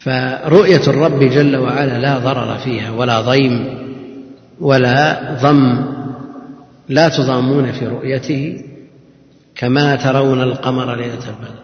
فرؤية 0.00 0.88
الرب 0.88 1.20
جل 1.20 1.56
وعلا 1.56 1.98
لا 1.98 2.18
ضرر 2.18 2.58
فيها 2.58 2.90
ولا 2.90 3.20
ضيم 3.20 3.64
ولا 4.60 5.20
ضم. 5.42 5.84
لا 6.88 7.08
تضامون 7.08 7.72
في 7.72 7.86
رؤيته 7.86 8.64
كما 9.54 9.96
ترون 9.96 10.42
القمر 10.42 10.94
ليلة 10.94 11.28
البدر. 11.28 11.60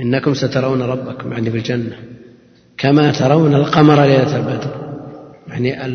إنكم 0.00 0.34
سترون 0.34 0.82
ربكم 0.82 1.32
يعني 1.32 1.50
في 1.50 1.56
الجنة 1.56 1.96
كما 2.78 3.12
ترون 3.12 3.54
القمر 3.54 4.04
ليلة 4.04 4.36
البدر. 4.36 4.70
يعني 5.48 5.86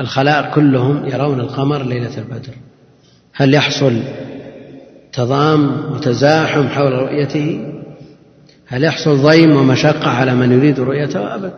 الخلائق 0.00 0.54
كلهم 0.54 1.06
يرون 1.06 1.40
القمر 1.40 1.82
ليلة 1.82 2.18
البدر. 2.18 2.52
هل 3.34 3.54
يحصل 3.54 4.00
تضام 5.12 5.92
وتزاحم 5.92 6.68
حول 6.68 6.92
رؤيته؟ 6.92 7.79
هل 8.70 8.84
يحصل 8.84 9.16
ضيم 9.16 9.56
ومشقة 9.56 10.08
على 10.10 10.34
من 10.34 10.52
يريد 10.52 10.80
رؤيته؟ 10.80 11.34
أبدا 11.34 11.54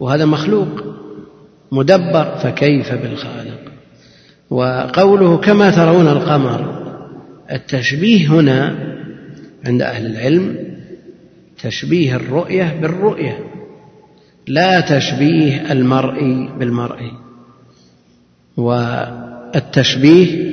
وهذا 0.00 0.24
مخلوق 0.24 0.84
مدبر 1.72 2.36
فكيف 2.42 2.92
بالخالق؟ 2.92 3.60
وقوله 4.50 5.36
كما 5.36 5.70
ترون 5.70 6.08
القمر 6.08 6.82
التشبيه 7.52 8.28
هنا 8.28 8.78
عند 9.66 9.82
أهل 9.82 10.06
العلم 10.06 10.56
تشبيه 11.62 12.16
الرؤية 12.16 12.78
بالرؤية 12.82 13.38
لا 14.46 14.80
تشبيه 14.80 15.72
المرء 15.72 16.48
بالمرء. 16.58 17.10
والتشبيه 18.56 20.52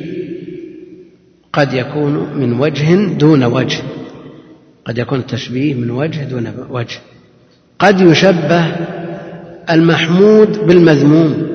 قد 1.54 1.74
يكون 1.74 2.34
من 2.36 2.60
وجه 2.60 3.18
دون 3.18 3.44
وجه. 3.44 3.82
قد 4.90 4.98
يكون 4.98 5.20
التشبيه 5.20 5.74
من 5.74 5.92
وجه 5.92 6.24
دون 6.24 6.54
وجه. 6.70 7.00
قد 7.80 8.02
يشبه 8.02 8.66
المحمود 9.70 10.58
بالمذموم 10.58 11.48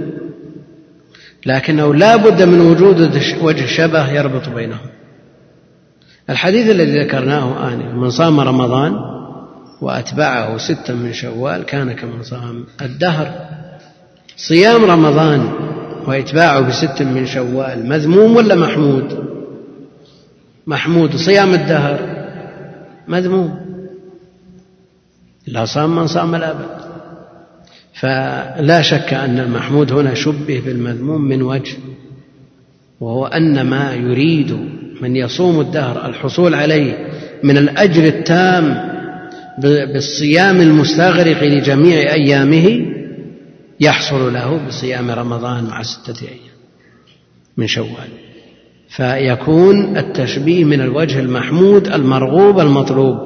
لكنه 1.46 1.94
لا 1.94 2.16
بد 2.16 2.42
من 2.42 2.60
وجود 2.60 3.20
وجه 3.42 3.66
شبه 3.66 4.10
يربط 4.10 4.48
بينهم. 4.48 4.86
الحديث 6.30 6.70
الذي 6.70 6.98
ذكرناه 6.98 7.68
آنفا 7.68 7.92
من 7.92 8.10
صام 8.10 8.40
رمضان 8.40 8.92
وأتبعه 9.80 10.58
ستا 10.58 10.94
من 10.94 11.12
شوال 11.12 11.62
كان 11.62 11.92
كمن 11.92 12.22
صام 12.22 12.64
الدهر. 12.82 13.32
صيام 14.36 14.84
رمضان 14.84 15.52
وإتباعه 16.06 16.60
بست 16.60 17.02
من 17.02 17.26
شوال 17.26 17.88
مذموم 17.88 18.36
ولا 18.36 18.54
محمود؟ 18.54 19.24
محمود 20.66 21.16
صيام 21.16 21.54
الدهر. 21.54 22.13
مذموم. 23.08 23.58
لا 25.46 25.64
صام 25.64 25.96
من 25.96 26.06
صام 26.06 26.34
الأبد. 26.34 26.84
فلا 27.94 28.82
شك 28.82 29.14
أن 29.14 29.38
المحمود 29.38 29.92
هنا 29.92 30.14
شبه 30.14 30.62
بالمذموم 30.66 31.20
من 31.20 31.42
وجه 31.42 31.76
وهو 33.00 33.26
أن 33.26 33.60
ما 33.60 33.94
يريد 33.94 34.52
من 35.00 35.16
يصوم 35.16 35.60
الدهر 35.60 36.06
الحصول 36.06 36.54
عليه 36.54 37.08
من 37.42 37.58
الأجر 37.58 38.04
التام 38.04 38.94
بالصيام 39.58 40.60
المستغرق 40.60 41.42
لجميع 41.42 42.12
أيامه 42.12 42.86
يحصل 43.80 44.32
له 44.32 44.66
بصيام 44.66 45.10
رمضان 45.10 45.64
مع 45.64 45.82
ستة 45.82 46.22
أيام 46.22 46.54
من 47.56 47.66
شوال. 47.66 48.08
فيكون 48.96 49.96
التشبيه 49.96 50.64
من 50.64 50.80
الوجه 50.80 51.20
المحمود 51.20 51.88
المرغوب 51.88 52.60
المطلوب. 52.60 53.16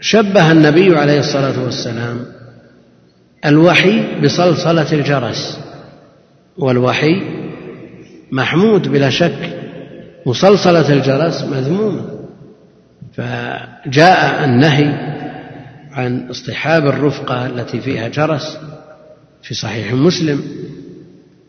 شبه 0.00 0.52
النبي 0.52 0.96
عليه 0.96 1.18
الصلاة 1.18 1.64
والسلام 1.64 2.20
الوحي 3.46 4.20
بصلصلة 4.22 4.92
الجرس 4.92 5.60
والوحي 6.58 7.22
محمود 8.32 8.88
بلا 8.88 9.10
شك 9.10 9.58
وصلصلة 10.26 10.92
الجرس 10.92 11.42
مذمومة. 11.42 12.02
فجاء 13.16 14.44
النهي 14.44 15.14
عن 15.92 16.28
اصطحاب 16.30 16.86
الرفقة 16.86 17.46
التي 17.46 17.80
فيها 17.80 18.08
جرس 18.08 18.58
في 19.42 19.54
صحيح 19.54 19.92
مسلم 19.92 20.42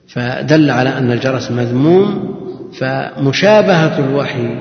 فدل 0.07 0.69
على 0.69 0.89
أن 0.89 1.11
الجرس 1.11 1.51
مذموم 1.51 2.34
فمشابهة 2.79 3.99
الوحي 3.99 4.59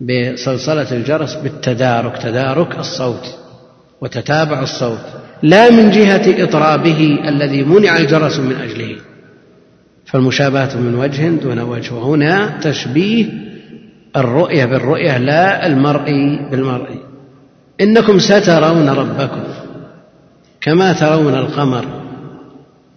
بصلصلة 0.00 0.92
الجرس 0.92 1.34
بالتدارك 1.34 2.18
تدارك 2.18 2.78
الصوت 2.78 3.34
وتتابع 4.00 4.62
الصوت 4.62 5.04
لا 5.42 5.70
من 5.70 5.90
جهة 5.90 6.44
إطرابه 6.44 7.18
الذي 7.28 7.62
منع 7.62 7.96
الجرس 7.96 8.38
من 8.38 8.56
أجله. 8.56 8.96
فالمشابهة 10.06 10.76
من 10.76 10.94
وجه 10.94 11.28
دون 11.28 11.58
وجه 11.58 11.94
وهنا 11.94 12.58
تشبيه 12.62 13.26
الرؤية 14.16 14.64
بالرؤية 14.64 15.18
لا 15.18 15.66
المرء 15.66 16.04
بالمرء. 16.50 16.98
إنكم 17.80 18.18
سترون 18.18 18.88
ربكم 18.88 19.42
كما 20.60 20.92
ترون 20.92 21.34
القمر 21.34 21.84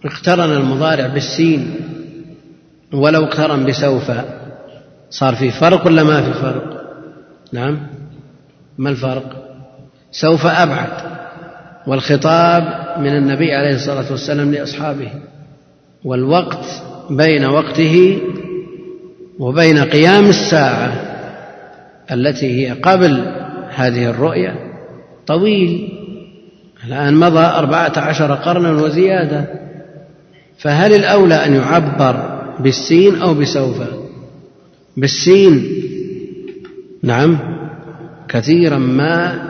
اقترن 0.04 0.52
المضارع 0.56 1.06
بالسين. 1.06 1.74
ولو 2.92 3.24
اقترن 3.24 3.66
بسوف 3.66 4.10
صار 5.10 5.34
في 5.34 5.50
فرق 5.50 5.86
ولا 5.86 6.02
ما 6.02 6.22
في 6.22 6.32
فرق؟ 6.32 6.84
نعم. 7.52 7.78
ما 8.78 8.90
الفرق؟ 8.90 9.24
سوف 10.12 10.46
أبعد. 10.46 11.18
والخطاب 11.86 12.62
من 12.98 13.16
النبي 13.16 13.54
عليه 13.54 13.74
الصلاة 13.74 14.10
والسلام 14.10 14.54
لأصحابه. 14.54 15.10
والوقت 16.04 16.66
بين 17.10 17.44
وقته 17.44 18.20
وبين 19.38 19.78
قيام 19.78 20.26
الساعة 20.26 20.92
التي 22.12 22.66
هي 22.66 22.72
قبل 22.72 23.24
هذه 23.74 24.10
الرؤية 24.10 24.54
طويل. 25.26 25.92
الآن 26.86 27.14
مضى 27.14 27.44
أربعة 27.44 27.92
عشر 27.96 28.34
قرنا 28.34 28.70
وزيادة. 28.70 29.44
فهل 30.58 30.94
الأولى 30.94 31.34
أن 31.34 31.54
يعبر 31.54 32.37
بالسين 32.60 33.22
أو 33.22 33.34
بسوف؟ 33.34 33.76
بالسين. 34.96 35.82
نعم. 37.02 37.38
كثيرا 38.28 38.78
ما 38.78 39.48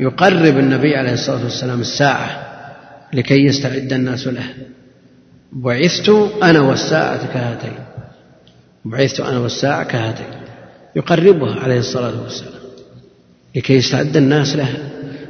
يقرب 0.00 0.58
النبي 0.58 0.96
عليه 0.96 1.12
الصلاة 1.12 1.44
والسلام 1.44 1.80
الساعة 1.80 2.48
لكي 3.12 3.44
يستعد 3.44 3.92
الناس 3.92 4.26
له. 4.26 4.44
بعثت 5.52 6.08
أنا 6.42 6.60
والساعة 6.60 7.32
كهاتين. 7.32 7.78
بعثت 8.84 9.20
أنا 9.20 9.38
والساعة 9.38 9.84
كهاتين. 9.84 10.26
يقربها 10.96 11.60
عليه 11.60 11.78
الصلاة 11.78 12.22
والسلام 12.22 12.52
لكي 13.56 13.74
يستعد 13.74 14.16
الناس 14.16 14.56
لها 14.56 14.78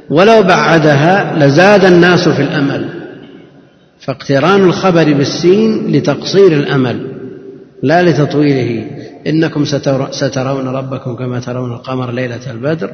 ولو 0.09 0.43
بعدها 0.43 1.35
لزاد 1.39 1.85
الناس 1.85 2.29
في 2.29 2.41
الأمل. 2.41 2.98
فاقتران 4.09 4.63
الخبر 4.63 5.13
بالسين 5.13 5.91
لتقصير 5.91 6.53
الأمل 6.53 7.11
لا 7.83 8.01
لتطويله. 8.01 8.87
إنكم 9.27 9.65
سترون 10.11 10.67
ربكم 10.67 11.15
كما 11.15 11.39
ترون 11.39 11.73
القمر 11.73 12.11
ليلة 12.11 12.51
البدر 12.51 12.91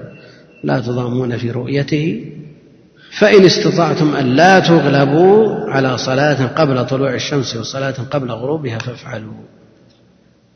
لا 0.64 0.80
تضامون 0.80 1.38
في 1.38 1.52
رؤيته. 1.52 2.26
فإن 3.20 3.46
استطعتم 3.46 4.16
أن 4.16 4.26
لا 4.26 4.60
تغلبوا 4.60 5.70
على 5.70 5.98
صلاة 5.98 6.46
قبل 6.48 6.86
طلوع 6.86 7.14
الشمس 7.14 7.56
وصلاة 7.56 7.96
قبل 8.12 8.32
غروبها 8.32 8.78
فافعلوا 8.78 9.34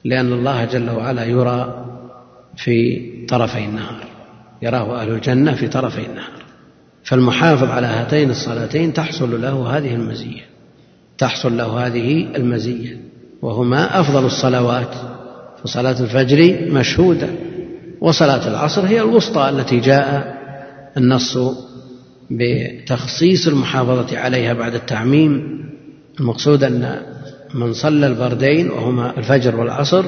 لأن 0.05 0.33
الله 0.33 0.65
جل 0.65 0.89
وعلا 0.89 1.23
يرى 1.23 1.85
في 2.57 3.01
طرفي 3.29 3.65
النهار 3.65 4.03
يراه 4.61 5.01
أهل 5.01 5.09
الجنة 5.09 5.53
في 5.53 5.67
طرفي 5.67 6.05
النهار. 6.05 6.39
فالمحافظ 7.03 7.69
على 7.69 7.87
هاتين 7.87 8.29
الصلاتين 8.29 8.93
تحصل 8.93 9.41
له 9.41 9.77
هذه 9.77 9.95
المزية. 9.95 10.49
تحصل 11.19 11.57
له 11.57 11.87
هذه 11.87 12.35
المزية 12.35 13.01
وهما 13.41 13.99
أفضل 13.99 14.25
الصلوات 14.25 14.95
فصلاة 15.63 15.99
الفجر 15.99 16.71
مشهودة 16.71 17.29
وصلاة 18.01 18.47
العصر 18.47 18.85
هي 18.85 19.01
الوسطى 19.01 19.49
التي 19.49 19.79
جاء 19.79 20.39
النص 20.97 21.37
بتخصيص 22.31 23.47
المحافظة 23.47 24.17
عليها 24.17 24.53
بعد 24.53 24.75
التعميم. 24.75 25.59
المقصود 26.19 26.63
أن 26.63 27.01
من 27.53 27.73
صلى 27.73 28.07
البردين 28.07 28.69
وهما 28.69 29.17
الفجر 29.17 29.55
والعصر 29.55 30.05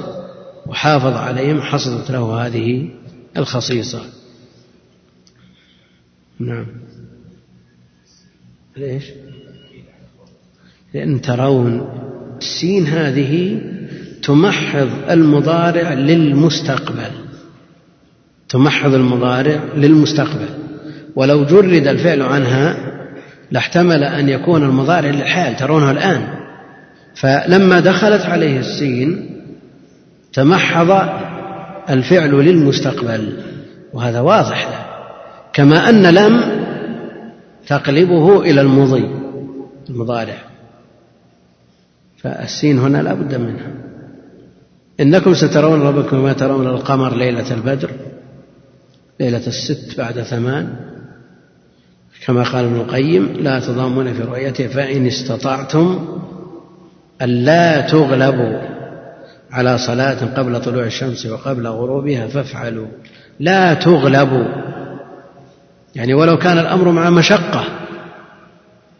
وحافظ 0.67 1.13
عليهم 1.13 1.61
حصلت 1.61 2.11
له 2.11 2.45
هذه 2.45 2.89
الخصيصة. 3.37 4.01
نعم. 6.39 6.65
ليش؟ 8.77 9.03
لأن 10.93 11.21
ترون 11.21 11.89
السين 12.37 12.87
هذه 12.87 13.61
تمحض 14.23 14.89
المضارع 15.09 15.93
للمستقبل. 15.93 17.11
تمحض 18.49 18.93
المضارع 18.93 19.59
للمستقبل. 19.75 20.49
ولو 21.15 21.45
جرد 21.45 21.87
الفعل 21.87 22.21
عنها 22.21 22.77
لاحتمل 23.51 24.03
أن 24.03 24.29
يكون 24.29 24.63
المضارع 24.63 25.09
للحال 25.09 25.55
ترونه 25.55 25.91
الآن. 25.91 26.27
فلما 27.15 27.79
دخلت 27.79 28.25
عليه 28.25 28.59
السين 28.59 29.29
تمحض 30.33 31.09
الفعل 31.89 32.31
للمستقبل. 32.31 33.37
وهذا 33.93 34.19
واضح. 34.19 34.69
له 34.69 34.85
كما 35.53 35.89
أن 35.89 36.03
لم 36.03 36.41
تقلبه 37.67 38.41
إلى 38.41 38.61
المضي 38.61 39.09
المضارع. 39.89 40.50
فالسين 42.23 42.79
هنا 42.79 42.97
لا 43.01 43.13
بد 43.13 43.35
منها. 43.35 43.73
إنكم 44.99 45.33
سترون 45.33 45.81
ربكم 45.81 46.23
ما 46.23 46.33
ترون 46.33 46.67
القمر 46.67 47.15
ليلة 47.15 47.53
البدر 47.53 47.91
ليلة 49.19 49.47
الست 49.47 49.97
بعد 49.97 50.21
ثمان. 50.21 50.75
كما 52.25 52.43
قال 52.43 52.65
ابن 52.65 52.75
القيم 52.75 53.33
لا 53.39 53.59
تضامون 53.59 54.13
في 54.13 54.21
رؤيته 54.21 54.67
فإن 54.67 55.07
استطعتم 55.07 56.07
ألا 57.21 57.81
تغلبوا 57.81 58.61
على 59.51 59.77
صلاة 59.77 60.25
قبل 60.35 60.61
طلوع 60.61 60.83
الشمس 60.83 61.25
وقبل 61.25 61.67
غروبها 61.67 62.27
فافعلوا. 62.27 62.87
لا 63.39 63.73
تغلبوا. 63.73 64.45
يعني 65.95 66.13
ولو 66.13 66.37
كان 66.37 66.57
الأمر 66.57 66.91
مع 66.91 67.09
مشقة 67.09 67.65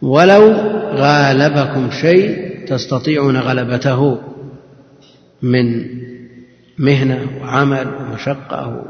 ولو 0.02 0.52
غالبكم 0.94 1.90
شيء 1.90 2.51
تستطيعون 2.72 3.36
غلبته 3.36 4.18
من 5.42 5.86
مهنة 6.78 7.26
وعمل 7.42 7.86
ومشقة 8.00 8.84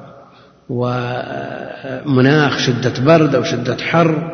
ومناخ 0.69 2.59
شدة 2.59 2.93
برد 3.05 3.35
أو 3.35 3.43
شدة 3.43 3.77
حر 3.77 4.31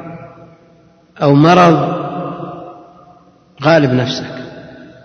أو 1.23 1.35
مرض 1.35 2.09
غالب 3.62 3.93
نفسك. 3.93 4.35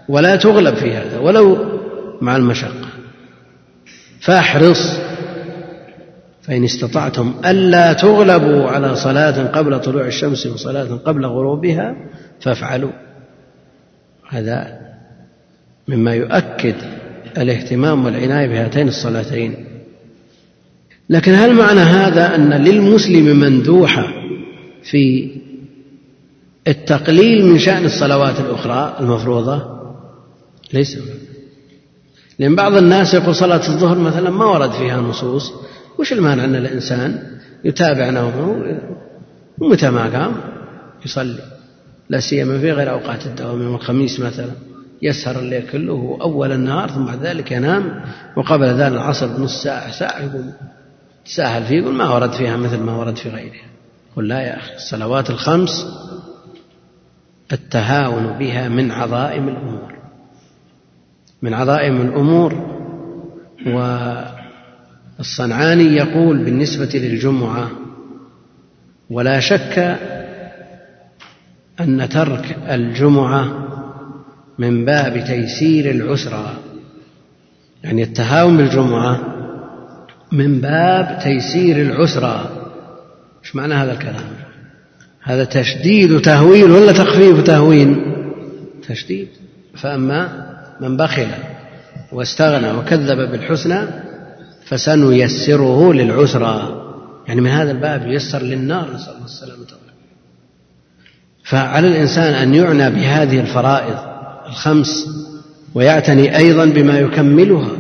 ولا 0.10 0.36
تغلب 0.36 0.76
في 0.76 0.94
هذا 0.94 1.20
ولو 1.20 1.58
مع 2.22 2.36
المشقة. 2.36 2.88
فاحرص. 4.20 5.00
فإن 6.42 6.64
استطعتم 6.64 7.34
ألا 7.46 7.94
تغلبوا 7.94 8.70
على 8.70 8.96
صلاة 8.96 9.48
قبل 9.48 9.82
طلوع 9.82 10.06
الشمس 10.06 10.48
وصلاة 10.48 10.96
قبل 11.06 11.26
غروبها 11.26 11.96
فافعلوا. 12.42 13.03
هذا 14.34 14.80
مما 15.88 16.14
يؤكد 16.16 16.76
الاهتمام 17.38 18.06
والعناية 18.06 18.48
بهاتين 18.48 18.88
الصلاتين. 18.88 19.66
لكن 21.10 21.34
هل 21.34 21.54
معنى 21.54 21.80
هذا 21.80 22.36
أن 22.36 22.54
للمسلم 22.54 23.40
مندوحة 23.40 24.04
في 24.84 25.32
التقليل 26.68 27.46
من 27.46 27.60
شأن 27.60 27.86
الصلوات 27.86 28.40
الأخرى 28.40 28.98
المفروضة؟ 29.00 29.80
ليس. 30.74 30.98
لأن 32.40 32.56
بعض 32.56 32.78
الناس 32.78 33.14
يقول 33.14 33.36
صلاة 33.36 33.68
الظهر 33.70 33.98
مثلا 33.98 34.30
ما 34.30 34.46
ورد 34.46 34.72
فيها 34.72 35.02
نصوص. 35.02 35.54
وش 36.00 36.14
المانع 36.14 36.44
أن 36.44 36.56
الإنسان 36.56 37.24
يتابع 37.64 38.10
نومه 38.10 38.78
ومتى 39.60 39.90
ما 39.90 40.20
قام 40.20 40.36
يصلي؟ 41.06 41.53
لا 42.10 42.20
سيما 42.20 42.60
في 42.60 42.72
غير 42.72 42.92
أوقات 42.92 43.26
الدوام 43.26 43.62
يوم 43.62 43.76
الخميس 43.76 44.20
مثلا. 44.20 44.52
يسهر 45.02 45.40
الليل 45.40 45.68
كله 45.72 46.18
أول 46.22 46.52
النهار 46.52 46.90
ثم 46.90 47.06
بعد 47.06 47.26
ذلك 47.26 47.52
ينام 47.52 48.02
وقبل 48.36 48.66
ذلك 48.66 48.94
العصر 48.94 49.28
بنص 49.28 49.64
ساعة 49.64 49.92
ساعة 49.92 50.20
يقول 50.20 50.46
تساهل 51.26 51.64
فيه 51.64 51.76
يقول 51.76 51.94
ما 51.94 52.10
ورد 52.10 52.32
فيها 52.32 52.58
مثل 52.58 52.78
ما 52.80 52.98
ورد 52.98 53.16
في 53.16 53.30
غيرها. 53.30 53.66
قل 54.16 54.28
لا 54.28 54.42
يا 54.42 54.58
أخي 54.58 54.76
الصلوات 54.76 55.30
الخمس 55.30 55.86
التهاون 57.52 58.38
بها 58.40 58.70
من 58.70 58.92
عظائم 58.92 59.50
الأمور. 59.50 59.96
من 61.42 61.54
عظائم 61.54 62.02
الأمور. 62.02 62.74
والصنعاني 65.20 65.84
يقول 65.84 66.44
بالنسبة 66.44 66.90
للجمعة 66.94 67.72
ولا 69.10 69.40
شك 69.40 69.98
أن 71.80 72.10
ترك 72.10 72.58
الجمعة 72.70 73.64
من 74.60 74.86
باب 74.86 75.24
تيسير 75.28 75.92
العسرى 75.92 76.58
يعني 77.84 78.04
التهاون 78.04 78.58
بالجمعة 78.58 79.20
من 80.32 80.62
باب 80.62 81.20
تيسير 81.24 81.82
العسرى 81.82 82.50
إيش 83.44 83.56
معنى 83.56 83.74
هذا 83.74 83.92
الكلام؟ 83.92 84.26
هذا 85.22 85.44
تشديد 85.44 86.22
تهويل 86.22 86.72
ولا 86.72 86.92
تخفيف 86.92 87.44
تهوين؟ 87.44 88.16
تشديد. 88.88 89.28
فأما 89.76 90.50
من 90.82 90.98
بخل 90.98 91.28
واستغنى 92.12 92.72
وكذب 92.72 93.32
بالحسنى 93.32 93.88
فسنيسره 94.66 95.94
للعسرى 95.94 96.84
يعني 97.28 97.42
من 97.42 97.50
هذا 97.50 97.72
الباب 97.72 98.08
ييسر 98.08 98.42
للنار 98.42 98.94
نسأل 98.94 99.14
الله 99.14 99.26
السلامة 99.26 99.83
فعلى 101.44 101.88
الإنسان 101.88 102.34
أن 102.34 102.54
يعنى 102.54 102.90
بهذه 102.90 103.40
الفرائض 103.40 103.96
الخمس 104.48 105.08
ويعتني 105.76 106.38
أيضا 106.38 106.66
بما 106.66 107.00
يكملها 107.00 107.72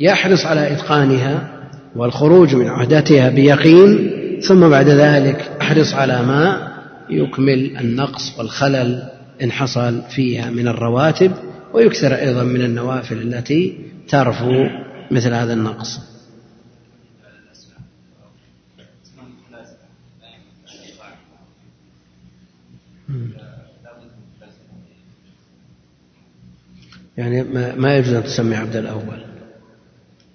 يحرص 0.00 0.46
على 0.46 0.72
إتقانها 0.72 1.48
والخروج 1.96 2.54
من 2.54 2.68
عهدتها 2.68 3.28
بيقين 3.28 4.10
ثم 4.40 4.68
بعد 4.68 4.88
ذلك 4.88 5.50
أحرص 5.60 5.94
على 5.94 6.22
ما 6.22 6.68
يكمل 7.10 7.76
النقص 7.80 8.38
والخلل 8.38 9.02
إن 9.42 9.52
حصل 9.52 10.02
فيها 10.10 10.50
من 10.50 10.68
الرواتب 10.68 11.32
ويكثر 11.74 12.14
أيضا 12.14 12.42
من 12.42 12.60
النوافل 12.60 13.16
التي 13.16 13.78
ترفو 14.08 14.66
مثل 15.10 15.32
هذا 15.34 15.52
النقص. 15.52 16.00
يعني 27.16 27.42
ما 27.76 27.96
يجوز 27.96 28.14
أن 28.14 28.24
تسمي 28.24 28.56
عبد 28.56 28.76
الأول. 28.76 29.20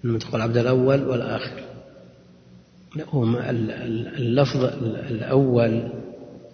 لما 0.03 0.19
تقول 0.19 0.41
عبد 0.41 0.57
الأول 0.57 1.03
والآخر. 1.03 1.63
هو 3.09 3.23
اللفظ 4.17 4.63
الأول 5.11 5.91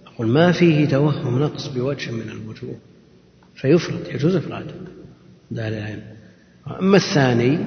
أقول 0.07 0.27
ما 0.27 0.51
فيه 0.51 0.87
توهم 0.89 1.41
نقص 1.41 1.67
بوجه 1.67 2.11
من 2.11 2.29
الوجوه. 2.29 2.75
فيفرد 3.55 4.07
يجوز 4.13 4.35
إفراده. 4.35 4.73
دار 5.51 5.95
أما 6.79 6.97
الثاني 6.97 7.59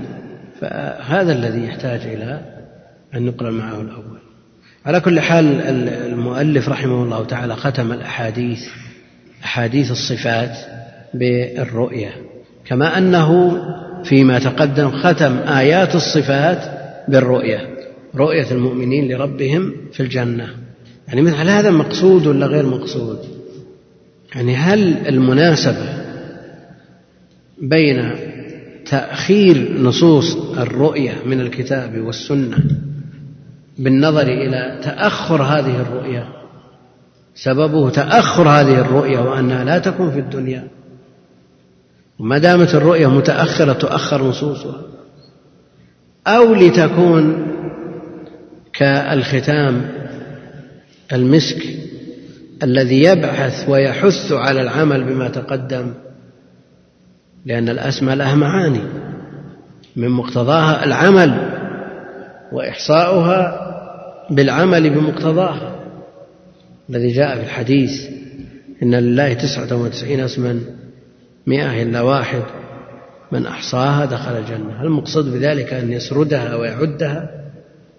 فهذا 0.61 1.33
الذي 1.33 1.65
يحتاج 1.65 2.01
إلى 2.01 2.41
أن 3.15 3.27
نقرأ 3.27 3.51
معه 3.51 3.81
الأول. 3.81 4.19
على 4.87 5.01
كل 5.01 5.21
حال 5.21 5.61
المؤلف 5.89 6.69
رحمه 6.69 7.03
الله 7.03 7.25
تعالى 7.25 7.57
ختم 7.57 7.93
الأحاديث 7.93 8.69
أحاديث 9.45 9.91
الصفات 9.91 10.57
بالرؤية. 11.15 12.30
كما 12.71 12.99
أنه 12.99 13.61
فيما 14.05 14.39
تقدم 14.39 14.91
ختم 14.91 15.39
آيات 15.39 15.95
الصفات 15.95 16.59
بالرؤية 17.09 17.69
رؤية 18.17 18.51
المؤمنين 18.51 19.13
لربهم 19.13 19.73
في 19.93 20.01
الجنة. 20.01 20.49
يعني 21.09 21.23
مثل 21.23 21.49
هذا 21.49 21.71
مقصود 21.71 22.27
ولا 22.27 22.47
غير 22.47 22.67
مقصود؟ 22.67 23.19
يعني 24.35 24.57
هل 24.57 25.07
المناسبة 25.09 25.89
بين 27.59 28.11
تأخير 28.87 29.81
نصوص 29.81 30.37
الرؤية 30.37 31.15
من 31.27 31.41
الكتاب 31.41 32.01
والسنة 32.01 32.59
بالنظر 33.79 34.23
إلى 34.23 34.81
تأخر 34.83 35.43
هذه 35.43 35.81
الرؤية 35.81 36.29
سببه 37.35 37.91
تأخر 37.91 38.49
هذه 38.49 38.81
الرؤية 38.81 39.19
وأنها 39.19 39.65
لا 39.65 39.79
تكون 39.79 40.11
في 40.11 40.19
الدنيا؟ 40.19 40.80
وما 42.21 42.39
دامت 42.39 42.75
الرؤية 42.75 43.07
متأخرة 43.07 43.73
تؤخر 43.73 44.25
نصوصها. 44.25 44.83
أو 46.27 46.55
لتكون 46.55 47.47
كالختام 48.73 49.89
المسك 51.13 51.67
الذي 52.63 53.03
يبحث 53.03 53.69
ويحث 53.69 54.33
على 54.33 54.63
العمل 54.63 55.05
بما 55.05 55.29
تقدم 55.29 55.95
لأن 57.47 57.69
الأسماء 57.69 58.17
لها 58.17 58.35
معاني. 58.35 58.83
من 59.97 60.09
مقتضاها 60.09 60.85
العمل 60.85 61.51
وإحصاؤها 62.53 63.67
بالعمل 64.31 64.91
بمقتضاها. 64.91 65.81
الذي 66.91 67.13
جاء 67.13 67.37
في 67.37 67.43
الحديث 67.43 68.09
إن 68.83 68.95
لله 68.95 69.33
تسعة 69.33 69.83
وتسعين 69.83 70.21
اسما 70.21 70.61
مئة 71.51 71.83
إلا 71.83 72.01
واحد 72.01 72.43
من 73.33 73.47
أحصاها 73.47 74.05
دخل 74.05 74.33
الجنة. 74.33 74.83
المقصود 74.83 75.33
بذلك 75.33 75.73
أن 75.73 75.93
يسردها 75.93 76.57
ويعدها 76.57 77.31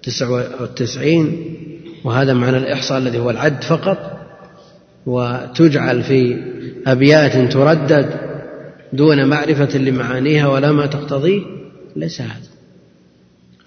تسعة 0.03 0.62
وتسعين 0.62 1.55
وهذا 2.03 2.34
معنى 2.34 2.58
الإحصاء 2.58 2.98
الذي 2.98 3.20
هو 3.20 3.29
العد 3.29 3.63
فقط. 3.63 3.98
وتجعل 5.05 6.03
في 6.03 6.38
أبيات 6.88 7.53
تردد 7.53 8.10
دون 8.93 9.25
معرفة 9.25 9.77
لمعانيها 9.77 10.48
ولا 10.48 10.72
ما 10.72 10.86
تقتضيه 10.86 11.41
ليس 11.96 12.22
هذا. 12.22 12.51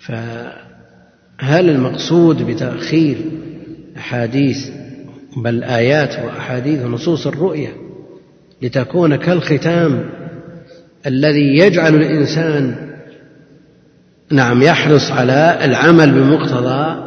فهل 0.00 1.70
المقصود 1.70 2.42
بتأخير 2.42 3.16
أحاديث 3.96 4.68
بل 5.36 5.64
آيات 5.64 6.24
وأحاديث 6.24 6.82
ونصوص 6.82 7.26
الرؤيا 7.26 7.83
لتكون 8.64 9.16
كالختام 9.16 10.10
الذي 11.06 11.58
يجعل 11.58 11.94
الإنسان 11.94 12.76
نعم 14.30 14.62
يحرص 14.62 15.10
على 15.10 15.58
العمل 15.64 16.12
بمقتضى 16.12 17.04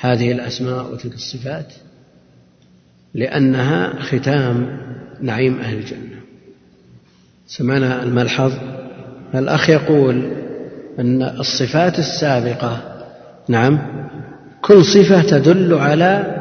هذه 0.00 0.32
الأسماء 0.32 0.92
وتلك 0.92 1.14
الصفات 1.14 1.72
لأنها 3.14 4.02
ختام 4.02 4.78
نعيم 5.20 5.58
أهل 5.58 5.78
الجنة. 5.78 6.16
سمعنا 7.46 8.02
الملحظ؟ 8.02 8.52
الأخ 9.34 9.70
يقول 9.70 10.32
أن 10.98 11.22
الصفات 11.22 11.98
السابقة 11.98 13.02
نعم 13.48 13.78
كل 14.62 14.84
صفة 14.84 15.22
تدل 15.22 15.74
على 15.74 16.36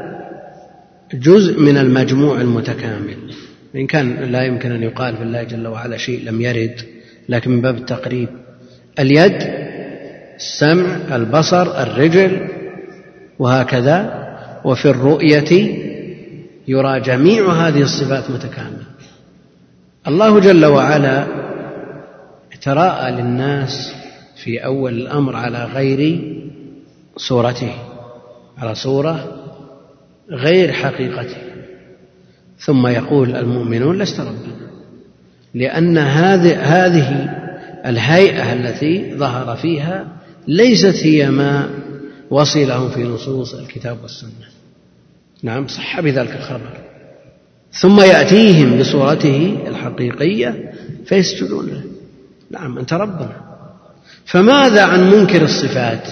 جزء 1.13 1.59
من 1.59 1.77
المجموع 1.77 2.41
المتكامل. 2.41 3.17
إن 3.75 3.87
كان 3.87 4.15
لا 4.31 4.43
يمكن 4.43 4.71
أن 4.71 4.83
يقال 4.83 5.17
في 5.17 5.23
الله 5.23 5.43
جل 5.43 5.67
وعلا 5.67 5.97
شيء 5.97 6.23
لم 6.23 6.41
يرد 6.41 6.81
لكن 7.29 7.51
من 7.51 7.61
باب 7.61 7.75
التقريب 7.75 8.29
اليد 8.99 9.37
السمع 10.35 11.15
البصر 11.15 11.81
الرجل 11.83 12.47
وهكذا. 13.39 14.25
وفي 14.65 14.89
الرؤية 14.89 15.51
يرى 16.67 16.99
جميع 16.99 17.51
هذه 17.51 17.81
الصفات 17.81 18.31
متكاملة. 18.31 18.85
الله 20.07 20.39
جل 20.39 20.65
وعلا 20.65 21.27
تراءى 22.61 23.11
للناس 23.11 23.95
في 24.43 24.65
أول 24.65 24.93
الأمر 24.93 25.35
على 25.35 25.65
غير 25.65 26.21
صورته 27.17 27.73
على 28.57 28.75
صورة 28.75 29.45
غير 30.31 30.71
حقيقته. 30.71 31.54
ثم 32.59 32.87
يقول 32.87 33.35
المؤمنون 33.35 33.97
لست 33.97 34.19
ربنا. 34.19 34.69
لأن 35.53 35.97
هذه 35.97 37.29
الهيئة 37.85 38.53
التي 38.53 39.15
ظهر 39.15 39.55
فيها 39.55 40.07
ليست 40.47 40.95
هي 41.03 41.31
ما 41.31 41.69
وصلهم 42.29 42.89
في 42.89 43.03
نصوص 43.03 43.53
الكتاب 43.53 43.97
والسنة. 44.01 44.29
نعم 45.43 45.67
صح 45.67 45.99
بذلك 45.99 46.35
الخبر. 46.35 46.77
ثم 47.71 48.01
يأتيهم 48.01 48.79
بصورته 48.79 49.57
الحقيقية 49.67 50.73
فيسجدون 51.05 51.67
له. 51.67 51.83
نعم 52.51 52.77
أنت 52.77 52.93
ربنا. 52.93 53.41
فماذا 54.25 54.83
عن 54.83 55.11
منكر 55.11 55.41
الصفات؟ 55.41 56.07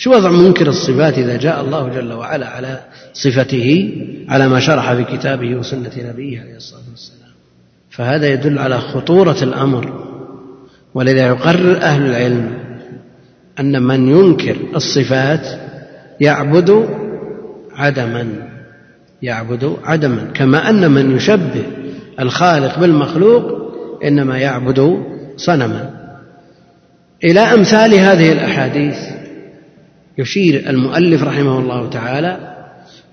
شو 0.00 0.14
وضع 0.14 0.30
منكر 0.30 0.68
الصفات 0.68 1.18
إذا 1.18 1.36
جاء 1.36 1.60
الله 1.60 1.88
جل 1.88 2.12
وعلا 2.12 2.48
على 2.48 2.80
صفته 3.12 3.92
على 4.28 4.48
ما 4.48 4.60
شرح 4.60 4.92
في 4.92 5.04
كتابه 5.04 5.54
وسنة 5.54 5.90
نبيه 5.98 6.40
عليه 6.40 6.56
الصلاة 6.56 6.82
والسلام؟ 6.90 7.30
فهذا 7.90 8.28
يدل 8.28 8.58
على 8.58 8.78
خطورة 8.78 9.36
الأمر. 9.42 10.06
ولذا 10.94 11.26
يقرر 11.26 11.76
أهل 11.82 12.06
العلم 12.06 12.50
أن 13.60 13.82
من 13.82 14.08
ينكر 14.08 14.56
الصفات 14.76 15.46
يعبد 16.20 16.88
عدما 17.74 18.26
يعبد 19.22 19.76
عدما. 19.84 20.30
كما 20.34 20.70
أن 20.70 20.90
من 20.90 21.16
يشبه 21.16 21.62
الخالق 22.20 22.78
بالمخلوق 22.78 23.72
إنما 24.04 24.38
يعبد 24.38 25.02
صنما. 25.36 25.90
إلى 27.24 27.40
أمثال 27.40 27.94
هذه 27.94 28.32
الأحاديث 28.32 29.19
يشير 30.18 30.70
المؤلف 30.70 31.22
رحمه 31.22 31.58
الله 31.58 31.90
تعالى 31.90 32.56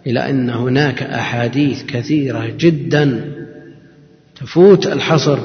إلى 0.08 0.30
أن 0.30 0.50
هناك 0.50 1.04
أحاديث 1.04 1.84
كثيرة 1.84 2.52
جدا 2.58 3.32
تفوت 4.36 4.88
الحصر 4.88 5.40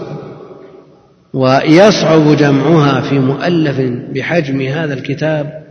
ويصعب 1.33 2.37
جمعها 2.37 3.01
في 3.01 3.19
مؤلف 3.19 3.81
بحجم 4.15 4.61
هذا 4.61 4.95
الكتاب 4.95 5.63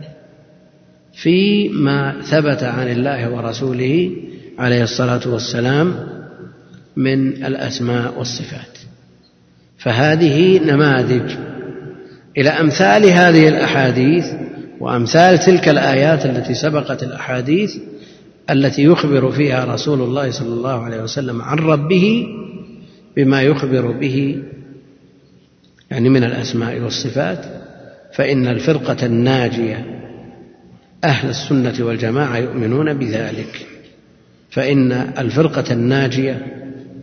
فيما 1.14 2.14
ثبت 2.22 2.62
عن 2.62 2.88
الله 2.88 3.30
ورسوله 3.30 4.10
عليه 4.58 4.82
الصلاة 4.82 5.28
والسلام 5.28 5.94
من 6.96 7.28
الأسماء 7.28 8.18
والصفات. 8.18 8.78
فهذه 9.78 10.58
نماذج. 10.58 11.32
إلى 12.38 12.50
أمثال 12.50 13.06
هذه 13.06 13.48
الأحاديث 13.48 14.26
وأمثال 14.82 15.38
تلك 15.38 15.68
الآيات 15.68 16.26
التي 16.26 16.54
سبقت 16.54 17.02
الأحاديث 17.02 17.76
التي 18.50 18.84
يخبر 18.84 19.30
فيها 19.30 19.64
رسول 19.64 20.00
الله 20.00 20.30
صلى 20.30 20.48
الله 20.48 20.82
عليه 20.84 21.02
وسلم 21.02 21.42
عن 21.42 21.58
ربه 21.58 22.26
بما 23.16 23.42
يخبر 23.42 23.92
به 23.92 24.42
يعني 25.90 26.08
من 26.08 26.24
الأسماء 26.24 26.80
والصفات 26.80 27.44
فإن 28.14 28.46
الفرقة 28.46 29.06
الناجية 29.06 30.00
أهل 31.04 31.28
السنة 31.28 31.86
والجماعة 31.86 32.38
يؤمنون 32.38 32.94
بذلك 32.94 33.66
فإن 34.50 34.92
الفرقة 34.92 35.72
الناجية 35.72 36.46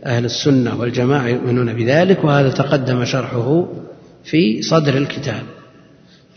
أهل 0.06 0.24
السنة 0.24 0.80
والجماعة 0.80 1.28
يؤمنون 1.28 1.74
بذلك 1.74 2.24
وهذا 2.24 2.50
تقدم 2.50 3.04
شرحه 3.04 3.68
في 4.24 4.62
صدر 4.62 4.96
الكتاب. 4.96 5.42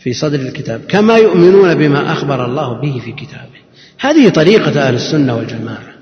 في 0.04 0.12
صدر 0.12 0.40
الكتاب 0.40 0.80
كما 0.88 1.16
يؤمنون 1.16 1.74
بما 1.74 2.12
أخبر 2.12 2.44
الله 2.44 2.80
به 2.80 3.00
في 3.04 3.12
كتابه. 3.12 3.60
هذه 4.00 4.28
طريقة 4.28 4.88
أهل 4.88 4.94
السنة 4.94 5.36
والجماعة. 5.36 5.94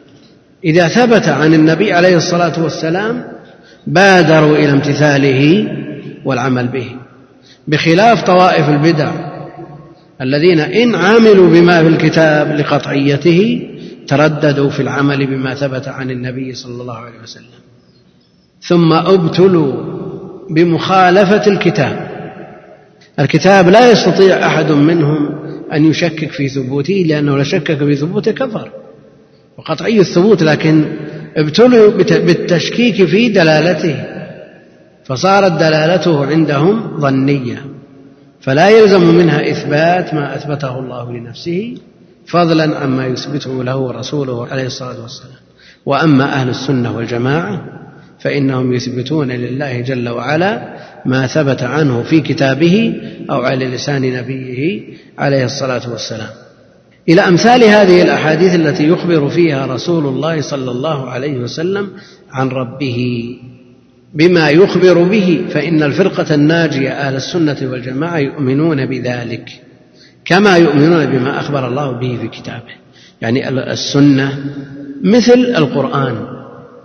إذا 0.64 0.88
ثبت 0.88 1.28
عن 1.28 1.54
النبي 1.54 1.92
عليه 1.92 2.16
الصلاة 2.16 2.62
والسلام 2.62 3.24
بادروا 3.86 4.56
إلى 4.56 4.70
امتثاله 4.70 5.68
والعمل 6.24 6.68
به. 6.68 6.86
بخلاف 7.68 8.22
طوائف 8.22 8.68
البدع 8.68 9.12
الذين 10.20 10.60
إن 10.60 10.94
عملوا 10.94 11.50
بما 11.50 11.82
في 11.82 11.88
الكتاب 11.88 12.56
لقطعيته 12.60 13.68
ترددوا 14.06 14.70
في 14.70 14.82
العمل 14.82 15.26
بما 15.26 15.54
ثبت 15.54 15.88
عن 15.88 16.10
النبي 16.10 16.54
صلى 16.54 16.82
الله 16.82 16.96
عليه 16.96 17.20
وسلم. 17.22 17.62
ثم 18.62 18.92
أبتلوا 18.92 19.72
بمخالفة 20.50 21.46
الكتاب. 21.46 22.01
الكتاب 23.20 23.68
لا 23.68 23.90
يستطيع 23.90 24.46
أحد 24.46 24.72
منهم 24.72 25.42
أن 25.72 25.84
يشكك 25.84 26.30
في 26.30 26.48
ثبوته 26.48 27.04
لأنه 27.08 27.36
لو 27.36 27.44
شكك 27.44 27.78
في 27.78 27.96
ثبوته 27.96 28.32
كفر. 28.32 28.70
وقطعي 29.58 30.00
الثبوت 30.00 30.42
لكن 30.42 30.84
ابتلوا 31.36 31.90
بالتشكيك 32.08 33.04
في 33.04 33.28
دلالته. 33.28 34.04
فصارت 35.04 35.52
دلالته 35.52 36.26
عندهم 36.26 37.00
ظنية. 37.00 37.64
فلا 38.40 38.68
يلزم 38.68 39.14
منها 39.14 39.50
إثبات 39.50 40.14
ما 40.14 40.36
أثبته 40.36 40.78
الله 40.78 41.12
لنفسه 41.12 41.74
فضلا 42.26 42.78
عما 42.78 43.06
يثبته 43.06 43.64
له 43.64 43.92
رسوله 43.92 44.46
عليه 44.46 44.66
الصلاة 44.66 45.02
والسلام. 45.02 45.42
وأما 45.86 46.24
أهل 46.24 46.48
السنة 46.48 46.96
والجماعة 46.96 47.64
فإنهم 48.20 48.72
يثبتون 48.72 49.28
لله 49.28 49.80
جل 49.80 50.08
وعلا 50.08 50.76
ما 51.06 51.26
ثبت 51.26 51.62
عنه 51.62 52.02
في 52.02 52.20
كتابه 52.20 52.94
أو 53.30 53.40
على 53.40 53.66
لسان 53.66 54.02
نبيه 54.02 54.82
عليه 55.18 55.44
الصلاة 55.44 55.90
والسلام. 55.90 56.30
إلى 57.08 57.20
أمثال 57.20 57.64
هذه 57.64 58.02
الأحاديث 58.02 58.54
التي 58.54 58.88
يخبر 58.88 59.28
فيها 59.28 59.66
رسول 59.66 60.06
الله 60.06 60.40
صلى 60.40 60.70
الله 60.70 61.10
عليه 61.10 61.38
وسلم 61.38 61.88
عن 62.32 62.48
ربه. 62.48 63.26
بما 64.14 64.48
يخبر 64.48 65.02
به 65.02 65.44
فإن 65.50 65.82
الفرقة 65.82 66.34
الناجية 66.34 66.90
أهل 66.90 67.16
السنة 67.16 67.56
والجماعة 67.62 68.18
يؤمنون 68.18 68.86
بذلك 68.86 69.48
كما 70.24 70.56
يؤمنون 70.56 71.06
بما 71.06 71.40
أخبر 71.40 71.68
الله 71.68 71.92
به 71.92 72.18
في 72.20 72.28
كتابه. 72.28 72.74
يعني 73.20 73.48
السنة 73.72 74.38
مثل 75.04 75.54
القرآن. 75.56 76.31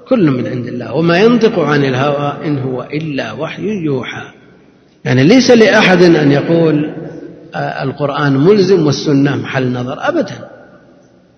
كل 0.09 0.31
من 0.31 0.47
عند 0.47 0.67
الله 0.67 0.93
وما 0.93 1.17
ينطق 1.17 1.59
عن 1.59 1.85
الهوى 1.85 2.47
إن 2.47 2.57
هو 2.57 2.87
إلا 2.93 3.31
وحي 3.31 3.67
يوحى. 3.85 4.31
يعني 5.05 5.23
ليس 5.23 5.51
لأحد 5.51 6.03
أن 6.03 6.31
يقول 6.31 6.93
القرآن 7.55 8.37
ملزم 8.37 8.85
والسنة 8.85 9.35
محل 9.35 9.71
نظر 9.71 9.97
ابدا. 9.99 10.49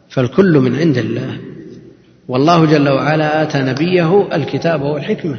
فالكل 0.10 0.60
من 0.60 0.76
عند 0.76 0.98
الله. 0.98 1.38
والله 2.28 2.66
جل 2.66 2.90
وعلا 2.90 3.44
آتى 3.44 3.60
نبيه 3.60 4.36
الكتاب 4.36 4.82
والحكمة. 4.82 5.38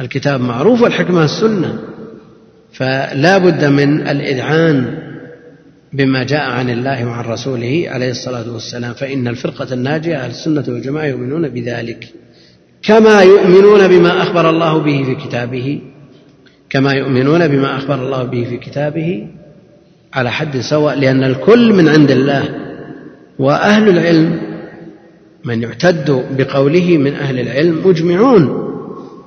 الكتاب 0.00 0.40
معروف 0.40 0.82
والحكمة 0.82 1.24
السنة. 1.24 1.78
فلا 2.72 3.38
بد 3.38 3.64
من 3.64 4.08
الإذعان 4.08 4.98
بما 5.92 6.24
جاء 6.24 6.50
عن 6.50 6.70
الله 6.70 7.06
وعن 7.06 7.24
رسوله 7.24 7.84
عليه 7.88 8.10
الصلاة 8.10 8.52
والسلام. 8.52 8.94
فإن 8.94 9.28
الفرقة 9.28 9.74
الناجية 9.74 10.16
أهل 10.16 10.30
السنة 10.30 10.64
والجماعة 10.68 11.04
يؤمنون 11.04 11.48
بذلك. 11.48 12.08
كما 12.82 13.22
يؤمنون 13.22 13.88
بما 13.88 14.22
أخبر 14.22 14.50
الله 14.50 14.78
به 14.78 15.04
في 15.04 15.14
كتابه 15.14 15.80
كما 16.70 16.92
يؤمنون 16.92 17.48
بما 17.48 17.76
أخبر 17.76 17.94
الله 17.94 18.22
به 18.22 18.44
في 18.44 18.56
كتابه 18.56 19.26
على 20.14 20.30
حد 20.30 20.60
سواء 20.60 20.98
لأن 20.98 21.24
الكل 21.24 21.72
من 21.72 21.88
عند 21.88 22.10
الله 22.10 22.44
وأهل 23.38 23.88
العلم 23.88 24.40
من 25.44 25.62
يعتد 25.62 26.24
بقوله 26.30 26.98
من 26.98 27.14
أهل 27.14 27.40
العلم 27.40 27.82
مجمعون 27.84 28.70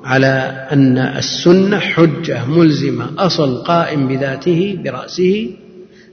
على 0.04 0.68
أن 0.72 0.98
السنة 0.98 1.80
حجة 1.80 2.46
ملزمة 2.46 3.10
أصل 3.18 3.64
قائم 3.64 4.08
بذاته 4.08 4.80
برأسه 4.84 5.50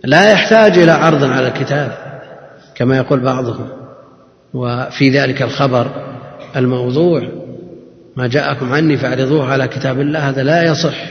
لا 0.05 0.33
يحتاج 0.33 0.79
إلى 0.79 0.91
عرض 0.93 1.25
على 1.25 1.49
الكتاب 1.49 1.93
كما 2.75 2.97
يقول 2.97 3.21
بعضهم. 3.21 3.69
وفي 4.55 5.11
ذلك 5.11 5.43
الخبر 5.43 6.10
الموضوع 6.57 7.23
ما 8.17 8.27
جاءكم 8.27 8.73
عني 8.73 8.97
فأعرضوه 8.97 9.53
على 9.53 9.69
كتاب 9.69 10.01
الله 10.01 10.29
هذا 10.29 10.43
لا 10.43 10.63
يصح. 10.63 11.11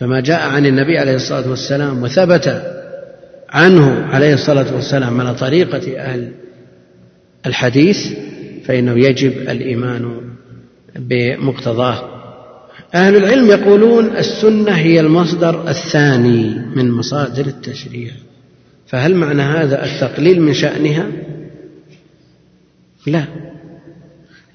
فما 0.00 0.20
جاء 0.20 0.40
عن 0.48 0.66
النبي 0.66 0.98
عليه 0.98 1.14
الصلاة 1.14 1.50
والسلام 1.50 2.02
وثبت 2.02 2.62
عنه 3.50 4.06
عليه 4.06 4.34
الصلاة 4.34 4.74
والسلام 4.74 5.20
على 5.20 5.34
طريقة 5.34 5.98
أهل 5.98 6.32
الحديث 7.46 8.08
فإنه 8.64 8.92
يجب 9.06 9.32
الإيمان 9.32 10.20
بمقتضاه. 10.96 12.20
أهل 12.94 13.16
العلم 13.16 13.50
يقولون 13.50 14.16
السنة 14.16 14.72
هي 14.72 15.00
المصدر 15.00 15.68
الثاني 15.68 16.62
من 16.76 16.90
مصادر 16.90 17.46
التشريع. 17.46 18.10
فهل 18.86 19.14
معنى 19.14 19.42
هذا 19.42 19.84
التقليل 19.84 20.42
من 20.42 20.54
شأنها؟ 20.54 21.06
لا. 23.06 23.24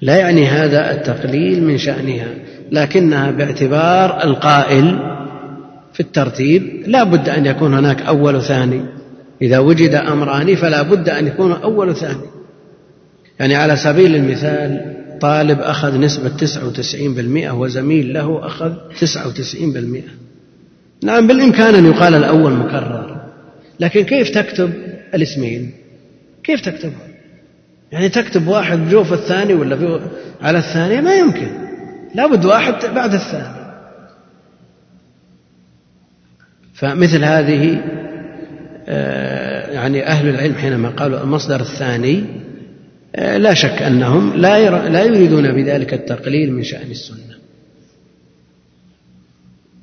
لا 0.00 0.16
يعني 0.16 0.46
هذا 0.46 0.94
التقليل 0.94 1.62
من 1.62 1.78
شأنها 1.78 2.34
لكنها 2.72 3.30
باعتبار 3.30 4.24
القائل 4.24 4.98
في 5.92 6.00
الترتيب 6.00 6.82
لا 6.86 7.04
بد 7.04 7.28
أن 7.28 7.46
يكون 7.46 7.74
هناك 7.74 8.02
أول 8.02 8.36
وثاني 8.36 8.80
إذا 9.42 9.58
وجد 9.58 9.94
أمران 9.94 10.54
فلا 10.54 10.82
بد 10.82 11.08
أن 11.08 11.26
يكون 11.26 11.52
أول 11.52 11.88
وثاني 11.88 12.26
يعني 13.40 13.54
على 13.54 13.76
سبيل 13.76 14.14
المثال 14.14 14.96
طالب 15.20 15.60
أخذ 15.60 16.00
نسبة 16.00 16.28
تسعة 16.28 16.66
وتسعين 16.66 17.14
بالمئة 17.14 17.50
وزميل 17.50 18.12
له 18.12 18.46
أخذ 18.46 18.72
تسعة 19.00 19.28
وتسعين 19.28 19.72
بالمئة. 19.72 20.10
نعم 21.04 21.26
بالإمكان 21.26 21.74
أن 21.74 21.86
يقال 21.86 22.14
الأول 22.14 22.52
مكرر. 22.52 23.16
لكن 23.80 24.02
كيف 24.02 24.30
تكتب 24.30 24.72
الاسمين؟ 25.14 25.70
كيف 26.44 26.60
تكتبها 26.60 27.05
يعني 27.92 28.08
تكتب 28.08 28.48
واحد 28.48 28.78
بجوف 28.78 29.12
الثاني 29.12 29.54
ولا 29.54 30.00
على 30.42 30.58
الثانية 30.58 31.00
ما 31.00 31.14
يمكن. 31.14 31.48
لابد 32.14 32.44
واحد 32.44 32.74
بعد 32.94 33.14
الثاني. 33.14 33.66
فمثل 36.74 37.24
هذه 37.24 37.82
آه، 38.88 39.70
يعني 39.70 40.06
أهل 40.06 40.28
العلم 40.28 40.54
حينما 40.54 40.88
قالوا 40.88 41.22
المصدر 41.22 41.60
الثاني 41.60 42.24
آه، 43.16 43.36
لا 43.36 43.54
شك 43.54 43.82
أنهم 43.82 44.36
لا 44.36 44.88
لا 44.88 45.04
يريدون 45.04 45.52
بذلك 45.52 45.94
التقليل 45.94 46.52
من 46.52 46.62
شأن 46.62 46.90
السنة. 46.90 47.36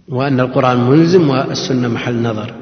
وأن 0.07 0.39
القرآن 0.39 0.77
ملزم 0.77 1.29
والسنة 1.29 1.87
محل 1.87 2.21
نظر. 2.21 2.53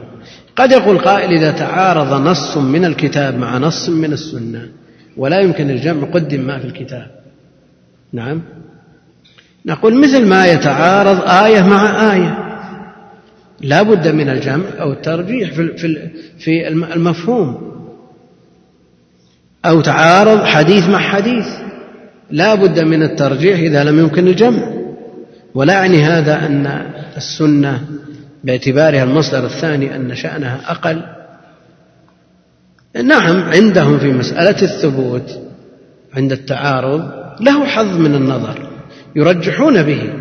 قد 0.55 0.71
يقول 0.71 0.97
قائل 0.97 1.31
إذا 1.31 1.51
تعارض 1.51 2.13
نص 2.13 2.57
من 2.57 2.85
الكتاب 2.85 3.37
مع 3.37 3.57
نص 3.57 3.89
من 3.89 4.13
السنة. 4.13 4.80
ولا 5.17 5.39
يمكن 5.39 5.69
الجمع 5.69 6.07
قدم 6.07 6.41
ما 6.41 6.59
في 6.59 6.65
الكتاب. 6.65 7.07
نعم. 8.13 8.41
نقول 9.65 10.01
مثل 10.01 10.25
ما 10.25 10.45
يتعارض 10.45 11.21
آية 11.29 11.61
مع 11.61 12.13
آية. 12.13 12.37
لا 13.61 13.81
بد 13.81 14.07
من 14.07 14.29
الجمع 14.29 14.65
أو 14.79 14.91
الترجيح 14.91 15.51
في 15.51 16.17
في 16.39 16.67
المفهوم. 16.67 17.71
أو 19.65 19.81
تعارض 19.81 20.43
حديث 20.43 20.89
مع 20.89 20.99
حديث. 20.99 21.47
لا 22.31 22.55
بد 22.55 22.79
من 22.79 23.03
الترجيح 23.03 23.59
إذا 23.59 23.83
لم 23.83 23.99
يمكن 23.99 24.27
الجمع. 24.27 24.63
ولا 25.55 25.73
يعني 25.73 26.03
هذا 26.03 26.45
أن 26.45 26.91
السنة 27.17 27.81
باعتبارها 28.43 29.03
المصدر 29.03 29.45
الثاني 29.45 29.95
أن 29.95 30.15
شأنها 30.15 30.71
أقل. 30.71 31.20
نعم 32.95 33.41
عندهم 33.41 33.99
في 33.99 34.13
مسألة 34.13 34.61
الثبوت 34.61 35.39
عند 36.13 36.31
التعارض 36.31 37.11
له 37.39 37.65
حظ 37.65 37.97
من 37.97 38.15
النظر 38.15 38.69
يرجحون 39.15 39.83
به. 39.83 40.13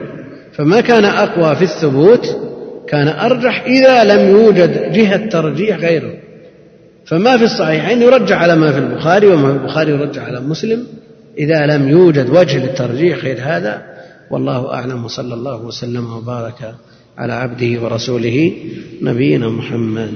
فما 0.53 0.81
كان 0.81 1.05
أقوى 1.05 1.57
في 1.57 1.63
الثبوت 1.63 2.37
كان 2.89 3.09
أرجح 3.09 3.63
إذا 3.63 4.05
لم 4.05 4.31
يوجد 4.31 4.93
جهة 4.93 5.29
ترجيح 5.29 5.79
غيره. 5.79 6.15
فما 7.07 7.37
في 7.37 7.45
الصحيحين 7.45 8.03
يرجع 8.03 8.37
على 8.37 8.57
ما 8.57 8.73
في 8.73 8.79
البخاري 8.79 9.27
وما 9.27 9.53
في 9.53 9.59
البخاري 9.59 9.93
يرجع 9.93 10.23
على 10.23 10.41
مسلم. 10.41 10.87
إذا 11.39 11.67
لم 11.67 11.89
يوجد 11.89 12.31
وجه 12.31 12.59
للترجيح 12.59 13.19
غير 13.19 13.39
هذا 13.43 13.83
والله 14.31 14.75
أعلم 14.75 15.05
وصلى 15.05 15.35
الله 15.35 15.65
وسلم 15.65 16.13
وبارك 16.13 16.75
على 17.19 17.33
عبده 17.33 17.83
ورسوله 17.83 18.53
نبينا 19.03 19.49
محمد. 19.49 20.13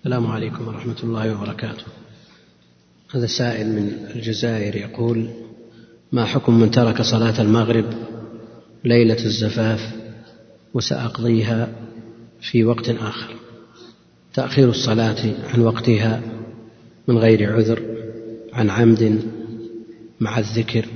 السلام 0.00 0.26
عليكم 0.26 0.68
ورحمة 0.68 0.96
الله 1.02 1.34
وبركاته. 1.34 1.84
هذا 3.14 3.26
سائل 3.26 3.66
من 3.66 3.92
الجزائر 4.14 4.76
يقول 4.76 5.28
ما 6.12 6.24
حكم 6.24 6.60
من 6.60 6.70
ترك 6.70 7.02
صلاة 7.02 7.40
المغرب 7.40 7.84
ليلة 8.84 9.24
الزفاف 9.24 9.92
وسأقضيها 10.74 11.68
في 12.40 12.64
وقت 12.64 12.88
آخر؟ 12.88 13.34
تأخير 14.34 14.68
الصلاة 14.68 15.34
عن 15.54 15.60
وقتها 15.60 16.20
من 17.08 17.18
غير 17.18 17.52
عذر 17.52 17.82
عن 18.52 18.70
عمد 18.70 19.22
مع 20.20 20.38
الذكر 20.38 20.86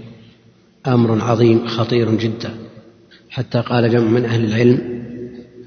أمر 0.86 1.22
عظيم 1.22 1.66
خطير 1.66 2.14
جدا. 2.14 2.54
حتى 3.30 3.60
قال 3.60 3.90
جمع 3.90 4.08
من 4.10 4.24
أهل 4.24 4.44
العلم 4.44 5.04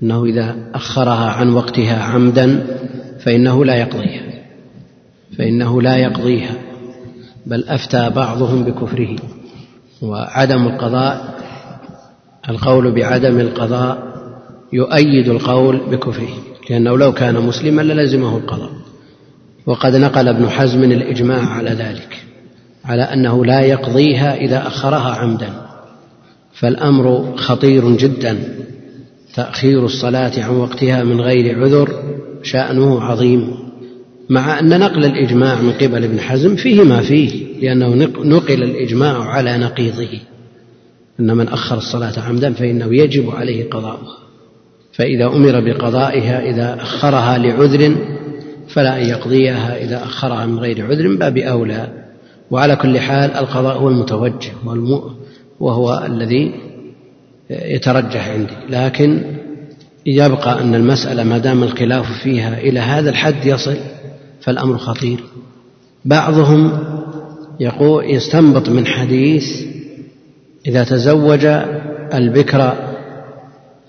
أنه 0.03 0.25
إذا 0.25 0.71
أخرها 0.73 1.29
عن 1.31 1.49
وقتها 1.49 2.03
عمدا 2.03 2.77
فإنه 3.19 3.65
لا 3.65 3.75
يقضيها. 3.75 4.23
فإنه 5.37 5.81
لا 5.81 5.97
يقضيها. 5.97 6.55
بل 7.45 7.63
أفتى 7.67 8.09
بعضهم 8.09 8.63
بكفره. 8.63 9.15
وعدم 10.01 10.67
القضاء 10.67 11.37
القول 12.49 12.91
بعدم 12.91 13.39
القضاء 13.39 14.07
يؤيد 14.73 15.29
القول 15.29 15.77
بكفره. 15.91 16.29
لأنه 16.69 16.97
لو 16.97 17.13
كان 17.13 17.35
مسلما 17.35 17.81
للزمه 17.81 18.37
القضاء. 18.37 18.71
وقد 19.65 19.95
نقل 19.95 20.27
ابن 20.27 20.49
حزم 20.49 20.83
الإجماع 20.83 21.45
على 21.45 21.69
ذلك 21.69 22.23
على 22.85 23.01
أنه 23.01 23.45
لا 23.45 23.61
يقضيها 23.61 24.35
إذا 24.35 24.67
أخرها 24.67 25.15
عمدا. 25.15 25.49
فالأمر 26.53 27.33
خطير 27.37 27.97
جدا. 27.97 28.37
تأخير 29.35 29.85
الصلاة 29.85 30.43
عن 30.43 30.55
وقتها 30.55 31.03
من 31.03 31.21
غير 31.21 31.59
عذر 31.59 32.03
شأنه 32.43 33.01
عظيم 33.01 33.53
مع 34.29 34.59
أن 34.59 34.79
نقل 34.79 35.05
الإجماع 35.05 35.61
من 35.61 35.71
قبل 35.71 36.03
ابن 36.03 36.19
حزم 36.19 36.55
فيه 36.55 36.83
ما 36.83 37.01
فيه 37.01 37.45
لأنه 37.61 37.95
نقل 38.23 38.63
الإجماع 38.63 39.23
على 39.23 39.57
نقيضه. 39.57 40.19
أن 41.19 41.37
من 41.37 41.47
أخر 41.47 41.77
الصلاة 41.77 42.19
عمدا 42.19 42.53
فإنه 42.53 42.95
يجب 42.95 43.29
عليه 43.29 43.69
قضاؤها. 43.69 44.17
فإذا 44.93 45.25
أمر 45.25 45.59
بقضائها 45.59 46.49
إذا 46.49 46.81
أخرها 46.81 47.37
لعذر 47.37 47.95
فلا 48.67 49.01
أن 49.01 49.09
يقضيها. 49.09 49.83
إذا 49.83 50.03
أخرها 50.03 50.45
من 50.45 50.59
غير 50.59 50.85
عذر 50.85 51.15
باب 51.15 51.37
أولى. 51.37 51.87
وعلى 52.51 52.75
كل 52.75 52.99
حال 52.99 53.31
القضاء 53.31 53.77
هو 53.77 53.89
المتوجه 53.89 54.51
وهو 55.59 56.05
الذي 56.05 56.51
يترجح 57.49 58.29
عندي. 58.29 58.53
لكن 58.69 59.36
يبقى 60.07 60.61
أن 60.61 60.75
المسألة 60.75 61.23
ما 61.23 61.37
دام 61.37 61.63
الخلاف 61.63 62.11
فيها 62.23 62.57
إلى 62.57 62.79
هذا 62.79 63.09
الحد 63.09 63.45
يصل 63.45 63.77
فالأمر 64.41 64.77
خطير. 64.77 65.23
بعضهم 66.05 66.79
يقول 67.59 68.05
يستنبط 68.05 68.69
من 68.69 68.87
حديث 68.87 69.63
إذا 70.67 70.83
تزوج 70.83 71.45
البكر 72.13 72.73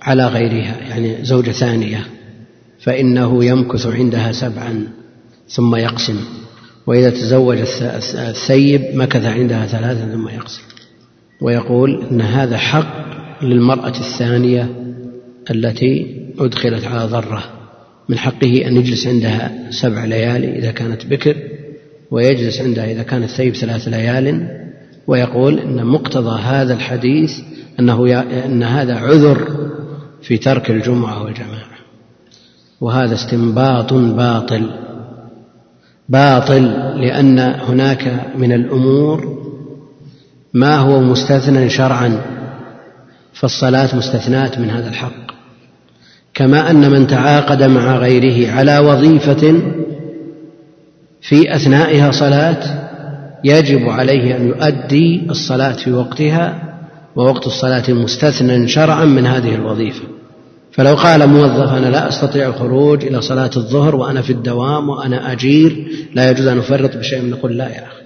على 0.02 0.26
غيرها 0.26 0.76
يعني 0.88 1.24
زوجة 1.24 1.50
ثانية 1.50 2.06
فإنه 2.80 3.44
يمكث 3.44 3.86
عندها 3.86 4.32
سبعا 4.32 4.86
ثم 5.48 5.76
يقسم 5.76 6.20
وإذا 6.86 7.10
تزوج 7.10 7.58
الثيب 8.14 8.82
مكث 8.94 9.24
عندها 9.24 9.66
ثلاثا 9.66 10.12
ثم 10.12 10.28
يقسم. 10.28 10.62
ويقول 11.40 12.06
أن 12.10 12.20
هذا 12.20 12.56
حق 12.56 13.08
للمرأة 13.42 13.88
الثانية 13.88 14.77
التي 15.50 16.16
أدخلت 16.38 16.84
على 16.84 17.08
ضرة. 17.08 17.44
من 18.08 18.18
حقه 18.18 18.66
أن 18.66 18.76
يجلس 18.76 19.06
عندها 19.06 19.70
سبع 19.70 20.04
ليالي 20.04 20.58
إذا 20.58 20.70
كانت 20.70 21.06
بكر 21.06 21.36
ويجلس 22.10 22.60
عندها 22.60 22.84
إذا 22.84 23.02
كانت 23.02 23.30
ثيب 23.30 23.54
ثلاث 23.54 23.88
ليال 23.88 24.48
ويقول 25.06 25.58
إن 25.58 25.86
مقتضى 25.86 26.40
هذا 26.40 26.74
الحديث 26.74 27.40
أنه 27.80 28.20
أن 28.44 28.62
هذا 28.62 28.94
عذر 28.94 29.68
في 30.22 30.38
ترك 30.38 30.70
الجمعة 30.70 31.22
والجماعة. 31.22 31.78
وهذا 32.80 33.14
استنباط 33.14 33.92
باطل. 33.92 34.70
باطل 36.08 36.64
لأن 37.00 37.38
هناك 37.38 38.26
من 38.36 38.52
الأمور 38.52 39.38
ما 40.54 40.76
هو 40.76 41.00
مستثنى 41.00 41.70
شرعا 41.70 42.20
فالصلاة 43.32 43.96
مستثناة 43.96 44.60
من 44.60 44.70
هذا 44.70 44.88
الحق. 44.88 45.27
كما 46.38 46.70
أن 46.70 46.90
من 46.90 47.06
تعاقد 47.06 47.62
مع 47.62 47.96
غيره 47.96 48.52
على 48.52 48.78
وظيفة 48.78 49.60
في 51.20 51.54
أثنائها 51.56 52.10
صلاة 52.10 52.88
يجب 53.44 53.88
عليه 53.88 54.36
أن 54.36 54.46
يؤدي 54.46 55.26
الصلاة 55.30 55.72
في 55.72 55.92
وقتها 55.92 56.62
ووقت 57.16 57.46
الصلاة 57.46 57.82
مستثنى 57.88 58.68
شرعا 58.68 59.04
من 59.04 59.26
هذه 59.26 59.54
الوظيفة. 59.54 60.02
فلو 60.72 60.94
قال 60.94 61.26
موظف 61.26 61.72
أنا 61.72 61.86
لا 61.86 62.08
أستطيع 62.08 62.48
الخروج 62.48 63.04
إلى 63.04 63.22
صلاة 63.22 63.50
الظهر 63.56 63.96
وأنا 63.96 64.22
في 64.22 64.30
الدوام 64.30 64.88
وأنا 64.88 65.32
أجير 65.32 65.86
لا 66.14 66.30
يجوز 66.30 66.46
أن 66.46 66.58
أفرط 66.58 66.96
بشيء 66.96 67.30
نقول 67.30 67.56
لا 67.58 67.68
يا 67.68 67.86
أخي. 67.86 68.02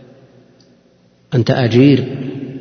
أنت 1.34 1.50
أجير 1.50 2.04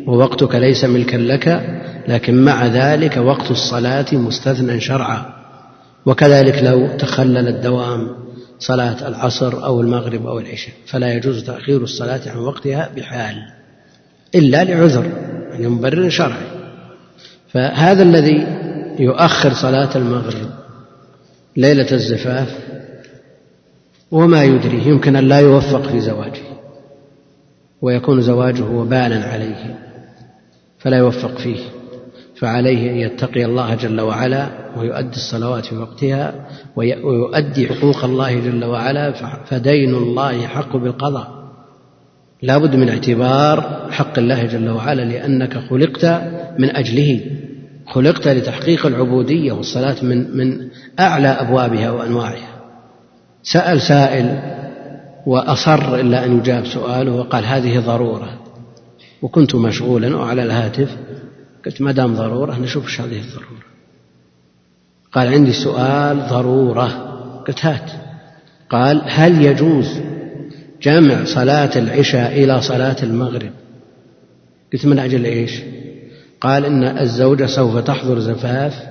ووقتك 0.07 0.55
ليس 0.55 0.85
ملكا 0.85 1.17
لك 1.17 1.79
لكن 2.07 2.43
مع 2.43 2.65
ذلك 2.65 3.17
وقت 3.17 3.51
الصلاة 3.51 4.05
مستثنى 4.13 4.79
شرعا. 4.79 5.40
وكذلك 6.05 6.63
لو 6.63 6.87
تخلل 6.97 7.47
الدوام 7.47 8.07
صلاة 8.59 9.07
العصر 9.07 9.65
أو 9.65 9.81
المغرب 9.81 10.27
أو 10.27 10.39
العشاء 10.39 10.73
فلا 10.85 11.13
يجوز 11.13 11.43
تأخير 11.43 11.83
الصلاة 11.83 12.21
عن 12.25 12.37
وقتها 12.37 12.89
بحال 12.95 13.35
إلا 14.35 14.63
لعذر 14.63 15.05
يعني 15.51 15.67
مبرر 15.67 16.09
شرعي. 16.09 16.61
فهذا 17.53 18.03
الذي 18.03 18.47
يؤخر 18.99 19.53
صلاة 19.53 19.97
المغرب 19.97 20.49
ليلة 21.57 21.91
الزفاف 21.91 22.57
وما 24.11 24.43
يدري 24.43 24.87
يمكن 24.87 25.15
أن 25.15 25.23
لا 25.27 25.39
يوفق 25.39 25.87
في 25.87 25.99
زواجه 25.99 26.41
ويكون 27.81 28.21
زواجه 28.21 28.63
وبالا 28.63 29.25
عليه 29.25 29.79
فلا 30.79 30.97
يوفق 30.97 31.37
فيه. 31.37 31.80
فعليه 32.41 32.91
أن 32.91 32.97
يتقي 32.97 33.45
الله 33.45 33.75
جل 33.75 34.01
وعلا 34.01 34.47
ويؤدي 34.77 35.15
الصلوات 35.15 35.65
في 35.65 35.77
وقتها 35.77 36.33
ويؤدي 36.75 37.67
حقوق 37.67 38.03
الله 38.05 38.39
جل 38.39 38.65
وعلا 38.65 39.11
فدين 39.45 39.95
الله 39.95 40.47
حق 40.47 40.77
بالقضاء. 40.77 41.27
لا 42.41 42.57
بد 42.57 42.75
من 42.75 42.89
اعتبار 42.89 43.87
حق 43.91 44.19
الله 44.19 44.45
جل 44.45 44.69
وعلا 44.69 45.01
لأنك 45.01 45.57
خلقت 45.57 46.05
من 46.59 46.75
أجله. 46.75 47.19
خلقت 47.87 48.27
لتحقيق 48.27 48.85
العبودية 48.85 49.51
والصلاة 49.51 49.95
من 50.01 50.37
من 50.37 50.67
أعلى 50.99 51.27
أبوابها 51.27 51.91
وأنواعها. 51.91 52.51
سأل 53.43 53.81
سائل 53.81 54.39
وأصر 55.25 55.95
إلا 55.95 56.25
أن 56.25 56.37
يجاب 56.37 56.65
سؤاله 56.65 57.11
وقال 57.11 57.45
هذه 57.45 57.79
ضرورة. 57.79 58.29
وكنت 59.21 59.55
مشغولا 59.55 60.15
وعلى 60.15 60.43
الهاتف. 60.43 60.97
قلت 61.65 61.81
ما 61.81 61.91
دام 61.91 62.15
ضرورة 62.15 62.59
نشوف 62.59 62.85
إيش 62.85 63.01
هذه 63.01 63.19
الضرورة. 63.19 63.63
قال 65.11 65.27
عندي 65.27 65.53
سؤال 65.53 66.27
ضرورة. 66.29 66.87
قلت 67.47 67.65
هات. 67.65 67.91
قال 68.69 69.01
هل 69.05 69.41
يجوز 69.41 69.99
جمع 70.81 71.23
صلاة 71.25 71.71
العشاء 71.75 72.43
إلى 72.43 72.61
صلاة 72.61 72.95
المغرب؟ 73.03 73.51
قلت 74.73 74.85
من 74.85 74.99
أجل 74.99 75.25
إيش؟ 75.25 75.61
قال 76.41 76.65
إن 76.65 76.83
الزوجة 76.83 77.45
سوف 77.45 77.77
تحضر 77.77 78.19
زفاف 78.19 78.83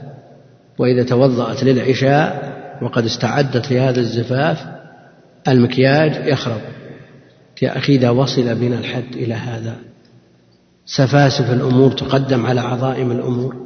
وإذا 0.78 1.02
توضأت 1.02 1.64
للعشاء 1.64 2.50
وقد 2.82 3.04
استعدت 3.04 3.72
لهذا 3.72 4.00
الزفاف 4.00 4.66
المكياج 5.48 6.26
يخرب. 6.26 6.60
يا 7.62 7.78
أخي 7.78 7.94
إذا 7.94 8.10
وصل 8.10 8.54
بنا 8.54 8.78
الحد 8.78 9.14
إلى 9.14 9.34
هذا 9.34 9.76
سفاسف 10.86 11.52
الأمور 11.52 11.92
تقدم 11.92 12.46
على 12.46 12.60
عظائم 12.60 13.10
الأمور. 13.10 13.56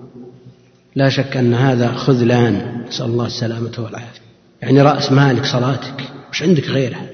لا 0.97 1.09
شك 1.09 1.37
أن 1.37 1.55
هذا 1.55 1.93
خذلان. 1.93 2.85
نسأل 2.89 3.07
الله 3.07 3.27
السلامة 3.27 3.73
والعافية. 3.79 4.21
يعني 4.63 4.83
رأس 4.83 5.13
مالك 5.13 5.45
صلاتك 5.45 6.03
مش 6.33 6.43
عندك 6.43 6.69
غيرها. 6.69 7.07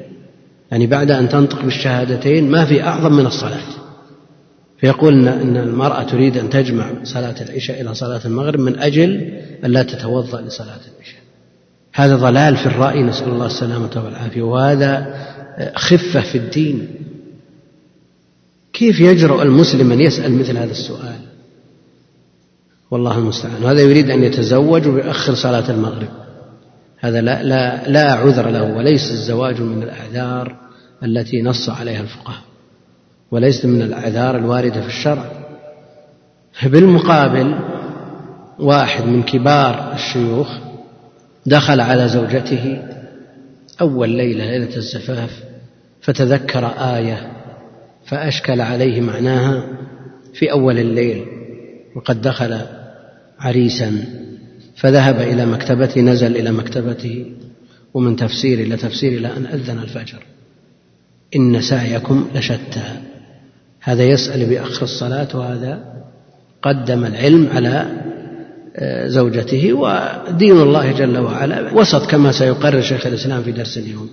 يعني 0.71 0.87
بعد 0.87 1.11
أن 1.11 1.29
تنطق 1.29 1.63
بالشهادتين 1.63 2.51
ما 2.51 2.65
في 2.65 2.83
أعظم 2.83 3.13
من 3.13 3.27
الصلاة. 3.27 3.61
فيقول 4.79 5.29
إن 5.29 5.57
المرأة 5.57 6.03
تريد 6.03 6.37
أن 6.37 6.51
تجمع 6.51 6.91
صلاة 7.05 7.35
العشاء 7.41 7.81
إلى 7.81 7.95
صلاة 7.95 8.21
المغرب 8.25 8.61
من 8.61 8.79
أجل 8.79 9.33
أن 9.65 9.71
لا 9.71 9.83
تتوضأ 9.83 10.41
لصلاة 10.41 10.67
العشاء. 10.97 11.21
هذا 11.93 12.17
ضلال 12.17 12.57
في 12.57 12.67
الرأي. 12.67 13.03
نسأل 13.03 13.29
الله 13.29 13.47
السلامة 13.47 14.03
والعافية. 14.05 14.43
وهذا 14.43 15.15
خفة 15.77 16.21
في 16.21 16.39
الدين. 16.39 16.89
كيف 18.81 19.01
يجرؤ 19.01 19.43
المسلم 19.43 19.93
أن 19.93 20.01
يسأل 20.01 20.39
مثل 20.39 20.57
هذا 20.57 20.71
السؤال؟ 20.71 21.19
والله 22.91 23.19
المستعان. 23.19 23.65
هذا 23.65 23.81
يريد 23.81 24.11
أن 24.11 24.23
يتزوج 24.23 24.89
ويؤخر 24.89 25.35
صلاة 25.35 25.71
المغرب. 25.71 26.09
هذا 26.99 27.21
لا, 27.21 27.43
لا, 27.43 27.89
لا 27.89 28.13
عذر 28.13 28.51
له 28.51 28.63
وليس 28.63 29.11
الزواج 29.11 29.61
من 29.61 29.83
الأعذار 29.83 30.57
التي 31.05 31.43
نص 31.43 31.69
عليها 31.69 32.01
الفقهاء 32.01 32.41
وليست 33.31 33.67
من 33.67 33.83
الأعذار 33.83 34.37
الواردة 34.37 34.81
في 34.81 34.89
الشرع. 34.89 35.31
بالمقابل 36.63 37.55
واحد 38.59 39.05
من 39.05 39.23
كبار 39.23 39.93
الشيوخ 39.95 40.49
دخل 41.47 41.81
على 41.81 42.09
زوجته 42.09 42.83
أول 43.81 44.09
ليلة 44.09 44.45
ليلة 44.45 44.77
الزفاف 44.77 45.43
فتذكر 46.03 46.67
آية 46.67 47.40
فأشكل 48.11 48.61
عليه 48.61 49.01
معناها 49.01 49.65
في 50.35 50.53
أول 50.53 50.79
الليل 50.79 51.25
وقد 51.97 52.23
دخل 52.23 52.61
عريسا 53.39 54.05
فذهب 54.77 55.21
إلى 55.21 55.47
مكتبته 55.47 56.01
نزل 56.01 56.37
إلى 56.37 56.53
مكتبته 56.53 57.27
ومن 57.95 58.17
تفسير 58.17 58.59
إلى 58.59 58.77
تفسير 58.77 59.13
إلى 59.13 59.29
أن 59.37 59.47
أذن 59.47 59.79
الفجر. 59.79 60.19
إن 61.37 61.61
سعيكم 61.61 62.29
لشتى. 62.35 62.83
هذا 63.81 64.03
يسأل 64.03 64.47
بأخر 64.47 64.83
الصلاة 64.83 65.29
وهذا 65.35 65.85
قدم 66.63 67.05
العلم 67.05 67.49
على 67.55 67.87
آه، 68.77 69.09
زوجته 69.09 69.73
ودين 69.73 70.61
الله 70.61 70.93
جل 70.93 71.19
وعلا 71.19 71.75
وسط 71.75 72.11
كما 72.11 72.33
سيقرر 72.33 72.81
شيخ 72.81 73.07
الإسلام 73.07 73.43
في 73.43 73.53
درس 73.53 73.79
اليوم. 73.79 74.11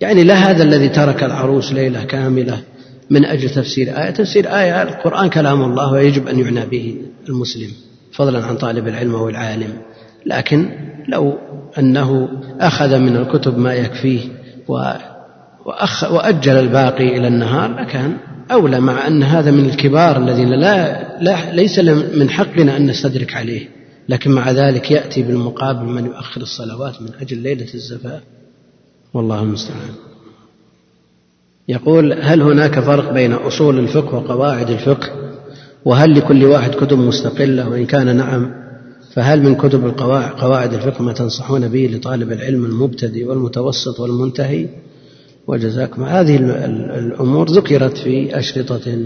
يعني 0.00 0.24
لا 0.24 0.34
هذا 0.34 0.62
الذي 0.62 0.88
ترك 0.88 1.22
العروس 1.22 1.72
ليلة 1.72 2.04
كاملة 2.04 2.62
من 3.12 3.24
أجل 3.24 3.50
تفسير 3.50 3.98
آية. 3.98 4.10
تفسير 4.10 4.48
آية 4.48 4.82
القرآن 4.82 5.28
كلام 5.30 5.62
الله 5.62 5.92
ويجب 5.92 6.28
أن 6.28 6.38
يعنى 6.38 6.66
به 6.66 6.96
المسلم 7.28 7.70
فضلا 8.12 8.44
عن 8.44 8.56
طالب 8.56 8.88
العلم 8.88 9.14
أو 9.14 9.28
العالم 9.28 9.72
لكن 10.26 10.70
لو 11.08 11.38
أنه 11.78 12.28
أخذ 12.60 12.98
من 12.98 13.16
الكتب 13.16 13.58
ما 13.58 13.74
يكفيه 13.74 14.20
وأخ 14.68 16.12
وأجل 16.12 16.52
الباقي 16.52 17.18
إلى 17.18 17.28
النهار 17.28 17.80
لكان 17.80 18.16
أولى 18.50 18.80
مع 18.80 19.06
أن 19.06 19.22
هذا 19.22 19.50
من 19.50 19.70
الكبار 19.70 20.16
الذين 20.16 20.48
لا, 20.48 21.02
لا 21.22 21.52
ليس 21.52 21.78
من 22.14 22.30
حقنا 22.30 22.76
أن 22.76 22.86
نستدرك 22.86 23.36
عليه. 23.36 23.68
لكن 24.08 24.30
مع 24.30 24.50
ذلك 24.50 24.90
يأتي 24.90 25.22
بالمقابل 25.22 25.86
من 25.86 26.06
يؤخر 26.06 26.40
الصلوات 26.40 27.02
من 27.02 27.08
أجل 27.20 27.38
ليلة 27.38 27.74
الزفاف. 27.74 28.22
والله 29.14 29.42
المستعان. 29.42 30.11
يقول 31.68 32.12
هل 32.12 32.42
هناك 32.42 32.80
فرق 32.80 33.12
بين 33.12 33.32
أصول 33.32 33.78
الفقه 33.78 34.14
وقواعد 34.14 34.70
الفقه؟ 34.70 35.10
وهل 35.84 36.18
لكل 36.18 36.44
واحد 36.44 36.70
كتب 36.70 36.98
مستقلة 36.98 37.68
وإن 37.68 37.86
كان 37.86 38.16
نعم 38.16 38.50
فهل 39.14 39.42
من 39.42 39.54
كتب 39.54 39.98
قواعد 40.38 40.74
الفقه 40.74 41.02
ما 41.02 41.12
تنصحون 41.12 41.68
به 41.68 41.90
لطالب 41.94 42.32
العلم 42.32 42.64
المبتدئ 42.64 43.24
والمتوسط 43.24 44.00
والمنتهي؟ 44.00 44.68
وجزاكم 45.46 46.04
هذه 46.04 46.36
الأمور 46.98 47.50
ذكرت 47.50 47.96
في 47.96 48.38
أشرطة 48.38 48.98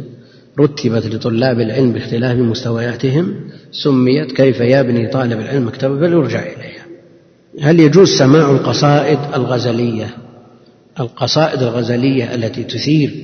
رتبت 0.60 1.06
لطلاب 1.06 1.60
العلم 1.60 1.92
باختلاف 1.92 2.38
مستوياتهم 2.38 3.34
سميت 3.72 4.32
كيف 4.32 4.60
يبني 4.60 5.06
طالب 5.06 5.40
العلم 5.40 5.66
مكتبة 5.66 5.98
فليرجع 5.98 6.40
إليها. 6.40 6.86
هل 7.60 7.80
يجوز 7.80 8.08
سماع 8.08 8.50
القصائد 8.50 9.18
الغزلية؟ 9.34 10.25
القصائد 11.00 11.62
الغزلية 11.62 12.34
التي 12.34 12.64
تثير 12.64 13.14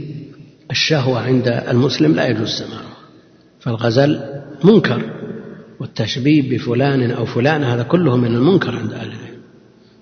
الشهوة 0.70 1.20
عند 1.20 1.48
المسلم 1.48 2.14
لا 2.14 2.28
يجوز 2.28 2.48
سماعها 2.48 2.96
فالغزل 3.60 4.20
منكر 4.64 5.02
والتشبيه 5.80 6.50
بفلان 6.50 7.10
أو 7.10 7.24
فلان 7.24 7.64
هذا 7.64 7.82
كله 7.82 8.16
من 8.16 8.34
المنكر 8.34 8.76
عند 8.76 8.92
أهل 8.92 9.06
العلم. 9.06 9.42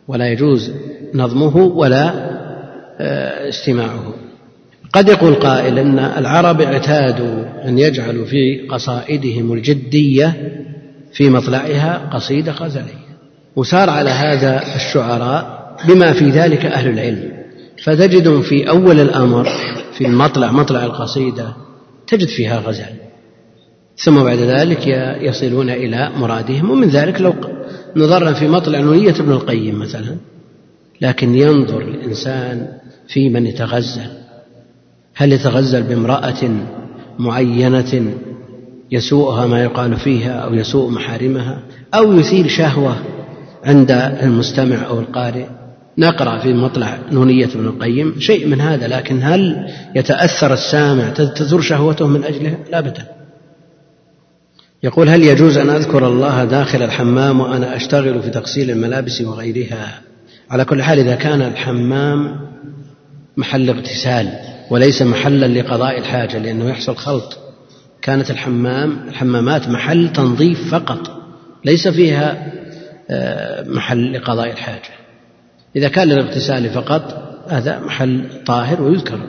ولا 0.08 0.28
يجوز 0.28 0.72
نظمه 1.14 1.56
ولا 1.56 2.30
آه، 3.00 3.48
استماعه. 3.48 4.14
قد 4.92 5.08
يقول 5.08 5.34
قائل 5.34 5.78
إن 5.78 5.98
العرب 5.98 6.60
اعتادوا 6.60 7.44
أن 7.68 7.78
يجعلوا 7.78 8.24
في 8.24 8.66
قصائدهم 8.70 9.52
الجدية 9.52 10.52
في 11.12 11.30
مطلعها 11.30 12.10
قصيدة 12.12 12.52
غزلية. 12.52 13.00
وسار 13.56 13.90
على 13.90 14.10
هذا 14.10 14.62
الشعراء 14.76 15.76
بما 15.88 16.12
في 16.12 16.30
ذلك 16.30 16.66
أهل 16.66 16.90
العلم. 16.90 17.39
فتجد 17.82 18.40
في 18.40 18.68
أول 18.68 19.00
الأمر 19.00 19.48
في 19.92 20.06
المطلع 20.06 20.52
مطلع 20.52 20.84
القصيدة 20.84 21.54
تجد 22.06 22.28
فيها 22.28 22.60
غزل. 22.60 22.84
ثم 23.96 24.24
بعد 24.24 24.38
ذلك 24.38 24.86
يصلون 25.20 25.70
إلى 25.70 26.10
مرادهم 26.16 26.70
ومن 26.70 26.88
ذلك 26.88 27.20
لو 27.20 27.34
نظرنا 27.96 28.32
في 28.32 28.48
مطلع 28.48 28.80
نونية 28.80 29.10
ابن 29.10 29.32
القيم 29.32 29.78
مثلا. 29.78 30.16
لكن 31.00 31.34
ينظر 31.34 31.80
الإنسان 31.80 32.68
في 33.08 33.28
من 33.28 33.46
يتغزل. 33.46 34.06
هل 35.14 35.32
يتغزل 35.32 35.82
بامرأة 35.82 36.50
معينة 37.18 38.12
يسوءها 38.90 39.46
ما 39.46 39.62
يقال 39.62 39.96
فيها 39.96 40.32
أو 40.32 40.54
يسوء 40.54 40.90
محارمها 40.90 41.62
أو 41.94 42.12
يثير 42.12 42.48
شهوة 42.48 42.96
عند 43.64 43.90
المستمع 44.22 44.86
أو 44.86 45.00
القارئ؟ 45.00 45.59
نقرأ 46.00 46.38
في 46.38 46.52
مطلع 46.52 46.98
نونية 47.12 47.44
ابن 47.44 47.66
القيم 47.66 48.14
شيء 48.18 48.46
من 48.46 48.60
هذا 48.60 48.88
لكن 48.88 49.22
هل 49.22 49.70
يتأثر 49.94 50.52
السامع 50.52 51.08
تثور 51.08 51.60
شهوته 51.60 52.06
من 52.06 52.24
أجله؟ 52.24 52.56
لا 52.70 52.78
أبدا. 52.78 53.06
يقول 54.82 55.08
هل 55.08 55.22
يجوز 55.22 55.58
أن 55.58 55.70
أذكر 55.70 56.06
الله 56.06 56.44
داخل 56.44 56.82
الحمام 56.82 57.40
وأنا 57.40 57.76
أشتغل 57.76 58.22
في 58.22 58.30
تغسيل 58.30 58.70
الملابس 58.70 59.20
وغيرها؟ 59.20 60.00
على 60.50 60.64
كل 60.64 60.82
حال 60.82 60.98
إذا 60.98 61.14
كان 61.14 61.42
الحمام 61.42 62.40
محل 63.36 63.70
اغتسال 63.70 64.28
وليس 64.70 65.02
محلا 65.02 65.46
لقضاء 65.46 65.98
الحاجة 65.98 66.38
لأنه 66.38 66.70
يحصل 66.70 66.96
خلط 66.96 67.38
كانت 68.02 68.30
الحمام 68.30 69.08
الحمامات 69.08 69.68
محل 69.68 70.12
تنظيف 70.12 70.74
فقط 70.74 71.10
ليس 71.64 71.88
فيها 71.88 72.52
آه، 73.10 73.64
محل 73.68 74.12
لقضاء 74.12 74.50
الحاجة. 74.50 74.99
إذا 75.76 75.88
كان 75.88 76.08
للاغتسال 76.08 76.70
فقط 76.70 77.30
هذا 77.48 77.80
محل 77.80 78.24
طاهر 78.46 78.82
ويذكر 78.82 79.20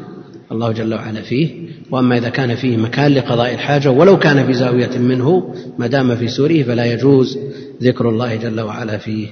الله 0.52 0.72
جل 0.72 0.94
وعلا 0.94 1.22
فيه. 1.22 1.50
وأما 1.92 2.18
إذا 2.18 2.30
كان 2.30 2.56
فيه 2.56 2.78
مكان 2.78 3.14
لقضاء 3.14 3.54
الحاجة 3.54 3.92
ولو 3.92 4.20
كان 4.20 4.46
في 4.46 4.54
زاوية 4.54 4.98
منه 4.98 5.56
ما 5.80 5.88
دام 5.88 6.16
في 6.16 6.28
سوره 6.28 6.64
فلا 6.64 6.86
يجوز 6.86 7.40
ذكر 7.84 8.10
الله 8.10 8.36
جل 8.36 8.62
وعلا 8.62 8.98
فيه. 8.98 9.28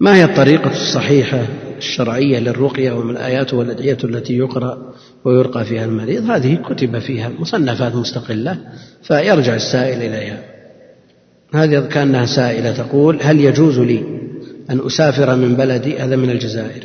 ما 0.00 0.16
هي 0.16 0.24
الطريقة 0.24 0.70
الصحيحة 0.70 1.46
الشرعية 1.78 2.38
للرقية 2.38 2.92
وما 2.92 3.12
الآيات 3.12 3.54
والأدعية 3.54 3.98
التي 4.04 4.36
يقرأ 4.36 4.92
ويرقى 5.24 5.64
فيها 5.64 5.84
المريض؟ 5.84 6.30
هذه 6.30 6.54
كتب 6.54 6.98
فيها 6.98 7.30
مصنفات 7.38 7.94
مستقلة 7.94 8.58
فيرجع 9.02 9.54
السائل 9.54 9.98
إليها. 10.02 10.42
هذه 11.54 11.80
كأنها 11.80 12.26
سائلة 12.26 12.72
تقول 12.72 13.18
هل 13.22 13.40
يجوز 13.40 13.78
لي 13.78 14.02
أن 14.70 14.80
أسافر 14.86 15.36
من 15.36 15.54
بلدي 15.54 15.98
هذا 15.98 16.16
من 16.16 16.30
الجزائر. 16.30 16.82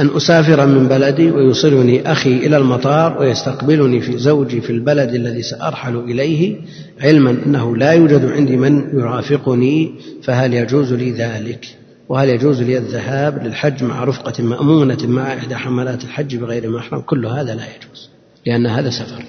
أن 0.00 0.10
أسافر 0.16 0.66
من 0.66 0.88
بلدي 0.88 1.30
ويوصلني 1.30 2.12
أخي 2.12 2.36
إلى 2.36 2.56
المطار 2.56 3.18
ويستقبلني 3.18 4.00
في 4.00 4.18
زوجي 4.18 4.60
في 4.60 4.70
البلد 4.70 5.14
الذي 5.14 5.42
سأرحل 5.42 5.96
إليه 5.96 6.56
علما 7.00 7.30
أنه 7.30 7.76
لا 7.76 7.92
يوجد 7.92 8.24
عندي 8.24 8.56
من 8.56 8.98
يرافقني 8.98 9.94
فهل 10.22 10.54
يجوز 10.54 10.92
لي 10.92 11.10
ذلك؟ 11.10 11.66
وهل 12.08 12.28
يجوز 12.28 12.62
لي 12.62 12.78
الذهاب 12.78 13.46
للحج 13.46 13.82
مع 13.82 14.04
رفقة 14.04 14.42
مأمونة 14.42 15.06
مع 15.06 15.34
إحدى 15.34 15.56
حملات 15.56 16.04
الحج 16.04 16.36
بغير 16.36 16.70
محرم؟ 16.70 17.00
كل 17.00 17.26
هذا 17.26 17.54
لا 17.54 17.64
يجوز 17.76 18.10
لأن 18.46 18.66
هذا 18.66 18.90
سفر 18.90 19.24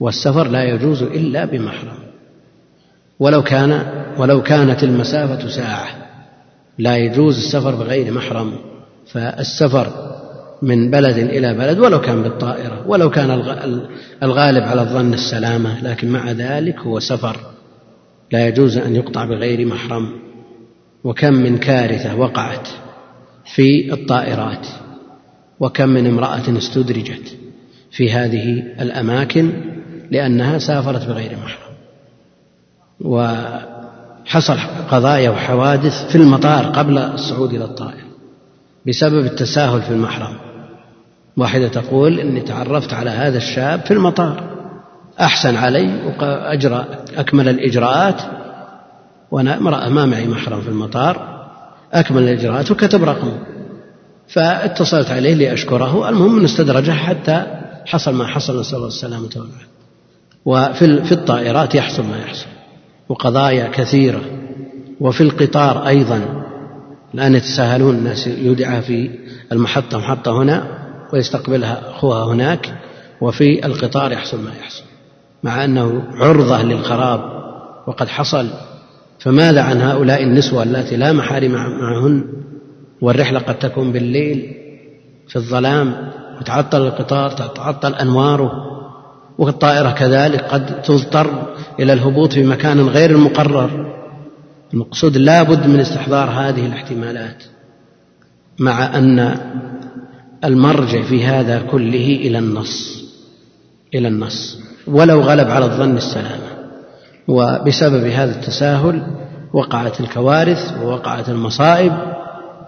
والسفر 0.00 0.48
لا 0.48 0.64
يجوز 0.64 1.02
إلا 1.02 1.44
بمحرم. 1.44 1.98
ولو 3.18 3.42
كان 3.42 3.86
ولو 4.18 4.42
كانت 4.42 4.84
المسافة 4.84 5.48
ساعة 5.48 6.05
لا 6.78 6.96
يجوز 6.96 7.36
السفر 7.36 7.74
بغير 7.74 8.12
محرم 8.12 8.58
فالسفر 9.06 9.92
من 10.62 10.90
بلد 10.90 11.18
إلى 11.18 11.54
بلد 11.54 11.78
ولو 11.78 12.00
كان 12.00 12.22
بالطائرة 12.22 12.84
ولو 12.86 13.10
كان 13.10 13.30
الغالب 14.22 14.62
على 14.62 14.80
الظن 14.80 15.14
السلامة 15.14 15.82
لكن 15.82 16.08
مع 16.08 16.32
ذلك 16.32 16.78
هو 16.78 17.00
سفر 17.00 17.36
لا 18.32 18.48
يجوز 18.48 18.78
أن 18.78 18.96
يقطع 18.96 19.24
بغير 19.24 19.66
محرم. 19.66 20.26
وكم 21.04 21.34
من 21.34 21.58
كارثة 21.58 22.16
وقعت 22.16 22.68
في 23.54 23.92
الطائرات 23.92 24.66
وكم 25.60 25.88
من 25.88 26.06
امرأة 26.06 26.58
استدرجت 26.58 27.36
في 27.90 28.12
هذه 28.12 28.58
الأماكن 28.80 29.52
لأنها 30.10 30.58
سافرت 30.58 31.06
بغير 31.06 31.36
محرم. 31.44 31.74
وحصل 34.26 34.58
قضايا 34.90 35.30
وحوادث 35.30 36.06
في 36.08 36.14
المطار 36.14 36.66
قبل 36.66 36.98
الصعود 36.98 37.54
إلى 37.54 37.64
الطائرة 37.64 38.06
بسبب 38.86 39.26
التساهل 39.26 39.82
في 39.82 39.90
المحرم. 39.90 40.36
واحدة 41.36 41.68
تقول 41.68 42.20
إني 42.20 42.40
تعرفت 42.40 42.92
على 42.92 43.10
هذا 43.10 43.36
الشاب 43.36 43.80
في 43.80 43.90
المطار. 43.90 44.42
أحسن 45.20 45.56
علي 45.56 46.14
وأجرى 46.20 46.86
أكمل 47.16 47.48
الإجراءات 47.48 48.22
وأنا 49.30 49.56
امرأة 49.56 49.88
ما 49.88 50.06
معي 50.06 50.26
محرم 50.26 50.60
في 50.60 50.68
المطار. 50.68 51.46
أكمل 51.92 52.22
الإجراءات 52.22 52.70
وكتب 52.70 53.04
رقمه. 53.04 53.38
فاتصلت 54.28 55.10
عليه 55.10 55.34
لأشكره. 55.34 56.08
المهم 56.08 56.36
أنه 56.36 56.44
استدرجه 56.44 56.92
حتى 56.92 57.46
حصل 57.86 58.14
ما 58.14 58.26
حصل. 58.26 58.60
نسأل 58.60 58.76
الله 58.76 58.88
السلامة 58.88 59.30
والعافية. 59.36 59.66
وفي 60.44 61.04
في 61.04 61.12
الطائرات 61.12 61.74
يحصل 61.74 62.02
ما 62.02 62.18
يحصل. 62.18 62.55
وقضايا 63.08 63.68
كثيرة 63.68 64.20
وفي 65.00 65.20
القطار 65.20 65.86
أيضا 65.86 66.44
الآن 67.14 67.34
يتساهلون 67.34 67.94
الناس 67.94 68.26
يودعها 68.26 68.80
في 68.80 69.10
المحطة 69.52 69.98
محطة 69.98 70.42
هنا 70.42 70.64
ويستقبلها 71.12 71.90
أخوها 71.90 72.24
هناك 72.24 72.74
وفي 73.20 73.66
القطار 73.66 74.12
يحصل 74.12 74.40
ما 74.44 74.50
يحصل 74.60 74.84
مع 75.42 75.64
أنه 75.64 76.02
عرضة 76.14 76.62
للخراب 76.62 77.20
وقد 77.86 78.08
حصل. 78.08 78.48
فماذا 79.18 79.62
عن 79.62 79.80
هؤلاء 79.80 80.22
النسوة 80.22 80.62
اللاتي 80.62 80.96
لا 80.96 81.12
محارم 81.12 81.52
معهن؟ 81.52 82.24
والرحلة 83.00 83.38
قد 83.38 83.58
تكون 83.58 83.92
بالليل 83.92 84.54
في 85.28 85.36
الظلام 85.36 86.10
وتعطل 86.40 86.86
القطار 86.86 87.30
تتعطل 87.30 87.94
أنواره 87.94 88.75
والطائرة 89.38 89.90
كذلك 89.90 90.44
قد 90.44 90.82
تضطر 90.82 91.54
إلى 91.80 91.92
الهبوط 91.92 92.32
في 92.32 92.44
مكان 92.44 92.80
غير 92.80 93.10
المقرر. 93.10 93.96
المقصود 94.74 95.16
لا 95.16 95.42
بد 95.42 95.66
من 95.66 95.80
استحضار 95.80 96.30
هذه 96.30 96.66
الاحتمالات 96.66 97.42
مع 98.58 98.98
أن 98.98 99.36
المرجع 100.44 101.02
في 101.02 101.24
هذا 101.24 101.58
كله 101.70 102.18
إلى 102.20 102.38
النص 102.38 103.04
إلى 103.94 104.08
النص. 104.08 104.58
ولو 104.86 105.20
غلب 105.20 105.50
على 105.50 105.64
الظن 105.64 105.96
السلامة. 105.96 106.56
وبسبب 107.28 108.04
هذا 108.04 108.40
التساهل 108.40 109.06
وقعت 109.52 110.00
الكوارث 110.00 110.72
ووقعت 110.82 111.28
المصائب 111.28 111.92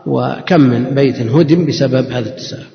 وكم 0.07 0.61
من 0.61 0.95
بيت 0.95 1.21
هدم 1.21 1.67
بسبب 1.67 2.11
هذا 2.11 2.29
التساهل. 2.29 2.67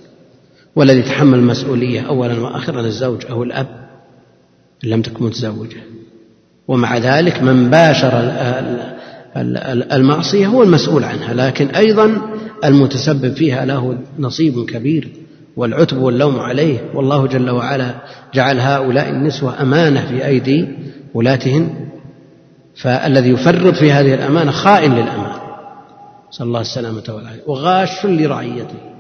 والذي 0.76 1.00
يتحمل 1.00 1.40
المسؤولية 1.40 2.02
أولا 2.02 2.40
وآخرا 2.40 2.82
الزوج 2.82 3.26
أو 3.30 3.44
الأب. 3.44 3.83
إن 4.84 4.90
لم 4.90 5.02
تكن 5.02 5.26
متزوجة. 5.26 5.84
ومع 6.68 6.98
ذلك 6.98 7.42
من 7.42 7.70
باشر 7.70 8.12
المعصية 9.92 10.48
هو 10.48 10.64
المسؤول 10.64 11.04
عنها 11.04 11.34
لكن 11.34 11.68
أيضا 11.68 12.22
المتسبب 12.66 13.34
فيها 13.34 13.66
له 13.66 13.98
نصيب 14.20 14.66
كبير 14.66 15.10
والعتب 15.58 15.98
واللوم 15.98 16.40
عليه. 16.40 16.78
والله 16.94 17.28
جل 17.28 17.50
وعلا 17.50 17.96
جعل 18.34 18.60
هؤلاء 18.60 19.10
النسوة 19.10 19.62
أمانة 19.62 20.06
في 20.06 20.26
أيدي 20.26 20.68
ولاتهن 21.14 21.70
فالذي 22.76 23.30
يفرط 23.30 23.76
في 23.76 23.92
هذه 23.92 24.14
الأمانة 24.14 24.52
خائن 24.52 24.92
للأمانة. 24.92 25.42
نسأل 26.30 26.46
الله 26.46 26.62
السلامة 26.62 27.04
والعافية 27.10 27.42
وغاش 27.48 28.06
لرعيته. 28.06 28.93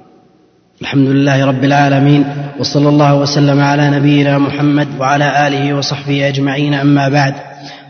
الحمد 0.84 1.08
لله 1.10 1.46
رب 1.46 1.63
العالمين 1.63 2.26
وصلى 2.60 2.89
الله 2.89 3.15
وسلم 3.15 3.60
على 3.60 3.89
نبينا 3.89 4.38
محمد 4.38 4.88
وعلى 5.00 5.48
آله 5.48 5.74
وصحبه 5.74 6.28
أجمعين 6.28 6.74
أما 6.74 7.10
بعد 7.10 7.34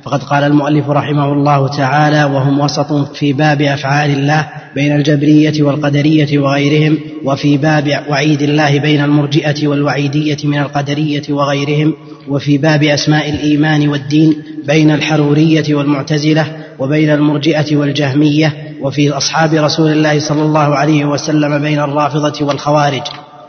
فقد 0.04 0.24
قال 0.24 0.44
المؤلف 0.44 0.90
رحمه 0.90 1.34
الله 1.34 1.68
تعالى 1.68 2.24
وهم 2.24 2.60
وسط 2.60 2.94
في 3.16 3.34
باب 3.34 3.62
أفعال 3.62 4.10
الله 4.10 4.48
بين 4.76 4.96
الجبرية 4.96 5.64
والقدرية 5.64 6.40
وغيرهم 6.40 6.98
وفي 7.24 7.58
باب 7.58 8.04
وعيد 8.10 8.42
الله 8.42 8.80
بين 8.80 9.04
المرجئة 9.04 9.68
والوعيدية 9.68 10.38
من 10.44 10.60
القدرية 10.60 11.24
وغيرهم 11.30 11.94
وفي 12.28 12.58
باب 12.58 12.84
أسماء 12.84 13.30
الإيمان 13.30 13.88
والدين 13.88 14.36
بين 14.68 14.92
الحرورية 14.92 15.76
والمعتزلة 15.76 16.46
وبين 16.84 17.10
المرجئة 17.10 17.76
والجهمية 17.76 18.76
وفي 18.82 19.10
أصحاب 19.10 19.54
رسول 19.54 19.92
الله 19.92 20.20
صلى 20.20 20.42
الله 20.42 20.76
عليه 20.76 21.06
وسلم 21.06 21.62
بين 21.62 21.80
الرافضة 21.80 22.46
والخوارج. 22.46 23.02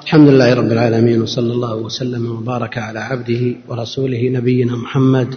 الحمد 0.02 0.28
لله 0.28 0.54
رب 0.54 0.72
العالمين 0.72 1.22
وصلى 1.22 1.52
الله 1.52 1.76
وسلم 1.76 2.30
وبارك 2.30 2.78
على 2.78 2.98
عبده 2.98 3.54
ورسوله 3.68 4.28
نبينا 4.28 4.76
محمد 4.76 5.34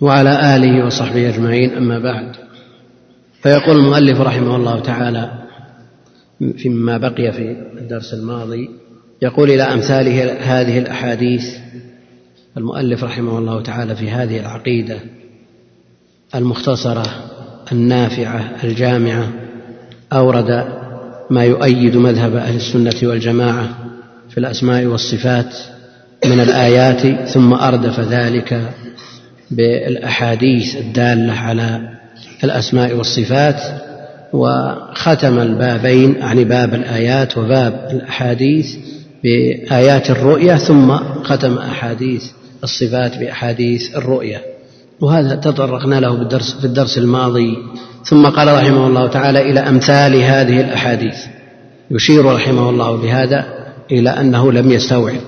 وعلى 0.00 0.56
آله 0.56 0.86
وصحبه 0.86 1.28
أجمعين 1.28 1.74
أما 1.74 1.98
بعد. 1.98 2.36
فيقول 3.42 3.76
المؤلف 3.76 4.20
رحمه 4.20 4.56
الله 4.56 4.80
تعالى 4.80 5.32
فيما 6.56 6.98
بقي 6.98 7.32
في 7.32 7.56
الدرس 7.78 8.14
الماضي 8.14 8.68
يقول 9.22 9.50
إلى 9.50 9.62
أمثال 9.62 10.08
هذه 10.42 10.78
الأحاديث 10.78 11.44
المؤلف 12.56 13.04
رحمه 13.04 13.38
الله 13.38 13.62
تعالى 13.62 13.96
في 13.96 14.10
هذه 14.10 14.40
العقيدة. 14.40 15.17
المختصرة 16.34 17.06
النافعة 17.72 18.50
الجامعة 18.64 19.28
أورد 20.12 20.64
ما 21.30 21.44
يؤيد 21.44 21.96
مذهب 21.96 22.36
أهل 22.36 22.56
السنة 22.56 23.08
والجماعة 23.08 23.68
في 24.30 24.38
الأسماء 24.38 24.84
والصفات 24.84 25.54
من 26.24 26.40
الآيات 26.40 27.28
ثم 27.28 27.52
أردف 27.52 28.00
ذلك 28.00 28.62
بالأحاديث 29.50 30.76
الدالة 30.76 31.32
على 31.32 31.80
الأسماء 32.44 32.94
والصفات 32.94 33.60
وختم 34.32 35.38
البابين 35.38 36.14
يعني 36.14 36.44
باب 36.44 36.74
الآيات 36.74 37.38
وباب 37.38 37.88
الأحاديث 37.90 38.76
بآيات 39.24 40.10
الرؤية 40.10 40.56
ثم 40.56 40.96
ختم 41.22 41.58
أحاديث 41.58 42.24
الصفات 42.64 43.18
بأحاديث 43.18 43.96
الرؤية. 43.96 44.57
وهذا 45.00 45.34
تطرقنا 45.34 46.00
له 46.00 46.14
بالدرس 46.14 46.58
في 46.58 46.64
الدرس 46.64 46.98
الماضي. 46.98 47.56
ثم 48.04 48.26
قال 48.26 48.48
رحمه 48.48 48.86
الله 48.86 49.06
تعالى 49.06 49.50
إلى 49.50 49.60
أمثال 49.60 50.16
هذه 50.16 50.60
الأحاديث. 50.60 51.16
يشير 51.90 52.24
رحمه 52.24 52.70
الله 52.70 52.96
بهذا 52.96 53.44
إلى 53.92 54.10
أنه 54.10 54.52
لم 54.52 54.70
يستوعب. 54.70 55.20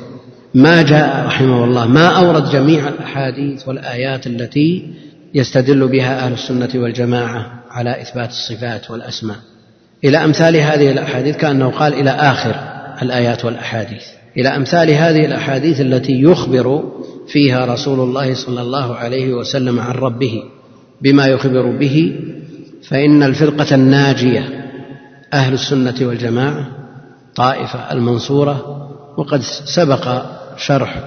ما 0.54 0.82
جاء 0.82 1.26
رحمه 1.26 1.64
الله 1.64 1.86
ما 1.86 2.06
أورد 2.06 2.50
جميع 2.50 2.88
الأحاديث 2.88 3.68
والآيات 3.68 4.26
التي 4.26 4.94
يستدل 5.34 5.88
بها 5.88 6.26
أهل 6.26 6.32
السنة 6.32 6.70
والجماعة 6.74 7.46
على 7.70 8.02
إثبات 8.02 8.28
الصفات 8.28 8.90
والأسماء. 8.90 9.36
إلى 10.04 10.24
أمثال 10.24 10.56
هذه 10.56 10.90
الأحاديث 10.92 11.36
كأنه 11.36 11.70
قال 11.70 11.94
إلى 11.94 12.10
آخر 12.10 12.54
الآيات 13.02 13.44
والأحاديث. 13.44 14.02
إلى 14.36 14.48
أمثال 14.48 14.90
هذه 14.90 15.26
الأحاديث 15.26 15.80
التي 15.80 16.22
يخبر 16.22 16.82
فيها 17.32 17.64
رسول 17.64 18.00
الله 18.00 18.34
صلى 18.34 18.60
الله 18.60 18.96
عليه 18.96 19.34
وسلم 19.34 19.80
عن 19.80 19.92
ربه 19.92 20.42
بما 21.02 21.26
يخبر 21.26 21.70
به 21.76 22.20
فإن 22.88 23.22
الفرقة 23.22 23.74
الناجية 23.74 24.70
أهل 25.32 25.54
السنة 25.54 25.94
والجماعة 26.00 26.68
طائفة 27.34 27.92
المنصورة 27.92 28.86
وقد 29.16 29.40
سبق 29.64 30.22
شرح 30.56 31.04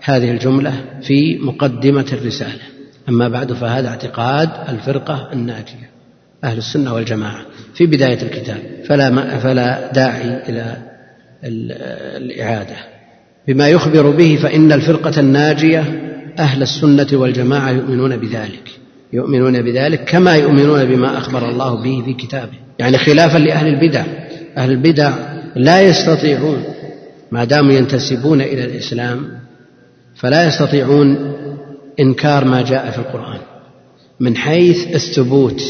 هذه 0.00 0.30
الجملة 0.30 0.84
في 1.02 1.38
مقدمة 1.38 2.06
الرسالة. 2.12 2.62
أما 3.08 3.28
بعد 3.28 3.52
فهذا 3.52 3.88
اعتقاد 3.88 4.50
الفرقة 4.68 5.32
الناجية 5.32 5.90
أهل 6.44 6.58
السنة 6.58 6.94
والجماعة 6.94 7.40
في 7.74 7.86
بداية 7.86 8.22
الكتاب. 8.22 8.58
فلا 8.88 9.38
فلا 9.38 9.92
داعي 9.92 10.48
إلى 10.48 10.76
الإعادة. 12.16 12.76
بما 13.48 13.68
يخبر 13.68 14.10
به 14.10 14.38
فإن 14.42 14.72
الفرقة 14.72 15.20
الناجية 15.20 15.80
أهل 16.38 16.62
السنة 16.62 17.06
والجماعة 17.12 17.70
يؤمنون 17.70 18.16
بذلك. 18.16 18.68
يؤمنون 19.12 19.62
بذلك 19.62 20.04
كما 20.04 20.36
يؤمنون 20.36 20.84
بما 20.84 21.18
أخبر 21.18 21.48
الله 21.48 21.82
به 21.82 22.02
في 22.04 22.14
كتابه. 22.14 22.58
يعني 22.78 22.98
خلافا 22.98 23.38
لأهل 23.38 23.66
البدع. 23.66 24.04
أهل 24.56 24.70
البدع 24.70 25.12
لا 25.56 25.80
يستطيعون 25.80 26.64
ما 27.32 27.44
داموا 27.44 27.72
ينتسبون 27.72 28.40
إلى 28.40 28.64
الإسلام 28.64 29.28
فلا 30.14 30.46
يستطيعون 30.46 31.34
إنكار 32.00 32.44
ما 32.44 32.62
جاء 32.62 32.90
في 32.90 32.98
القرآن. 32.98 33.38
من 34.20 34.36
حيث 34.36 34.94
الثبوت 34.94 35.62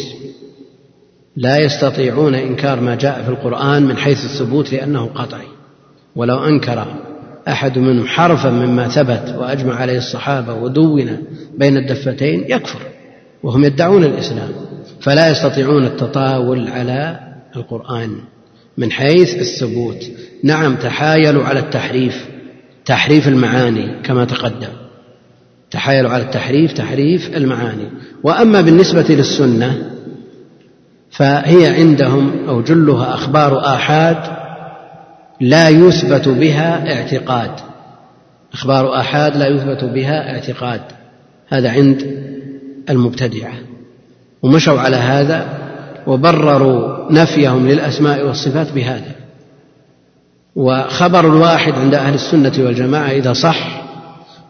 لا 1.37 1.58
يستطيعون 1.58 2.35
إنكار 2.35 2.80
ما 2.80 2.94
جاء 2.94 3.22
في 3.22 3.28
القرآن 3.28 3.82
من 3.82 3.96
حيث 3.96 4.24
الثبوت 4.24 4.72
لأنه 4.72 5.06
قطعي 5.06 5.46
ولو 6.16 6.44
أنكر 6.44 6.87
أحد 7.48 7.78
منهم 7.78 8.07
حرفا 8.07 8.50
مما 8.50 8.88
ثبت 8.88 9.35
وأجمع 9.38 9.74
عليه 9.74 9.98
الصحابة 9.98 10.55
ودون 10.55 11.16
بين 11.59 11.76
الدفتين 11.76 12.44
يكفر 12.48 12.81
وهم 13.42 13.64
يدعون 13.64 14.05
الإسلام 14.05 14.48
فلا 15.00 15.31
يستطيعون 15.31 15.85
التطاول 15.85 16.68
على 16.68 17.20
القرآن 17.57 18.11
من 18.78 18.92
حيث 18.92 19.35
الثبوت. 19.35 20.05
نعم 20.44 20.76
تحايلوا 20.76 21.44
على 21.44 21.61
التحريف 21.61 22.26
تحريف 22.85 23.28
المعاني 23.28 24.02
كما 24.02 24.24
تقدم. 24.24 24.72
تحايلوا 25.70 26.11
على 26.11 26.22
التحريف 26.22 26.72
تحريف 26.72 27.37
المعاني. 27.37 27.88
وأما 28.22 28.61
بالنسبة 28.61 29.07
للسنة 29.09 29.90
فهي 31.11 31.66
عندهم 31.66 32.48
أو 32.48 32.62
جلها 32.62 33.14
أخبار 33.14 33.66
آحاد 33.66 34.41
لا 35.42 35.68
يثبت 35.68 36.28
بها 36.28 36.94
اعتقاد. 36.94 37.50
إخبار 38.52 39.00
أحاد 39.00 39.37
لا 39.37 39.46
يثبت 39.46 39.85
بها 39.85 40.35
اعتقاد. 40.35 40.81
هذا 41.48 41.70
عند 41.70 42.22
المبتدعة. 42.90 43.52
ومشوا 44.42 44.81
على 44.81 44.96
هذا 44.96 45.46
وبرروا 46.07 47.12
نفيهم 47.12 47.68
للأسماء 47.68 48.26
والصفات 48.26 48.72
بهذا. 48.72 49.12
وخبر 50.57 51.26
الواحد 51.26 51.72
عند 51.72 51.94
أهل 51.94 52.14
السنة 52.14 52.52
والجماعة 52.59 53.11
إذا 53.11 53.33
صح 53.33 53.83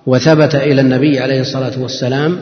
وثبت 0.07 0.55
إلى 0.55 0.81
النبي 0.81 1.21
عليه 1.21 1.41
الصلاة 1.41 1.83
والسلام 1.83 2.39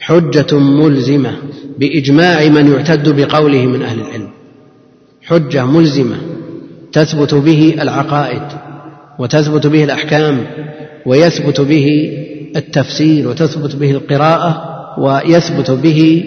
حجة 0.00 0.58
ملزمة 0.58 1.32
بإجماع 1.78 2.48
من 2.48 2.72
يعتد 2.72 3.08
بقوله 3.08 3.66
من 3.66 3.82
أهل 3.82 4.00
العلم. 4.00 4.30
حجة 5.22 5.66
ملزمة. 5.66 6.16
تثبت 6.96 7.34
به 7.34 7.76
العقائد 7.80 8.42
وتثبت 9.18 9.66
به 9.66 9.84
الأحكام 9.84 10.46
ويثبت 11.06 11.60
به 11.60 12.12
التفسير 12.56 13.28
وتثبت 13.28 13.76
به 13.76 13.90
القراءة 13.90 14.62
ويثبت 14.98 15.70
به 15.70 16.24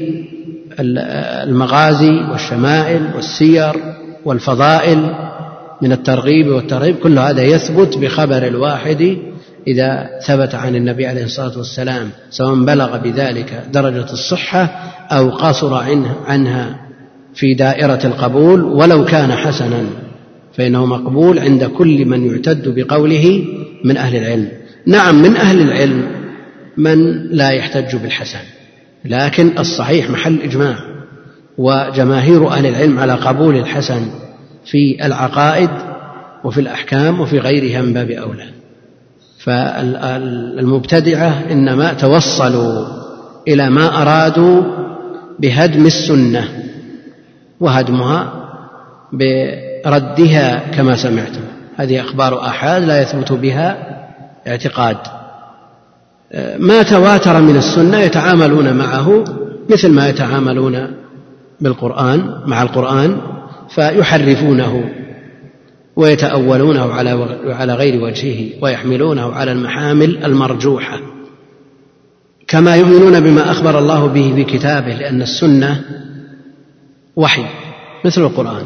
المغازي 0.80 2.12
والشمائل 2.32 3.02
والسير 3.16 3.74
والفضائل 4.26 5.16
من 5.82 5.92
الترغيب 5.92 6.48
والترهيب 6.48 6.96
كل 6.96 7.20
هذا 7.20 7.42
يثبت 7.42 7.98
بخبر 7.98 8.48
الواحد 8.48 9.18
إذا 9.68 10.10
ثبت 10.26 10.56
عن 10.56 10.76
النبي 10.76 11.08
عليه 11.08 11.24
الصلاة 11.24 11.58
والسلام 11.58 12.10
سواء 12.30 12.56
بلغ 12.56 12.98
بذلك 12.98 13.64
درجة 13.74 14.14
الصحة 14.14 14.64
أو 15.12 15.30
قصر 15.30 15.74
عنها 16.28 16.80
في 17.34 17.54
دائرة 17.54 18.00
القبول 18.06 18.64
ولو 18.64 19.06
كان 19.06 19.32
حسنا. 19.32 20.09
فإنه 20.60 20.86
مقبول 20.86 21.40
عند 21.40 21.64
كل 21.64 22.06
من 22.06 22.28
يعتد 22.28 22.76
بقوله 22.76 23.44
من 23.84 23.98
أهل 23.98 24.16
العلم. 24.16 24.48
نعم 24.86 25.22
من 25.22 25.36
أهل 25.36 25.62
العلم 25.62 26.08
من 26.78 27.28
لا 27.32 27.50
يحتج 27.50 27.96
بالحسن 27.96 28.40
لكن 29.06 29.58
الصحيح 29.60 30.10
محل 30.10 30.42
إجماع 30.42 30.76
وجماهير 31.58 32.48
أهل 32.48 32.66
العلم 32.66 33.00
على 33.00 33.14
قبول 33.14 33.56
الحسن 33.56 34.02
في 34.66 35.06
العقائد 35.06 35.70
وفي 36.44 36.62
الأحكام 36.62 37.20
وفي 37.20 37.40
غيرها 37.40 37.82
من 37.82 37.94
باب 37.94 38.12
أولى. 38.12 38.50
فالمبتدعة 39.44 41.44
إنما 41.52 41.94
توصلوا 41.94 42.86
إلى 43.48 43.70
ما 43.70 44.02
أرادوا 44.02 44.64
بهدم 45.40 45.86
السنة 45.86 46.50
وهدمها 47.60 48.34
بردها 49.86 50.72
كما 50.76 50.96
سمعتم. 50.96 51.42
هذه 51.78 52.02
أخبار 52.02 52.42
آحاد 52.48 52.84
لا 52.84 53.02
يثبت 53.02 53.32
بها 53.32 53.78
اعتقاد. 54.48 54.98
ما 56.60 56.84
تواتر 56.84 57.42
من 57.42 57.56
السنة 57.56 57.98
يتعاملون 57.98 58.74
معه 58.74 59.24
مثل 59.70 59.92
ما 59.92 60.10
يتعاملون 60.10 60.88
بالقرآن 61.62 62.42
مع 62.46 62.62
القرآن 62.62 63.18
فيحرفونه 63.70 64.90
ويتأولونه 65.96 66.94
على 66.94 67.38
على 67.46 67.74
غير 67.74 68.04
وجهه 68.04 68.50
ويحملونه 68.62 69.34
على 69.34 69.52
المحامل 69.52 70.26
المرجوحة. 70.26 71.00
كما 72.48 72.76
يؤمنون 72.76 73.20
بما 73.20 73.52
أخبر 73.52 73.80
الله 73.80 74.08
به 74.08 74.34
في 74.36 74.44
كتابه 74.44 74.94
لأن 74.94 75.22
السنة 75.22 75.82
وحي 77.16 77.46
مثل 78.06 78.22
القرآن. 78.22 78.64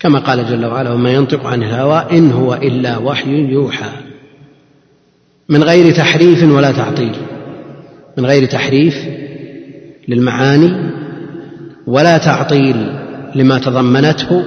كما 0.00 0.18
قال 0.18 0.48
جل 0.48 0.66
وعلا 0.66 0.92
وما 0.92 1.10
ينطق 1.10 1.46
عن 1.46 1.62
الهوى 1.62 2.06
إن 2.18 2.30
هو 2.30 2.54
إلا 2.54 2.98
وحي 2.98 3.30
يوحى. 3.30 3.90
من 5.48 5.62
غير 5.64 5.94
تحريف 5.94 6.42
ولا 6.42 6.72
تعطيل. 6.72 7.16
من 8.18 8.26
غير 8.26 8.46
تحريف 8.46 8.94
للمعاني 10.08 10.92
ولا 11.86 12.18
تعطيل 12.18 12.76
لما 13.34 13.58
تضمنته 13.58 14.42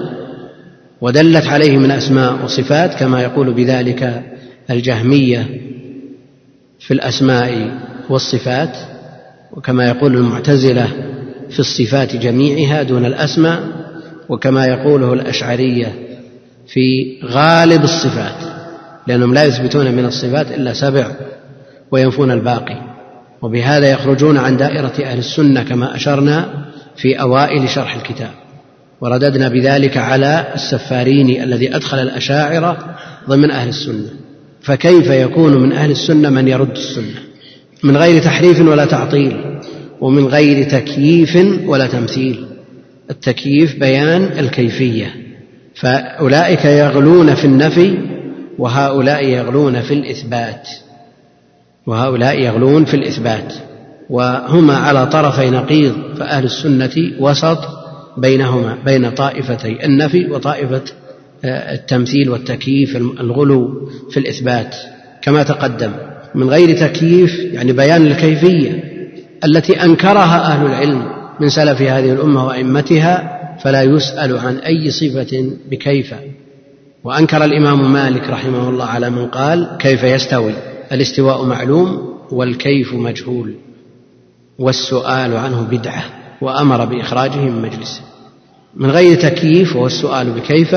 ودلت 1.01 1.47
عليه 1.47 1.77
من 1.77 1.91
أسماء 1.91 2.43
وصفات 2.43 2.93
كما 2.93 3.21
يقول 3.21 3.53
بذلك 3.53 4.23
الجهمية 4.69 5.47
في 6.79 6.93
الأسماء 6.93 7.71
والصفات 8.09 8.77
وكما 9.51 9.85
يقول 9.87 10.15
المعتزلة 10.15 10.87
في 11.49 11.59
الصفات 11.59 12.15
جميعها 12.15 12.83
دون 12.83 13.05
الأسماء. 13.05 13.63
وكما 14.29 14.65
يقوله 14.65 15.13
الأشعرية 15.13 15.93
في 16.67 17.17
غالب 17.25 17.83
الصفات 17.83 18.59
لأنهم 19.07 19.33
لا 19.33 19.43
يثبتون 19.43 19.91
من 19.91 20.05
الصفات 20.05 20.51
إلا 20.51 20.73
سبع 20.73 21.11
وينفون 21.91 22.31
الباقي. 22.31 22.89
وبهذا 23.41 23.91
يخرجون 23.91 24.37
عن 24.37 24.57
دائرة 24.57 24.93
أهل 25.03 25.17
السنة 25.17 25.63
كما 25.63 25.95
أشرنا 25.95 26.65
في 26.97 27.21
أوائل 27.21 27.69
شرح 27.69 27.95
الكتاب. 27.95 28.31
ورددنا 29.01 29.47
بذلك 29.47 29.97
على 29.97 30.45
السفاريني 30.55 31.43
الذي 31.43 31.75
أدخل 31.75 31.99
الأشاعرة 31.99 32.95
ضمن 33.29 33.51
أهل 33.51 33.69
السنة. 33.69 34.09
فكيف 34.61 35.07
يكون 35.07 35.61
من 35.61 35.71
أهل 35.71 35.91
السنة 35.91 36.29
من 36.29 36.47
يرد 36.47 36.71
السنة؟ 36.71 37.19
من 37.83 37.97
غير 37.97 38.21
تحريف 38.21 38.61
ولا 38.61 38.85
تعطيل 38.85 39.59
ومن 40.01 40.25
غير 40.25 40.69
تكييف 40.69 41.37
ولا 41.65 41.87
تمثيل. 41.87 42.48
التكييف 43.09 43.79
بيان 43.79 44.23
الكيفية. 44.23 45.15
فأولئك 45.75 46.65
يغلون 46.65 47.35
في 47.35 47.45
النفي 47.45 47.97
وهؤلاء 48.57 49.25
يغلون 49.25 49.81
في 49.81 49.93
الإثبات. 49.93 50.69
وهؤلاء 51.87 52.39
يغلون 52.39 52.85
في 52.85 52.93
الإثبات. 52.93 53.53
وهما 54.09 54.77
على 54.77 55.07
طرفي 55.07 55.49
نقيض 55.49 55.95
فأهل 56.17 56.43
السنة 56.43 57.11
وسط 57.19 57.59
بينهما 58.17 58.77
بين 58.85 59.09
طائفتي 59.09 59.85
النفي 59.85 60.31
وطائفة 60.31 60.81
آه، 61.45 61.73
التمثيل 61.73 62.29
والتكييف 62.29 62.95
الغلو 62.95 63.89
في 64.11 64.19
الإثبات. 64.19 64.75
كما 65.21 65.43
تقدم 65.43 65.91
من 66.35 66.49
غير 66.49 66.77
تكييف 66.77 67.39
يعني 67.39 67.71
بيان 67.73 68.05
الكيفية 68.05 68.83
التي 69.45 69.83
أنكرها 69.83 70.41
أهل 70.41 70.65
العلم 70.65 71.18
من 71.39 71.49
سلف 71.49 71.81
هذه 71.81 72.13
الأمة 72.13 72.45
وأئمتها 72.45 73.39
فلا 73.63 73.83
يسأل 73.83 74.37
عن 74.37 74.57
أي 74.57 74.91
صفة 74.91 75.49
بكيف. 75.71 76.13
وأنكر 77.03 77.45
الإمام 77.45 77.93
مالك 77.93 78.29
رحمه 78.29 78.69
الله 78.69 78.85
على 78.85 79.09
من 79.09 79.27
قال 79.27 79.77
كيف 79.79 80.03
يستوي؟ 80.03 80.53
الاستواء 80.91 81.45
معلوم 81.45 82.13
والكيف 82.31 82.93
مجهول. 82.93 83.53
والسؤال 84.59 85.37
عنه 85.37 85.61
بدعة 85.71 86.03
وأمر 86.41 86.85
بإخراجه 86.85 87.37
من 87.37 87.61
مجلسه 87.61 88.01
من 88.75 88.91
غير 88.91 89.21
تكييف 89.21 89.75
وهو 89.75 89.87
السؤال 89.87 90.31
بكيف 90.31 90.75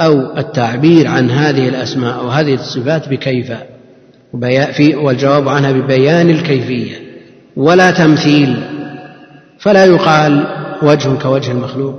أو 0.00 0.36
التعبير 0.38 1.08
عن 1.08 1.30
هذه 1.30 1.68
الأسماء 1.68 2.18
أو 2.18 2.28
هذه 2.28 2.54
الصفات 2.54 3.08
بكيف. 3.08 3.52
والجواب 4.94 5.48
عنها 5.48 5.72
ببيان 5.72 6.30
الكيفية. 6.30 6.96
ولا 7.56 7.90
تمثيل 7.90 8.56
فلا 9.62 9.84
يقال 9.84 10.46
وجه 10.82 11.08
كوجه 11.22 11.52
المخلوق 11.52 11.94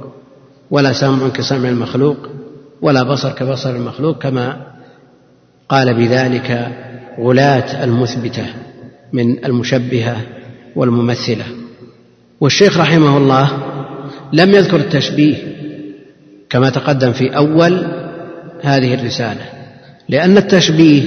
ولا 0.72 0.94
سمع 0.94 1.30
كسمع 1.30 1.70
المخلوق 1.70 2.18
ولا 2.82 3.04
بصر 3.04 3.32
كبصر 3.32 3.70
المخلوق 3.70 4.18
كما 4.18 4.58
قال 5.70 5.94
بذلك 5.94 6.68
غلاة 7.20 7.84
المثبتة 7.84 8.46
من 9.14 9.46
المشبهة 9.46 10.18
والممثلة. 10.76 11.46
والشيخ 12.42 12.80
رحمه 12.80 13.18
الله 13.18 13.52
لم 14.34 14.50
يذكر 14.50 14.78
التشبيه 14.78 15.36
كما 16.50 16.70
تقدم 16.70 17.12
في 17.12 17.36
أول 17.38 17.86
هذه 18.62 18.94
الرسالة 18.94 19.46
لأن 20.10 20.38
التشبيه 20.38 21.04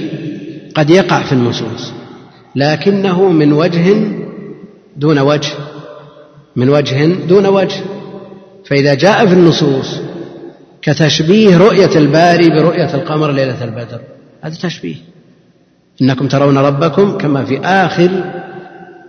قد 0.75 0.89
يقع 0.89 1.23
في 1.23 1.33
النصوص 1.33 1.93
لكنه 2.55 3.29
من 3.29 3.53
وجه 3.53 3.95
دون 4.95 5.19
وجه 5.19 5.53
من 6.57 6.69
وجه 6.69 7.05
دون 7.27 7.45
وجه. 7.45 7.81
فإذا 8.65 8.93
جاء 8.93 9.27
في 9.27 9.33
النصوص 9.33 9.99
كتشبيه 10.81 11.57
رؤية 11.57 11.97
الباري 11.97 12.49
برؤية 12.49 12.95
القمر 12.95 13.31
ليلة 13.31 13.63
البدر. 13.63 13.99
هذا 14.41 14.55
تشبيه. 14.55 14.95
إنكم 16.01 16.27
ترون 16.27 16.57
ربكم 16.57 17.17
كما 17.17 17.45
في 17.45 17.59
آخر 17.59 18.09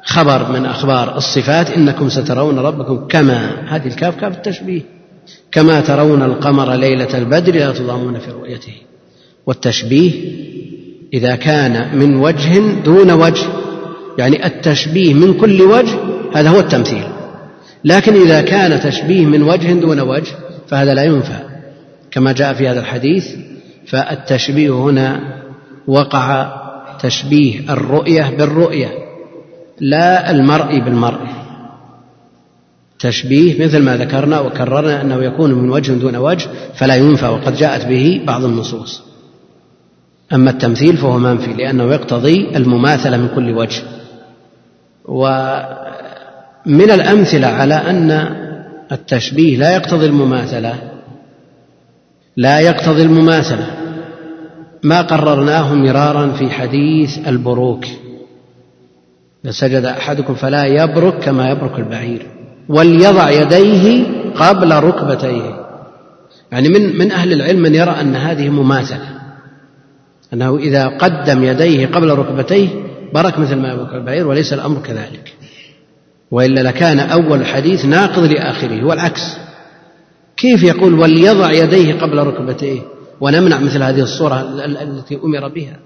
خبر 0.03 0.53
من 0.53 0.67
أخبار 0.67 1.17
الصفات. 1.17 1.71
إنكم 1.71 2.09
سترون 2.09 2.59
ربكم 2.59 3.07
كما. 3.07 3.51
هذه 3.69 3.87
الكاف 3.87 4.21
كاف 4.21 4.37
التشبيه. 4.37 4.83
كما 5.53 5.81
ترون 5.81 6.23
القمر 6.23 6.75
ليلة 6.75 7.19
البدر 7.19 7.55
لا 7.55 7.73
تضامون 7.73 8.19
في 8.19 8.31
رؤيته. 8.31 8.75
والتشبيه 9.47 10.13
إذا 11.15 11.37
كان 11.37 11.99
من 11.99 12.17
وجه 12.17 12.59
دون 12.85 13.11
وجه 13.11 13.47
يعني 14.19 14.47
التشبيه 14.47 15.15
من 15.15 15.35
كل 15.35 15.63
وجه 15.63 15.99
هذا 16.35 16.51
هو 16.51 16.61
التمثيل. 16.61 17.18
لكن 17.85 18.15
إذا 18.15 18.41
كان 18.41 18.81
تشبيه 18.81 19.27
من 19.27 19.43
وجه 19.43 19.73
دون 19.73 20.01
وجه 20.01 20.33
فهذا 20.69 20.95
لا 20.95 21.03
ينفع. 21.03 21.39
كما 22.11 22.33
جاء 22.33 22.55
في 22.55 22.69
هذا 22.69 22.81
الحديث 22.81 23.37
فالتشبيه 23.87 24.71
هنا 24.71 25.21
وقع 25.87 26.53
تشبيه 27.01 27.73
الرؤية 27.73 28.37
بالرؤية 28.39 28.89
لا 29.81 30.31
المرء 30.31 30.79
بالمرء. 30.79 31.21
تشبيه 32.99 33.65
مثل 33.65 33.79
ما 33.83 33.97
ذكرنا 33.97 34.41
وكررنا 34.41 35.03
أنه 35.03 35.23
يكون 35.25 35.55
من 35.55 35.71
وجه 35.71 35.93
دون 35.93 36.17
وجه 36.17 36.49
فلا 36.75 36.95
ينفى 36.95 37.27
وقد 37.27 37.55
جاءت 37.55 37.87
به 37.87 38.21
بعض 38.27 38.45
النصوص. 38.45 39.03
أما 40.33 40.51
التمثيل 40.51 40.97
فهو 40.97 41.19
منفي 41.19 41.53
لأنه 41.53 41.85
يقتضي 41.85 42.57
المماثلة 42.57 43.17
من 43.17 43.29
كل 43.29 43.51
وجه. 43.51 43.83
ومن 46.69 46.91
الأمثلة 46.91 47.47
على 47.47 47.75
أن 47.75 48.11
التشبيه 48.93 49.57
لا 49.57 49.75
يقتضي 49.75 50.07
المماثلة. 50.07 50.75
لا 52.37 52.61
يقتضي 52.61 53.03
المماثلة. 53.03 53.67
ما 54.83 55.03
قررناه 55.03 55.75
مرارا 55.75 56.33
في 56.33 56.51
حديث 56.51 57.19
البروك. 57.29 57.85
إذا 59.45 59.53
سجد 59.53 59.85
أحدكم 59.85 60.35
فلا 60.35 60.65
يبرك 60.65 61.19
كما 61.19 61.51
يبرك 61.51 61.79
البعير. 61.79 62.27
وليضع 62.69 63.31
يديه 63.31 64.05
قبل 64.37 64.73
ركبتيه. 64.73 65.67
يعني 66.53 66.69
من 66.69 66.99
من 66.99 67.13
أهل 67.13 67.33
العلم 67.33 67.63
من 67.63 67.75
يرى 67.75 67.91
أن 68.01 68.17
هذه 68.17 68.49
مماثلة. 68.49 69.09
أنه 70.33 70.57
إذا 70.57 70.87
قدم 70.87 71.45
يديه 71.45 71.87
قبل 71.87 72.11
ركبتيه 72.11 72.69
برك 73.15 73.39
مثل 73.39 73.55
ما 73.55 73.73
يبرك 73.73 73.95
البعير 73.95 74.27
وليس 74.27 74.53
الأمر 74.53 74.83
كذلك. 74.83 75.38
وإلا 76.31 76.61
لكان 76.61 77.01
أول 77.01 77.41
الحديث 77.41 77.85
ناقض 77.85 78.23
لآخره 78.25 78.85
والعكس. 78.85 79.37
كيف 80.37 80.63
يقول 80.63 80.95
وليضع 80.95 81.53
يديه 81.53 81.95
قبل 82.01 82.19
ركبتيه؟ 82.19 82.81
ونمنع 83.21 83.59
مثل 83.59 83.83
هذه 83.83 84.01
الصورة 84.01 84.41
التي 84.65 85.19
أمر 85.25 85.49
بها. 85.49 85.77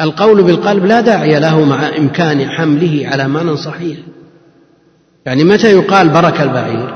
القول 0.00 0.42
بالقلب 0.42 0.84
لا 0.84 1.00
داعي 1.00 1.40
له 1.40 1.64
مع 1.64 1.88
إمكان 1.98 2.48
حمله 2.48 3.08
على 3.08 3.28
معنى 3.28 3.56
صحيح. 3.56 3.98
يعني 5.26 5.44
متى 5.44 5.72
يقال 5.72 6.08
برك 6.08 6.40
البعير؟ 6.40 6.94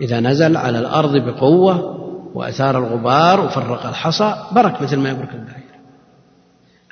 إذا 0.00 0.20
نزل 0.20 0.56
على 0.56 0.78
الأرض 0.78 1.16
بقوة 1.16 1.96
وأثار 2.34 2.78
الغبار 2.78 3.40
وفرق 3.40 3.86
الحصى 3.86 4.34
برك 4.52 4.82
مثل 4.82 4.96
ما 4.96 5.10
يبرك 5.10 5.30
البعير. 5.34 5.65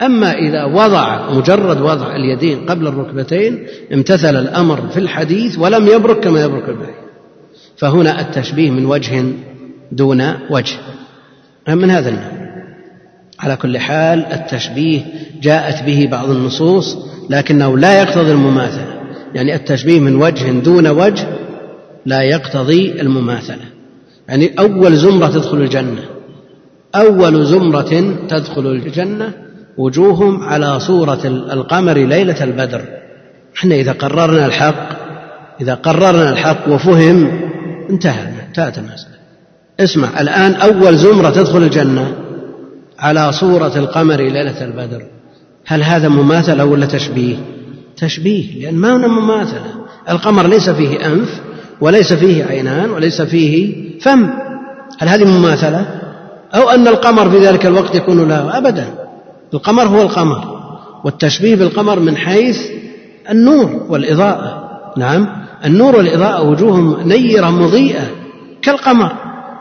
أما 0.07 0.33
إذا 0.33 0.65
وضع 0.65 1.31
مجرد 1.31 1.81
وضع 1.81 2.17
اليدين 2.17 2.67
قبل 2.67 2.87
الركبتين 2.87 3.67
امتثل 3.93 4.37
الأمر 4.37 4.89
في 4.89 5.01
الحديث 5.01 5.59
ولم 5.59 5.87
يبرك 5.87 6.21
كما 6.21 6.43
يبرك 6.43 6.69
البعير 6.69 6.95
فهنا 7.77 8.21
التشبيه 8.21 8.71
من 8.71 8.87
وجه 8.87 9.25
دون 9.93 10.35
وجه. 10.51 10.77
من 11.69 11.91
هذا 11.91 12.09
النوع؟ 12.09 12.45
على 13.41 13.57
كل 13.57 13.79
حال 13.79 14.27
التشبيه 14.27 15.01
جاءت 15.43 15.85
به 15.85 16.09
بعض 16.11 16.31
النصوص 16.31 16.97
لكنه 17.31 17.79
لا 17.79 18.03
يقتضي 18.03 18.33
المماثلة. 18.33 19.01
يعني 19.35 19.55
التشبيه 19.55 20.01
من 20.01 20.17
وجه 20.17 20.51
دون 20.51 20.87
وجه 20.87 21.27
لا 22.07 22.23
يقتضي 22.23 23.01
المماثلة. 23.01 23.65
يعني 24.29 24.53
أول 24.59 24.97
زمرة 24.97 25.27
تدخل 25.27 25.57
الجنة 25.57 26.05
أول 26.95 27.45
زمرة 27.45 28.17
تدخل 28.29 28.67
الجنة 28.67 29.33
وجوههم 29.79 30.43
على 30.43 30.81
صورة 30.81 31.21
القمر 31.25 31.99
ليلة 31.99 32.45
البدر. 32.45 32.83
إحنا 33.57 33.75
إذا 33.75 33.93
قررنا 33.93 34.47
الحق 34.47 34.89
إذا 35.61 35.75
قررنا 35.75 36.31
الحق 36.31 36.69
وفهم 36.69 37.41
انتهى 37.91 38.29
انتهت 38.49 38.79
المسألة. 38.79 39.15
اسمع 39.81 40.21
الآن 40.21 40.55
أول 40.55 40.97
زمرة 40.97 41.31
تدخل 41.31 41.63
الجنة 41.63 42.15
على 42.99 43.33
صورة 43.33 43.79
القمر 43.79 44.17
ليلة 44.17 44.65
البدر. 44.65 45.03
هل 45.67 45.83
هذا 45.83 46.09
مماثلة 46.09 46.65
ولا 46.65 46.87
تشبيه؟ 46.87 47.37
تشبيه 47.97 48.63
لأن 48.63 48.75
ما 48.75 48.97
هنا 48.97 49.07
مماثلة. 49.07 49.75
القمر 50.11 50.47
ليس 50.47 50.71
فيه 50.71 51.07
أنف 51.07 51.41
وليس 51.81 52.13
فيه 52.13 52.45
عينان 52.45 52.91
وليس 52.91 53.23
فيه 53.23 53.75
فم. 54.01 54.31
هل 54.99 55.09
هذه 55.09 55.25
مماثلة؟ 55.25 55.87
أو 56.55 56.71
أن 56.71 56.89
القمر 56.89 57.31
في 57.31 57.39
ذلك 57.39 57.67
الوقت 57.67 57.95
يكون 57.95 58.29
له 58.29 58.59
أبدا. 58.59 59.04
القمر 59.55 59.83
هو 59.83 60.03
القمر 60.03 60.55
والتشبيه 61.05 61.55
بالقمر 61.55 62.01
من 62.01 62.17
حيث 62.17 62.71
النور 63.31 63.87
والإضاءة. 63.89 64.71
نعم 64.97 65.29
النور 65.65 65.97
والإضاءة 65.97 66.43
وجوههم 66.43 67.09
نيرة 67.09 67.51
مضيئة 67.51 68.11
كالقمر. 68.63 69.13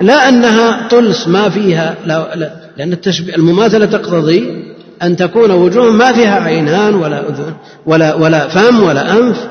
لا 0.01 0.29
أنها 0.29 0.87
طلس 0.87 1.27
ما 1.27 1.49
فيها 1.49 1.95
لا 2.05 2.35
لا 2.35 2.51
لأن 2.77 2.93
التشبيه 2.93 3.35
المماثلة 3.35 3.85
تقتضي 3.85 4.73
أن 5.01 5.15
تكون 5.15 5.51
وجوه 5.51 5.91
ما 5.91 6.13
فيها 6.13 6.39
عينان 6.39 6.95
ولا 6.95 7.29
أذن 7.29 7.53
ولا 7.85 8.15
ولا 8.15 8.47
فم 8.47 8.83
ولا 8.83 9.13
أنف. 9.13 9.47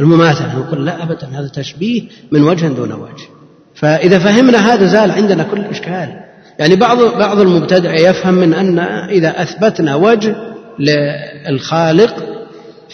المماثلة 0.00 0.58
نقول 0.58 0.86
لا 0.86 1.02
أبدا 1.02 1.28
هذا 1.32 1.48
تشبيه 1.48 2.02
من 2.32 2.42
وجه 2.42 2.66
دون 2.66 2.92
وجه. 2.92 3.28
فإذا 3.74 4.18
فهمنا 4.18 4.58
هذا 4.58 4.86
زال 4.86 5.10
عندنا 5.10 5.42
كل 5.42 5.60
إشكال. 5.60 6.31
يعني 6.62 6.76
بعض 6.76 7.18
بعض 7.18 7.40
المبتدع 7.40 7.94
يفهم 7.94 8.34
من 8.34 8.54
أن 8.54 8.78
إذا 9.08 9.42
أثبتنا 9.42 9.94
وجه 9.94 10.36
للخالق 10.78 12.14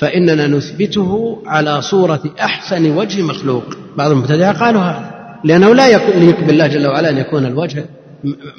فإننا 0.00 0.46
نثبته 0.46 1.38
على 1.46 1.82
صورة 1.82 2.20
أحسن 2.40 2.96
وجه 2.96 3.22
مخلوق. 3.22 3.64
بعض 3.96 4.10
المبتدعة 4.10 4.64
قالوا 4.64 4.80
هذا 4.80 5.10
لأنه 5.44 5.74
لا 5.74 5.86
يليق 5.86 6.40
بالله 6.40 6.66
جل 6.66 6.86
وعلا 6.86 7.10
أن 7.10 7.18
يكون 7.18 7.46
الوجه 7.46 7.84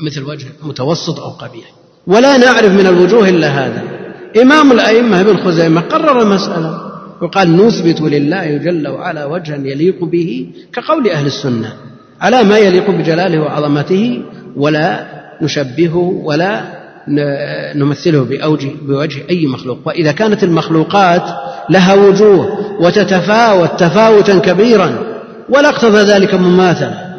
مثل 0.05 0.23
وجه 0.23 0.47
متوسط 0.63 1.19
أو 1.19 1.29
قبيح. 1.29 1.65
ولا 2.07 2.37
نعرف 2.37 2.71
من 2.71 2.87
الوجوه 2.87 3.29
إلا 3.29 3.47
هذا. 3.47 3.83
إمام 4.41 4.71
الأئمة 4.71 5.21
ابن 5.21 5.37
خزيمة 5.37 5.81
قرر 5.81 6.21
المسألة 6.21 6.81
وقال 7.21 7.57
نثبت 7.57 8.01
لله 8.01 8.57
جل 8.57 8.87
وعلا 8.87 9.25
وجها 9.25 9.55
يليق 9.55 10.03
به 10.03 10.47
كقول 10.73 11.09
أهل 11.09 11.25
السنة 11.25 11.73
على 12.21 12.43
ما 12.43 12.57
يليق 12.57 12.89
بجلاله 12.91 13.41
وعظمته 13.41 14.21
ولا 14.59 15.05
نشبهه 15.41 16.21
ولا 16.23 16.61
نمثله 17.75 18.23
بأوجه 18.23 18.69
بوجه 18.81 19.21
أي 19.29 19.47
مخلوق. 19.47 19.77
وإذا 19.85 20.11
كانت 20.11 20.43
المخلوقات 20.43 21.23
لها 21.69 21.93
وجوه 21.93 22.57
وتتفاوت 22.81 23.79
تفاوتا 23.79 24.39
كبيرا 24.39 25.03
ولا 25.49 25.69
اقتضى 25.69 26.01
ذلك 26.01 26.33
مماثلة 26.33 27.09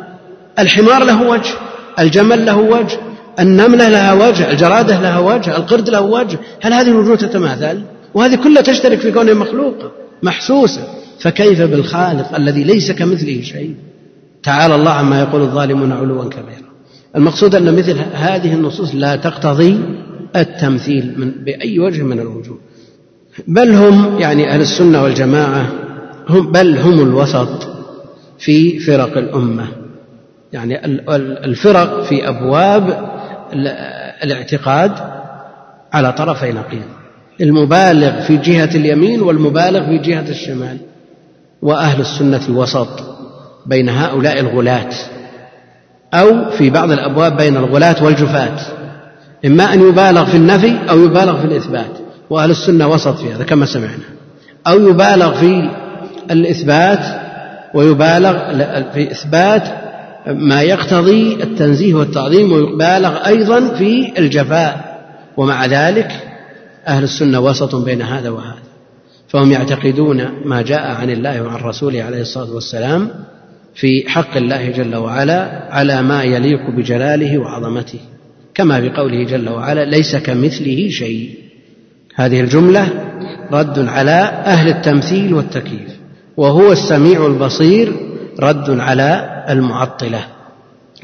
الحمار 0.58 1.04
له 1.04 1.22
وجه 1.22 1.50
الجمل 1.98 2.46
له 2.46 2.56
وجه 2.56 2.98
النملة 3.40 3.88
لها 3.88 4.12
وجه 4.12 4.50
الجرادة 4.50 5.00
لها 5.00 5.18
وجه 5.18 5.56
القرد 5.56 5.90
له 5.90 6.00
وجه. 6.00 6.38
هل 6.60 6.72
هذه 6.72 6.88
الوجوه 6.88 7.16
تتماثل؟ 7.16 7.82
وهذه 8.14 8.34
كلها 8.34 8.62
تشترك 8.62 8.98
في 8.98 9.12
كونها 9.12 9.34
مخلوقة 9.34 9.92
محسوسة. 10.22 10.82
فكيف 11.20 11.62
بالخالق 11.62 12.34
الذي 12.34 12.64
ليس 12.64 12.92
كمثله 12.92 13.42
شيء؟ 13.42 13.74
تعالى 14.42 14.74
الله 14.74 14.90
عما 14.90 15.20
يقول 15.20 15.42
الظالمون 15.42 15.92
علوا 15.92 16.24
كبيرا. 16.24 16.69
المقصود 17.16 17.54
أن 17.54 17.74
مثل 17.74 17.98
هذه 18.12 18.54
النصوص 18.54 18.94
لا 18.94 19.16
تقتضي 19.16 19.80
التمثيل 20.36 21.14
من 21.16 21.30
بأي 21.30 21.78
وجه 21.78 22.02
من 22.02 22.20
الوجوه. 22.20 22.58
بل 23.48 23.74
هم 23.74 24.18
يعني 24.18 24.50
أهل 24.50 24.60
السنة 24.60 25.02
والجماعة 25.02 25.66
هم 26.28 26.52
بل 26.52 26.78
هم 26.78 27.00
الوسط 27.00 27.68
في 28.38 28.78
فرق 28.78 29.18
الأمة. 29.18 29.66
يعني 30.52 30.86
الفرق 31.44 32.02
في 32.02 32.28
أبواب 32.28 33.10
الاعتقاد 34.22 34.92
على 35.92 36.12
طرفي 36.12 36.52
نقيض. 36.52 36.82
المبالغ 37.40 38.20
في 38.20 38.36
جهة 38.36 38.76
اليمين 38.76 39.20
والمبالغ 39.20 39.86
في 39.86 39.98
جهة 39.98 40.28
الشمال. 40.30 40.78
وأهل 41.62 42.00
السنة 42.00 42.58
وسط 42.58 43.00
بين 43.66 43.88
هؤلاء 43.88 44.40
الغلاة. 44.40 44.90
أو 46.14 46.50
في 46.50 46.70
بعض 46.70 46.90
الأبواب 46.90 47.36
بين 47.36 47.56
الغلاة 47.56 48.04
والجفاة. 48.04 48.58
إما 49.46 49.74
أن 49.74 49.88
يبالغ 49.88 50.24
في 50.24 50.36
النفي 50.36 50.78
أو 50.90 51.04
يبالغ 51.04 51.40
في 51.40 51.44
الإثبات 51.44 51.90
وأهل 52.30 52.50
السنة 52.50 52.88
وسط 52.88 53.16
في 53.16 53.32
هذا 53.32 53.44
كما 53.44 53.66
سمعنا. 53.66 54.04
أو 54.66 54.88
يبالغ 54.88 55.34
في 55.34 55.70
الإثبات 56.30 57.00
ويبالغ 57.74 58.32
في 58.92 59.10
إثبات 59.10 59.62
ما 60.26 60.62
يقتضي 60.62 61.42
التنزيه 61.42 61.94
والتعظيم 61.94 62.52
ويبالغ 62.52 63.26
أيضا 63.26 63.74
في 63.74 64.12
الجفاء. 64.18 64.90
ومع 65.36 65.66
ذلك 65.66 66.12
أهل 66.86 67.04
السنة 67.04 67.40
وسط 67.40 67.74
بين 67.74 68.02
هذا 68.02 68.30
وهذا. 68.30 68.70
فهم 69.28 69.52
يعتقدون 69.52 70.30
ما 70.44 70.62
جاء 70.62 70.90
عن 70.90 71.10
الله 71.10 71.42
وعن 71.42 71.60
رسوله 71.60 72.02
عليه 72.02 72.20
الصلاة 72.20 72.54
والسلام 72.54 73.10
في 73.74 74.08
حق 74.08 74.36
الله 74.36 74.70
جل 74.70 74.96
وعلا 74.96 75.68
على 75.70 76.02
ما 76.02 76.22
يليق 76.22 76.70
بجلاله 76.70 77.38
وعظمته. 77.38 77.98
كما 78.54 78.80
بقوله 78.80 79.24
جل 79.24 79.48
وعلا 79.48 79.84
ليس 79.84 80.16
كمثله 80.16 80.88
شيء. 80.88 81.34
هذه 82.14 82.40
الجملة 82.40 82.88
رد 83.52 83.88
على 83.88 84.42
أهل 84.46 84.68
التمثيل 84.68 85.34
والتكييف 85.34 85.90
وهو 86.36 86.72
السميع 86.72 87.26
البصير 87.26 87.92
رد 88.40 88.70
على 88.70 89.44
المعطلة 89.48 90.24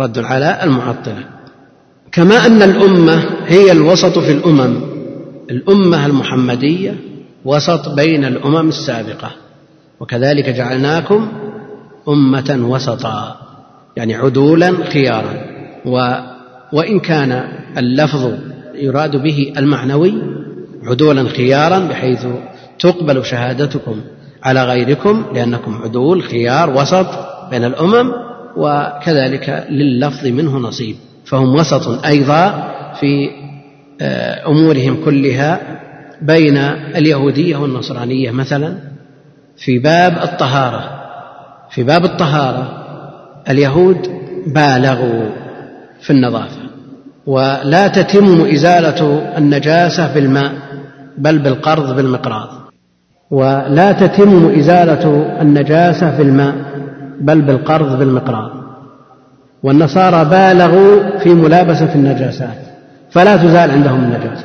رد 0.00 0.18
على 0.18 0.60
المعطلة. 0.62 1.24
كما 2.12 2.46
أن 2.46 2.62
الأمة 2.62 3.24
هي 3.46 3.72
الوسط 3.72 4.18
في 4.18 4.32
الأمم 4.32 4.80
الأمة 5.50 6.06
المحمدية 6.06 6.94
وسط 7.44 7.88
بين 7.88 8.24
الأمم 8.24 8.68
السابقة 8.68 9.30
وكذلك 10.00 10.48
جعلناكم 10.48 11.28
أمة 12.08 12.58
وسطا 12.68 13.36
يعني 13.96 14.14
عدولا 14.14 14.74
خيارا. 14.92 15.56
و 15.86 16.16
وإن 16.72 17.00
كان 17.00 17.48
اللفظ 17.78 18.32
يراد 18.74 19.16
به 19.16 19.52
المعنوي 19.58 20.14
عدولا 20.84 21.28
خيارا 21.28 21.78
بحيث 21.78 22.26
تقبل 22.78 23.24
شهادتكم 23.24 24.00
على 24.42 24.64
غيركم 24.64 25.24
لأنكم 25.34 25.82
عدول 25.82 26.22
خيار 26.22 26.70
وسط 26.70 27.06
بين 27.50 27.64
الأمم 27.64 28.12
وكذلك 28.56 29.66
لللفظ 29.70 30.26
منه 30.26 30.58
نصيب. 30.58 30.96
فهم 31.24 31.54
وسط 31.54 32.04
أيضا 32.04 32.72
في 33.00 33.30
آه، 34.00 34.48
أمورهم 34.48 35.04
كلها 35.04 35.60
بين 36.22 36.56
اليهودية 36.96 37.56
والنصرانية 37.56 38.30
مثلا. 38.30 38.76
في 39.56 39.78
باب 39.78 40.18
الطهارة 40.22 40.95
في 41.70 41.82
باب 41.82 42.04
الطهارة 42.04 42.68
اليهود 43.48 44.08
بالغوا 44.46 45.28
في 46.00 46.10
النظافة 46.10 46.60
ولا 47.26 47.88
تتم 47.88 48.46
إزالة 48.54 49.22
النجاسة 49.38 50.14
بالماء 50.14 50.52
بل 51.18 51.38
بالقرض 51.38 51.96
بالمقراض 51.96 52.48
ولا 53.30 53.92
تتم 53.92 54.54
إزالة 54.58 55.26
النجاسة 55.40 56.16
في 56.16 56.22
الماء 56.22 56.54
بل 57.20 57.42
بالقرض 57.42 57.98
بالمقراض 57.98 58.50
والنصارى 59.62 60.24
بالغوا 60.24 61.18
في 61.18 61.34
ملابسة 61.34 61.94
النجاسات 61.94 62.58
فلا 63.10 63.36
تزال 63.36 63.70
عندهم 63.70 64.04
النجاسة 64.04 64.44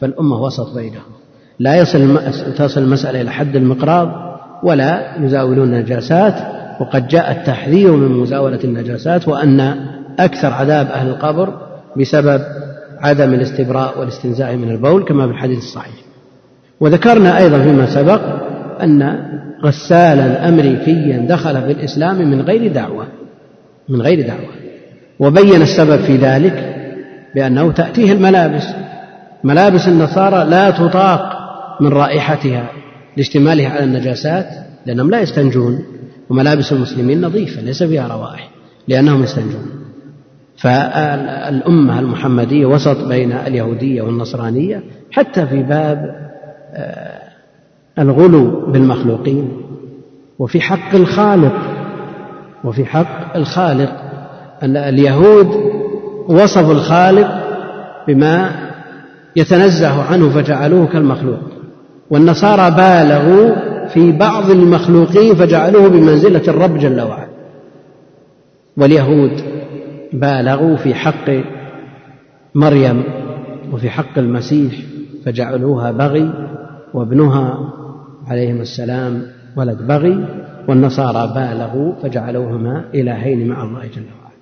فالأمة 0.00 0.36
وسط 0.42 0.74
بينهم 0.74 1.02
لا 1.58 1.76
يصل 1.76 2.18
تصل 2.58 2.82
المسألة 2.82 3.20
إلى 3.20 3.30
حد 3.30 3.56
المقراض 3.56 4.25
ولا 4.62 5.16
يزاولون 5.20 5.74
النجاسات 5.74 6.34
وقد 6.80 7.08
جاء 7.08 7.32
التحذير 7.32 7.92
من 7.92 8.08
مزاولة 8.08 8.58
النجاسات 8.64 9.28
وأن 9.28 9.76
أكثر 10.18 10.52
عذاب 10.52 10.86
أهل 10.86 11.08
القبر 11.08 11.52
بسبب 11.96 12.40
عدم 13.00 13.34
الاستبراء 13.34 13.98
والاستنزاع 13.98 14.52
من 14.52 14.70
البول 14.70 15.04
كما 15.04 15.26
في 15.26 15.32
الحديث 15.32 15.58
الصحيح. 15.58 15.94
وذكرنا 16.80 17.38
أيضا 17.38 17.58
فيما 17.58 17.86
سبق 17.86 18.20
أن 18.82 19.18
غسالا 19.64 20.48
أمريكيا 20.48 21.26
دخل 21.28 21.62
في 21.62 21.72
الإسلام 21.72 22.16
من 22.16 22.40
غير 22.40 22.72
دعوة 22.72 23.06
من 23.88 24.02
غير 24.02 24.26
دعوة. 24.26 24.50
وبين 25.18 25.62
السبب 25.62 25.96
في 25.96 26.16
ذلك 26.16 26.76
بأنه 27.34 27.72
تأتيه 27.72 28.12
الملابس 28.12 28.64
ملابس 29.44 29.88
النصارى 29.88 30.50
لا 30.50 30.70
تطاق 30.70 31.36
من 31.80 31.88
رائحتها. 31.88 32.64
لاشتمالها 33.16 33.68
على 33.68 33.84
النجاسات 33.84 34.46
لأنهم 34.86 35.10
لا 35.10 35.20
يستنجون 35.20 35.84
وملابس 36.30 36.72
المسلمين 36.72 37.20
نظيفة 37.20 37.62
ليس 37.62 37.82
فيها 37.82 38.08
روائح 38.08 38.50
لأنهم 38.88 39.22
يستنجون. 39.22 39.66
فالأمة 40.56 41.98
المحمدية 41.98 42.66
وسط 42.66 43.08
بين 43.08 43.32
اليهودية 43.32 44.02
والنصرانية 44.02 44.82
حتى 45.12 45.46
في 45.46 45.62
باب 45.62 46.26
آه، 46.74 47.18
الغلو 47.98 48.70
بالمخلوقين 48.72 49.48
وفي 50.38 50.60
حق 50.60 50.94
الخالق 50.94 51.56
وفي 52.64 52.84
حق 52.84 53.36
الخالق. 53.36 53.92
أن 54.62 54.76
اليهود 54.76 55.46
وصفوا 56.28 56.72
الخالق 56.72 57.28
بما 58.08 58.50
يتنزه 59.36 60.02
عنه 60.02 60.30
فجعلوه 60.30 60.86
كالمخلوق. 60.86 61.55
والنصارى 62.10 62.70
بالغوا 62.70 63.54
في 63.88 64.12
بعض 64.12 64.50
المخلوقين 64.50 65.34
فجعلوه 65.34 65.88
بمنزلة 65.88 66.42
الرب 66.48 66.78
جل 66.78 67.00
وعلا. 67.00 67.28
واليهود 68.76 69.30
بالغوا 70.12 70.76
في 70.76 70.94
حق 70.94 71.30
مريم 72.54 73.02
وفي 73.72 73.90
حق 73.90 74.18
المسيح 74.18 74.74
فجعلوها 75.24 75.90
بغي 75.90 76.30
وابنها 76.94 77.72
عليهم 78.26 78.60
السلام 78.60 79.22
ولد 79.56 79.82
بغي 79.82 80.24
والنصارى 80.68 81.32
بالغوا 81.34 81.92
فجعلوهما 82.02 82.84
إلهين 82.94 83.48
مع 83.48 83.64
الله 83.64 83.80
جل 83.80 84.02
وعلا. 84.02 84.36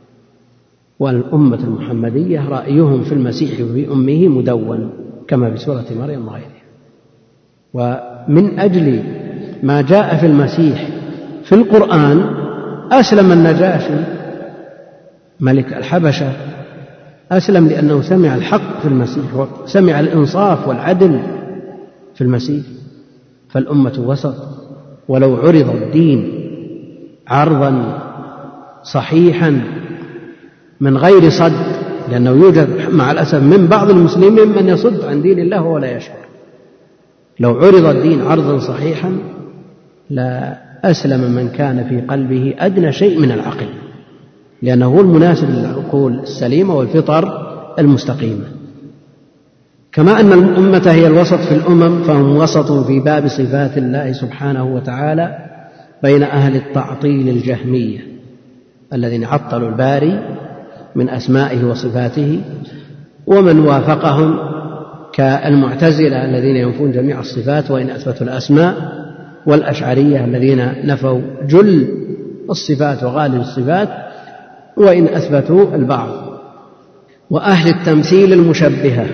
والأمة 0.98 1.58
المحمدية 1.64 2.48
رأيهم 2.48 3.02
في 3.02 3.12
المسيح 3.12 3.60
وفي 3.60 3.88
أمه 3.88 4.28
مدون 4.28 4.90
كما 5.28 5.50
في 5.50 5.56
سورة 5.56 5.84
مريم 6.00 6.28
وغيرها 6.28 6.53
ومن 7.74 8.58
أجل 8.58 9.02
ما 9.62 9.82
جاء 9.82 10.16
في 10.16 10.26
المسيح 10.26 10.88
في 11.44 11.54
القرآن 11.54 12.24
أسلم 12.92 13.32
النجاشي 13.32 13.94
ملك 15.40 15.72
الحبشة 15.72 16.32
أسلم 17.32 17.68
لأنه 17.68 18.02
سمع 18.02 18.34
الحق 18.34 18.80
في 18.82 18.88
المسيح 18.88 19.24
وسمع 19.34 20.00
الإنصاف 20.00 20.68
والعدل 20.68 21.20
في 22.14 22.20
المسيح. 22.20 22.64
فالأمة 23.48 24.04
وسط 24.06 24.34
ولو 25.08 25.36
عرض 25.36 25.70
الدين 25.70 26.32
عرضا 27.28 27.98
صحيحا 28.82 29.60
من 30.80 30.96
غير 30.96 31.30
صد 31.30 31.52
لأنه 32.10 32.30
يوجد 32.30 32.68
مع 32.92 33.10
الأسف 33.10 33.42
من 33.42 33.66
بعض 33.66 33.90
المسلمين 33.90 34.48
من 34.48 34.68
يصد 34.68 35.04
عن 35.04 35.22
دين 35.22 35.38
الله 35.38 35.62
ولا 35.62 35.96
يشعر. 35.96 36.16
لو 37.40 37.50
عرض 37.50 37.84
الدين 37.86 38.20
عرضا 38.20 38.58
صحيحا 38.58 39.18
لا 40.10 40.58
أسلم 40.84 41.32
من 41.34 41.48
كان 41.48 41.88
في 41.88 42.00
قلبه 42.00 42.54
أدنى 42.58 42.92
شيء 42.92 43.18
من 43.18 43.32
العقل 43.32 43.66
لأنه 44.62 44.86
هو 44.86 45.00
المناسب 45.00 45.50
للعقول 45.50 46.18
السليمة 46.18 46.74
والفطر 46.74 47.44
المستقيمة 47.78 48.44
كما 49.92 50.20
أن 50.20 50.32
الأمة 50.32 50.82
هي 50.86 51.06
الوسط 51.06 51.38
في 51.38 51.54
الأمم 51.54 52.02
فهم 52.02 52.36
وسط 52.36 52.72
في 52.72 53.00
باب 53.00 53.28
صفات 53.28 53.78
الله 53.78 54.12
سبحانه 54.12 54.64
وتعالى 54.64 55.38
بين 56.02 56.22
أهل 56.22 56.56
التعطيل 56.56 57.28
الجهمية 57.28 57.98
الذين 58.92 59.24
عطلوا 59.24 59.68
الباري 59.68 60.20
من 60.94 61.08
أسمائه 61.08 61.64
وصفاته 61.64 62.40
ومن 63.26 63.60
وافقهم 63.60 64.53
كالمعتزلة 65.16 66.24
الذين 66.24 66.56
ينفون 66.56 66.92
جميع 66.92 67.20
الصفات 67.20 67.70
وإن 67.70 67.90
أثبتوا 67.90 68.26
الأسماء 68.26 69.04
والأشعرية 69.46 70.24
الذين 70.24 70.86
نفوا 70.86 71.20
جل 71.48 71.88
الصفات 72.50 73.02
وغالب 73.02 73.40
الصفات 73.40 73.88
وإن 74.76 75.06
أثبتوا 75.06 75.74
البعض. 75.74 76.34
وأهل 77.30 77.68
التمثيل 77.68 78.32
المشبهة 78.32 79.06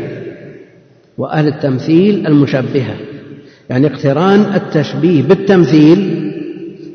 وأهل 1.19 1.49
التمثيل 1.49 2.27
المشبهة 2.27 2.97
يعني 3.71 3.87
اقتران 3.87 4.41
التشبيه 4.55 5.23
بالتمثيل 5.23 6.31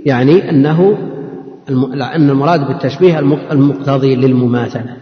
يعني 0.06 0.49
أنه 0.49 0.97
أن 1.70 2.30
المراد 2.30 2.68
بالتشبيه 2.68 3.20
المقتضي 3.51 4.16
للمماثلة 4.16 4.95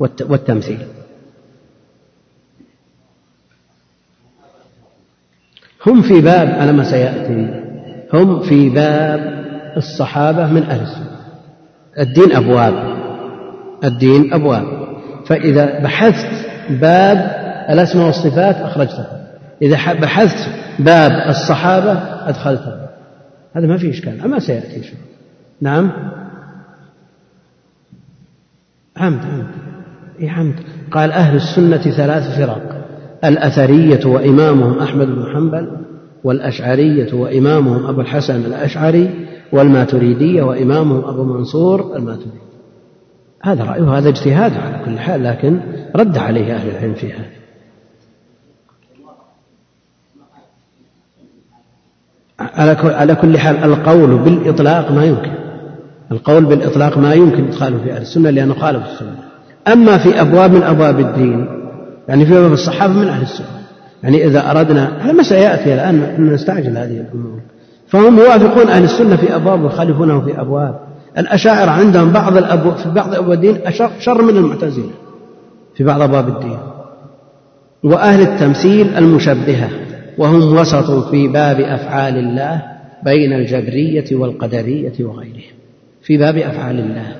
والتمثيل. 0.00 0.78
هم 5.86 6.02
في 6.02 6.20
باب 6.20 6.48
على 6.48 6.72
ما 6.72 6.84
سيأتي. 6.84 7.60
هم 8.12 8.40
في 8.40 8.68
باب 8.68 9.44
الصحابة 9.76 10.46
من 10.46 10.62
أهل 10.62 10.80
السنة. 10.80 11.16
الدين 11.98 12.32
أبواب. 12.32 12.74
الدين 13.84 14.32
أبواب. 14.34 14.64
فإذا 15.26 15.80
بحثت 15.80 16.46
باب 16.70 17.16
الأسماء 17.70 18.06
والصفات 18.06 18.56
أخرجته. 18.56 19.06
إذا 19.62 19.92
بحثت 19.92 20.50
باب 20.78 21.10
الصحابة 21.28 21.92
أدخلته. 22.28 22.72
هذا 23.56 23.66
ما 23.66 23.76
في 23.76 23.90
إشكال. 23.90 24.20
أما 24.20 24.38
سيأتي 24.38 24.82
شو 24.82 24.94
نعم؟ 25.60 25.92
عمد 28.96 29.24
عمد 29.24 29.46
إيه 30.20 30.30
عمد 30.30 30.54
قال 30.90 31.12
أهل 31.12 31.36
السنة 31.36 31.76
ثلاث 31.76 32.38
فرق. 32.38 32.73
الأثرية 33.24 34.06
وإمامهم 34.06 34.78
أحمد 34.78 35.06
بن 35.06 35.24
حنبل 35.34 35.70
والأشعرية 36.24 37.14
وإمامهم 37.14 37.86
أبو 37.86 38.00
الحسن 38.00 38.44
الأشعري 38.44 39.10
والماتريدية 39.52 40.42
وإمامهم 40.42 41.04
أبو 41.04 41.24
منصور 41.24 41.96
الماتريدي. 41.96 42.44
هذا 43.42 43.64
رأيه 43.64 43.98
هذا 43.98 44.08
اجتهاد 44.08 44.52
على 44.52 44.84
كل 44.84 44.98
حال 44.98 45.24
لكن 45.24 45.60
رد 45.96 46.18
عليه 46.18 46.54
أهل 46.54 46.68
العلم 46.68 46.94
في 46.94 47.12
هذا. 47.12 47.34
على 52.94 53.14
كل 53.14 53.38
حال 53.38 53.56
القول 53.56 54.18
بالإطلاق 54.18 54.92
ما 54.92 55.04
يمكن. 55.04 55.32
القول 56.12 56.44
بالإطلاق 56.44 56.98
ما 56.98 57.14
يمكن 57.14 57.44
إدخاله 57.44 57.78
في 57.78 57.92
أهل 57.92 58.02
السنة 58.02 58.30
لأنه 58.30 58.54
خالف 58.54 58.86
السنة. 58.86 59.16
أما 59.68 59.98
في 59.98 60.20
أبواب 60.20 60.52
من 60.52 60.62
أبواب 60.62 61.00
الدين 61.00 61.63
يعني 62.08 62.26
في 62.26 62.32
باب 62.32 62.52
الصحابة 62.52 62.92
من 62.92 63.08
أهل 63.08 63.22
السنة. 63.22 63.46
يعني 64.02 64.26
إذا 64.26 64.50
أردنا 64.50 65.12
ما 65.12 65.22
سيأتي 65.22 65.74
الآن 65.74 66.26
نستعجل 66.32 66.76
هذه 66.76 67.00
الأمور؟ 67.00 67.40
فهم 67.88 68.18
يوافقون 68.18 68.68
أهل 68.68 68.84
السنة 68.84 69.16
في 69.16 69.36
أبواب 69.36 69.62
ويخالفونه 69.62 70.20
في 70.20 70.40
أبواب. 70.40 70.80
الأشاعرة 71.18 71.70
عندهم 71.70 72.12
بعض 72.12 72.36
الأبواب 72.36 72.76
في 72.76 72.90
بعض 72.90 73.14
أبواب 73.14 73.32
الدين 73.32 73.56
أشر 73.64 73.90
شر 74.00 74.22
من 74.22 74.36
المعتزلة. 74.36 74.90
في 75.74 75.84
بعض 75.84 76.02
أبواب 76.02 76.28
الدين. 76.28 76.58
وأهل 77.84 78.20
التمثيل 78.20 78.94
المشبهة. 78.96 79.68
وهم 80.18 80.56
وسط 80.56 81.08
في 81.10 81.28
باب 81.28 81.60
أفعال 81.60 82.16
الله 82.16 82.62
بين 83.04 83.32
الجبرية 83.32 84.04
والقدرية 84.12 84.92
وغيرهم. 85.00 85.54
في 86.02 86.16
باب 86.16 86.36
أفعال 86.36 86.78
الله 86.78 87.16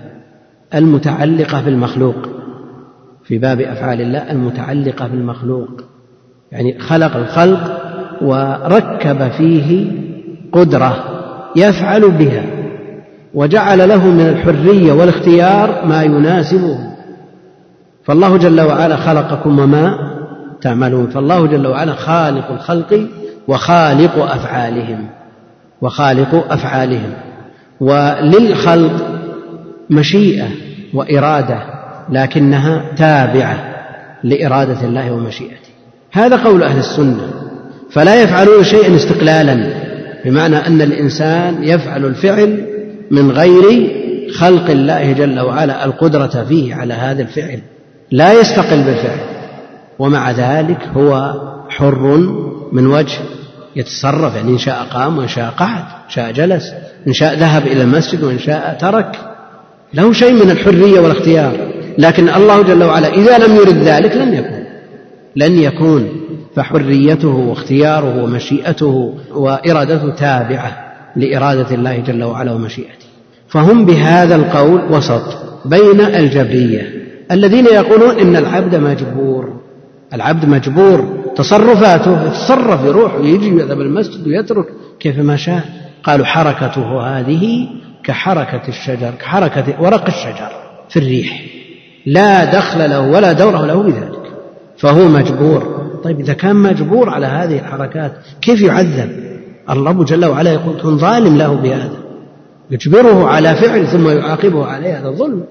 المتعلقة 0.74 1.62
بالمخلوق 1.62 2.16
في 3.24 3.38
باب 3.38 3.60
أفعال 3.60 4.00
الله 4.00 4.30
المتعلقة 4.30 5.06
بالمخلوق. 5.06 5.70
يعني 6.52 6.78
خلق 6.78 7.16
الخلق 7.16 7.80
وركب 8.22 9.28
فيه 9.28 9.92
قدرة 10.52 11.04
يفعل 11.56 12.10
بها 12.10 12.44
وجعل 13.34 13.88
له 13.88 14.06
من 14.06 14.28
الحرية 14.28 14.92
والاختيار 14.92 15.86
ما 15.86 16.02
يناسبه. 16.02 16.78
فالله 18.04 18.36
جل 18.36 18.60
وعلا 18.60 18.96
خلقكم 18.96 19.58
وما 19.58 19.98
تعملون. 20.60 21.06
فالله 21.06 21.46
جل 21.46 21.66
وعلا 21.66 21.92
خالق 21.92 22.50
الخلق 22.50 23.08
وخالق 23.48 24.18
أفعالهم 24.18 25.06
وخالق 25.80 26.52
أفعالهم. 26.52 27.12
وللخلق 27.80 28.92
مشيئة 29.90 30.48
وإرادة. 30.94 31.73
لكنها 32.10 32.84
تابعة 32.96 33.74
لإرادة 34.24 34.80
الله 34.84 35.12
ومشيئته. 35.12 35.54
هذا 36.12 36.36
قول 36.36 36.62
أهل 36.62 36.78
السنة. 36.78 37.30
فلا 37.90 38.22
يفعلون 38.22 38.64
شيئا 38.64 38.96
استقلالا 38.96 39.66
بمعنى 40.24 40.56
أن 40.56 40.82
الإنسان 40.82 41.64
يفعل 41.64 42.04
الفعل 42.04 42.66
من 43.10 43.30
غير 43.30 43.90
خلق 44.38 44.70
الله 44.70 45.12
جل 45.12 45.40
وعلا 45.40 45.84
القدرة 45.84 46.44
فيه 46.48 46.74
على 46.74 46.94
هذا 46.94 47.22
الفعل. 47.22 47.60
لا 48.10 48.40
يستقل 48.40 48.82
بالفعل. 48.82 49.18
ومع 49.98 50.30
ذلك 50.30 50.88
هو 50.96 51.34
حر 51.68 52.16
من 52.72 52.86
وجه 52.86 53.18
يتصرف 53.76 54.34
يعني 54.34 54.50
إن 54.50 54.58
شاء 54.58 54.86
قام 54.90 55.18
وإن 55.18 55.28
شاء 55.28 55.50
قعد 55.50 55.84
إن 56.06 56.10
شاء 56.10 56.32
جلس 56.32 56.72
إن 57.06 57.12
شاء 57.12 57.34
ذهب 57.34 57.66
إلى 57.66 57.82
المسجد 57.82 58.24
وإن 58.24 58.38
شاء 58.38 58.76
ترك. 58.80 59.16
له 59.94 60.12
شيء 60.12 60.32
من 60.32 60.50
الحرية 60.50 61.00
والاختيار. 61.00 61.52
لكن 61.98 62.28
الله 62.28 62.62
جل 62.62 62.84
وعلا 62.84 63.08
إذا 63.08 63.38
لم 63.38 63.56
يرد 63.56 63.76
ذلك 63.76 64.16
لن 64.16 64.34
يكون. 64.34 64.64
لن 65.36 65.58
يكون. 65.58 66.08
فحريته 66.56 67.28
واختياره 67.28 68.22
ومشيئته 68.22 69.14
وإرادته 69.34 70.10
تابعة 70.10 70.94
لإرادة 71.16 71.74
الله 71.74 71.98
جل 71.98 72.24
وعلا 72.24 72.52
ومشيئته. 72.52 73.06
فهم 73.48 73.84
بهذا 73.84 74.36
القول 74.36 74.80
وسط 74.90 75.22
بين 75.64 76.00
الجبرية 76.00 76.92
الذين 77.32 77.66
يقولون 77.66 78.18
إن 78.18 78.36
العبد 78.36 78.74
مجبور. 78.74 79.60
العبد 80.14 80.44
مجبور. 80.44 81.24
تصرفاته 81.36 82.26
يتصرف 82.26 82.84
يروح 82.84 83.14
ويجي 83.14 83.52
ويذهب 83.52 83.80
المسجد 83.80 84.26
ويترك 84.26 84.66
كيف 85.00 85.18
ما 85.18 85.36
شاء. 85.36 85.62
قالوا 86.04 86.26
حركته 86.26 87.00
هذه 87.00 87.68
كحركة 88.04 88.68
الشجر 88.68 89.10
كحركة 89.20 89.82
ورق 89.82 90.06
الشجر 90.06 90.50
في 90.88 90.98
الريح. 90.98 91.53
لا 92.06 92.44
دخل 92.44 92.90
له 92.90 93.00
ولا 93.00 93.32
دور 93.32 93.66
له 93.66 93.82
بذلك. 93.82 94.22
فهو 94.78 95.08
مجبور. 95.08 95.84
طيب 96.04 96.20
إذا 96.20 96.32
كان 96.32 96.56
مجبور 96.56 97.10
على 97.10 97.26
هذه 97.26 97.58
الحركات 97.58 98.12
كيف 98.40 98.62
يعذب؟ 98.62 99.10
الرب 99.70 100.04
جل 100.04 100.24
وعلا 100.24 100.52
يقول 100.52 100.80
كن 100.82 100.98
ظالم 100.98 101.36
له 101.36 101.54
بهذا. 101.54 101.96
يجبره 102.70 103.28
على 103.28 103.54
فعل 103.54 103.86
ثم 103.86 104.08
يعاقبه 104.08 104.66
عليه 104.66 105.00
هذا 105.00 105.10
ظلم 105.10 105.44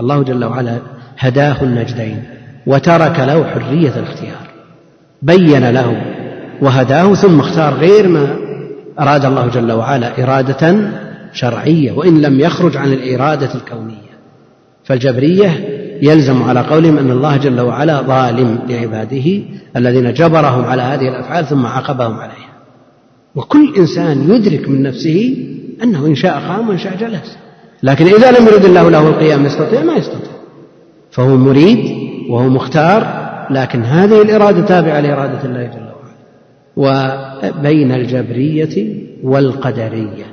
الله 0.00 0.22
جل 0.22 0.44
وعلا 0.44 0.78
هداه 1.18 1.62
النجدين 1.62 2.22
وترك 2.66 3.20
له 3.20 3.44
حرية 3.44 3.92
الاختيار. 3.96 4.48
بين 5.22 5.70
له 5.70 6.02
وهداه 6.62 7.14
ثم 7.14 7.40
اختار 7.40 7.74
غير 7.74 8.08
ما 8.08 8.36
أراد 9.00 9.24
الله 9.24 9.46
جل 9.46 9.72
وعلا 9.72 10.24
إرادة 10.24 10.76
شرعية 11.32 11.92
وإن 11.92 12.22
لم 12.22 12.40
يخرج 12.40 12.76
عن 12.76 12.92
الإرادة 12.92 13.54
الكونية. 13.54 14.14
فالجبرية 14.84 15.73
يلزم 16.02 16.42
على 16.42 16.60
قولهم 16.60 16.98
أن 16.98 17.10
الله 17.10 17.36
جل 17.36 17.60
وعلا 17.60 18.02
ظالم 18.02 18.58
لعباده 18.68 19.42
الذين 19.76 20.12
جبرهم 20.12 20.64
على 20.64 20.82
هذه 20.82 21.08
الأفعال 21.08 21.46
ثم 21.46 21.66
عاقبهم 21.66 22.12
عليها. 22.12 22.54
وكل 23.34 23.74
إنسان 23.76 24.30
يدرك 24.30 24.68
من 24.68 24.82
نفسه 24.82 25.36
أنه 25.82 26.06
إن 26.06 26.14
شاء 26.14 26.32
قام 26.48 26.68
وإن 26.68 26.78
شاء 26.78 26.96
جلس. 26.96 27.36
لكن 27.82 28.06
إذا 28.06 28.30
لم 28.30 28.46
يرد 28.46 28.64
الله 28.64 28.90
له 28.90 29.08
القيام 29.08 29.46
يستطيع؟ 29.46 29.82
ما 29.82 29.94
يستطيع. 29.94 30.32
فهو 31.10 31.36
مريد 31.36 31.78
وهو 32.30 32.48
مختار 32.48 33.24
لكن 33.50 33.82
هذه 33.82 34.22
الإرادة 34.22 34.66
تابعة 34.66 35.00
لإرادة 35.00 35.44
الله 35.44 35.64
جل 35.64 35.84
وعلا. 36.76 37.24
وبين 37.56 37.92
الجبرية 37.92 39.04
والقدرية 39.22 40.24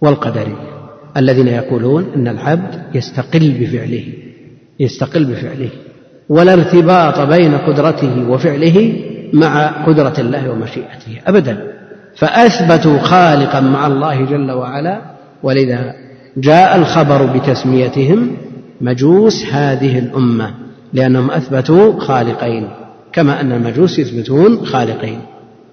والقدرية 0.00 0.76
الذين 1.16 1.48
يقولون 1.48 2.06
أن 2.16 2.28
العبد 2.28 2.82
يستقل 2.94 3.54
بفعله. 3.60 4.04
يستقل 4.80 5.24
بفعله. 5.24 5.68
ولا 6.28 6.52
ارتباط 6.52 7.20
بين 7.20 7.54
قدرته 7.54 8.28
وفعله 8.28 9.02
مع 9.32 9.66
قدرة 9.86 10.14
الله 10.18 10.50
ومشيئته 10.50 11.20
أبدا. 11.26 11.72
فأثبتوا 12.16 12.98
خالقا 12.98 13.60
مع 13.60 13.86
الله 13.86 14.24
جل 14.24 14.50
وعلا. 14.50 15.00
ولذا 15.42 15.94
جاء 16.36 16.78
الخبر 16.78 17.26
بتسميتهم 17.26 18.36
مجوس 18.80 19.46
هذه 19.52 19.98
الأمة 19.98 20.54
لأنهم 20.92 21.30
أثبتوا 21.30 22.00
خالقين 22.00 22.68
كما 23.12 23.40
أن 23.40 23.52
المجوس 23.52 23.98
يثبتون 23.98 24.66
خالقين. 24.66 25.18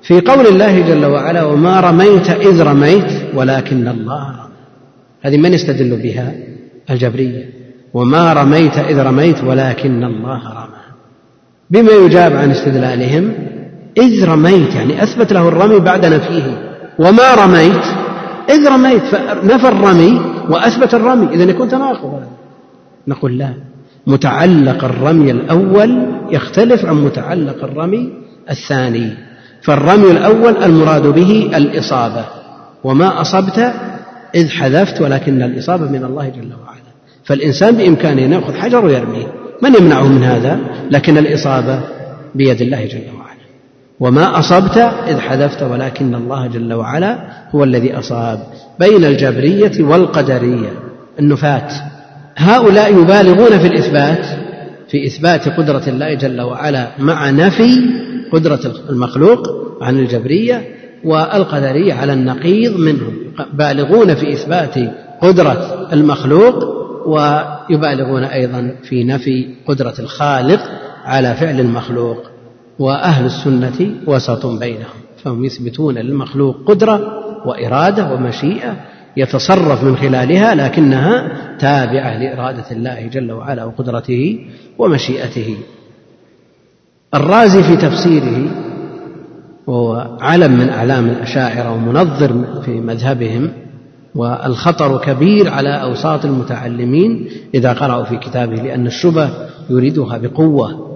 في 0.02 0.22
قول 0.22 0.48
الله 0.48 0.88
جل 0.88 1.06
وعلا 1.06 1.44
وما 1.44 1.80
رميت 1.80 2.30
إذ 2.30 2.62
رميت 2.62 3.12
ولكن 3.34 3.88
الله. 3.88 4.30
رمى 4.30 4.54
هذه 5.22 5.38
من 5.38 5.54
يستدل 5.54 5.98
بها؟ 6.04 6.34
الجبرية. 6.90 7.63
وما 7.94 8.34
رميت 8.34 8.78
إذ 8.78 9.00
رميت 9.00 9.44
ولكن 9.44 10.04
الله 10.04 10.40
رمى. 10.50 10.84
بما 11.70 11.92
يجاب 11.92 12.36
عن 12.36 12.52
استدلالهم 12.52 13.34
إذ 13.98 14.26
رميت 14.26 14.76
يعني 14.76 15.04
أثبت 15.04 15.34
له 15.34 15.48
الرمي 15.48 15.80
بعد 15.80 16.06
نفيه. 16.06 16.74
وما 17.00 17.36
رميت 17.36 17.84
إذ 18.50 18.68
رميت 18.68 19.04
فنفى 19.04 19.68
الرمي 19.68 20.22
وأثبت 20.50 20.94
الرمي. 20.94 21.36
إذا 21.36 21.44
يكون 21.44 21.70
تناقض. 21.70 22.24
نقول 23.08 23.38
لا. 23.38 23.54
متعلق 24.08 24.84
الرمي 24.84 25.32
الأول 25.32 26.06
يختلف 26.32 26.86
عن 26.86 27.04
متعلق 27.04 27.64
الرمي 27.64 28.14
الثاني. 28.50 29.10
فالرمي 29.62 30.12
الأول 30.12 30.64
المراد 30.64 31.08
به 31.08 31.52
الإصابة. 31.56 32.26
وما 32.84 33.22
أصبت 33.22 33.74
إذ 34.36 34.50
حذفت 34.50 35.02
ولكن 35.02 35.42
الإصابة 35.42 35.92
من 35.92 36.04
الله 36.04 36.30
جل 36.30 36.54
وعلا. 36.66 36.73
فالإنسان 37.24 37.76
بإمكانه 37.76 38.26
أن 38.26 38.34
يأخذ 38.34 38.54
حجر 38.54 38.86
ويرميه 38.86 39.28
من 39.62 39.76
يمنعه 39.76 40.08
من 40.08 40.24
هذا؟ 40.24 40.60
لكن 40.92 41.18
الإصابة 41.18 41.80
بيد 42.36 42.62
الله 42.62 42.86
جل 42.86 43.02
وعلا. 43.18 43.44
وما 44.00 44.40
أصبت 44.40 44.78
إذ 45.08 45.20
حذفت 45.20 45.64
ولكن 45.64 46.16
الله 46.16 46.48
جل 46.48 46.74
وعلا 46.74 47.18
هو 47.56 47.64
الذي 47.64 48.00
أصاب. 48.00 48.40
بين 48.80 49.06
الجبرية 49.06 49.72
والقدرية 49.80 50.70
النفاة. 51.20 51.70
هؤلاء 52.36 52.92
يبالغون 52.92 53.60
في 53.60 53.68
الإثبات 53.68 54.26
في 54.90 55.08
إثبات 55.08 55.50
قدرة 55.50 55.84
الله 55.88 56.14
جل 56.14 56.42
وعلا 56.42 56.88
مع 57.00 57.30
نفي 57.30 57.82
قدرة 58.32 58.60
المخلوق 58.90 59.48
عن 59.82 60.00
الجبرية 60.00 60.62
والقدرية 61.04 61.94
على 61.94 62.14
النقيض 62.14 62.80
منهم. 62.80 63.14
بالغون 63.54 64.16
في 64.16 64.34
إثبات 64.34 64.76
قدرة 65.22 65.88
المخلوق 65.94 66.83
ويبالغون 67.08 68.24
أيضا 68.24 68.76
في 68.84 69.04
نفي 69.04 69.48
قدرة 69.68 69.94
الخالق 70.00 70.60
على 71.06 71.36
فعل 71.36 71.60
المخلوق 71.60 72.18
وأهل 72.80 73.26
السنة 73.26 73.92
وسط 74.08 74.46
بينهم 74.46 75.04
فهم 75.24 75.46
يثبتون 75.46 75.96
للمخلوق 75.96 76.58
قدرة 76.66 77.24
وإرادة 77.46 78.14
ومشيئة 78.14 78.76
يتصرف 79.18 79.84
من 79.84 79.98
خلالها 79.98 80.56
لكنها 80.56 81.32
تابعة 81.60 82.18
لإرادة 82.18 82.72
الله 82.72 83.08
جل 83.08 83.32
وعلا 83.32 83.64
وقدرته 83.64 84.40
ومشيئته. 84.78 85.58
الرازي 87.14 87.64
في 87.64 87.76
تفسيره 87.76 88.52
وهو 89.68 90.18
علم 90.22 90.52
من 90.52 90.70
أعلام 90.70 91.10
الأشاعرة 91.10 91.74
ومنظر 91.74 92.62
في 92.66 92.72
مذهبهم 92.72 93.52
والخطر 94.16 94.98
كبير 94.98 95.50
على 95.50 95.82
أوساط 95.82 96.26
المتعلمين 96.26 97.30
إذا 97.54 97.74
قرأوا 97.74 98.04
في 98.04 98.18
كتابه 98.18 98.56
لأن 98.56 98.88
الشبه 98.88 99.30
يريدها 99.70 100.18
بقوة 100.18 100.94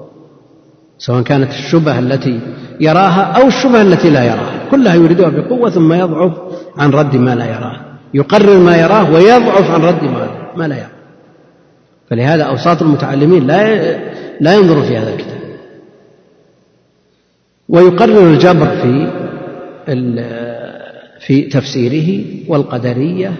سواء 0.97 1.22
كانت 1.22 1.49
الشبهة 1.49 1.99
التي 1.99 2.39
يراها 2.80 3.22
أو 3.22 3.47
الشبهة 3.47 3.82
التي 3.82 4.09
لا 4.09 4.24
يراها. 4.24 4.70
كلها 4.72 4.95
يريدها 4.95 5.30
بقوة 5.30 5.70
ثم 5.70 5.93
يضعف 5.93 6.34
عن 6.78 6.91
رد 6.91 7.15
ما 7.15 7.36
لا 7.36 7.45
يراه. 7.45 7.80
يقرر 8.13 8.57
ما 8.59 8.78
يراه 8.78 9.11
ويضعف 9.11 9.72
عن 9.72 9.82
رد 9.82 10.03
ما 10.55 10.68
لا 10.68 10.78
يراه. 10.78 10.97
فلهذا 12.09 12.43
أوساط 12.43 12.82
المتعلمين 12.82 13.47
لا 13.47 13.97
لا 14.39 14.55
ينظر 14.55 14.82
في 14.82 14.97
هذا 14.97 15.13
الكتاب. 15.13 15.38
ويقرر 17.70 18.30
الجبر 18.30 18.68
في 18.68 19.11
في 21.28 21.42
تفسيره 21.42 22.26
والقدرية 22.48 23.34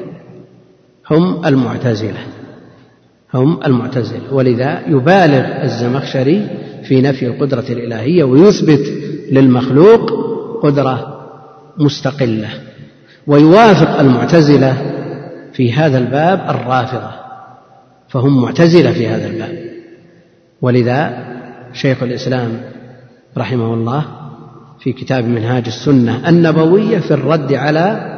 هم 1.12 1.46
المعتزلة 1.46 2.20
هم 3.34 3.60
المعتزلة. 3.66 4.34
ولذا 4.34 4.82
يبالغ 4.88 5.64
الزمخشري 5.64 6.48
في 6.84 7.02
نفي 7.02 7.28
القدرة 7.28 7.66
الإلهية 7.70 8.24
ويثبت 8.24 8.94
للمخلوق 9.32 10.12
قدرة 10.64 11.28
مستقلة. 11.78 12.50
ويوافق 13.28 14.00
المعتزلة 14.00 14.78
في 15.54 15.74
هذا 15.74 15.98
الباب 15.98 16.40
الرافضة 16.50 17.12
فهم 18.10 18.42
معتزلة 18.42 18.92
في 18.92 19.08
هذا 19.08 19.28
الباب. 19.28 19.70
ولذا 20.62 21.28
شيخ 21.74 22.04
الإسلام 22.04 22.62
رحمه 23.38 23.74
الله 23.74 24.27
في 24.80 24.94
كتاب 24.94 25.26
منهاج 25.26 25.64
السنة 25.68 26.30
النبوية 26.30 27.00
في 27.00 27.12
الرد 27.14 27.54
على 27.54 28.14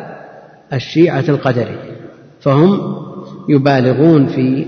الشيعة 0.74 1.24
القدرية 1.30 1.90
فهم 2.42 2.96
يبالغون 3.50 4.28
في 4.28 4.66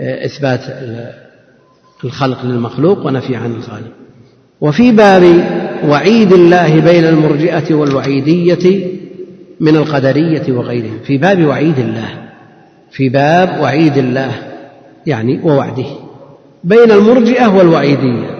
إثبات 0.00 0.60
الخلق 2.04 2.44
للمخلوق 2.44 3.06
ونفي 3.06 3.36
عن 3.36 3.54
الخالق. 3.54 3.92
وفي 4.60 4.92
باب 4.92 5.22
وعيد 5.88 6.32
الله 6.32 6.80
بين 6.80 7.04
المرجئة 7.04 7.74
والوعيدية 7.74 8.90
من 9.60 9.76
القدرية 9.76 10.52
وغيرهم. 10.52 10.98
في 11.04 11.18
باب 11.18 11.44
وعيد 11.44 11.78
الله 11.78 12.08
في 12.90 13.08
باب 13.08 13.60
وعيد 13.60 13.96
الله 13.98 14.32
يعني 15.06 15.40
ووعده 15.42 15.86
بين 16.64 16.90
المرجئة 16.90 17.46
والوعيدية. 17.46 18.33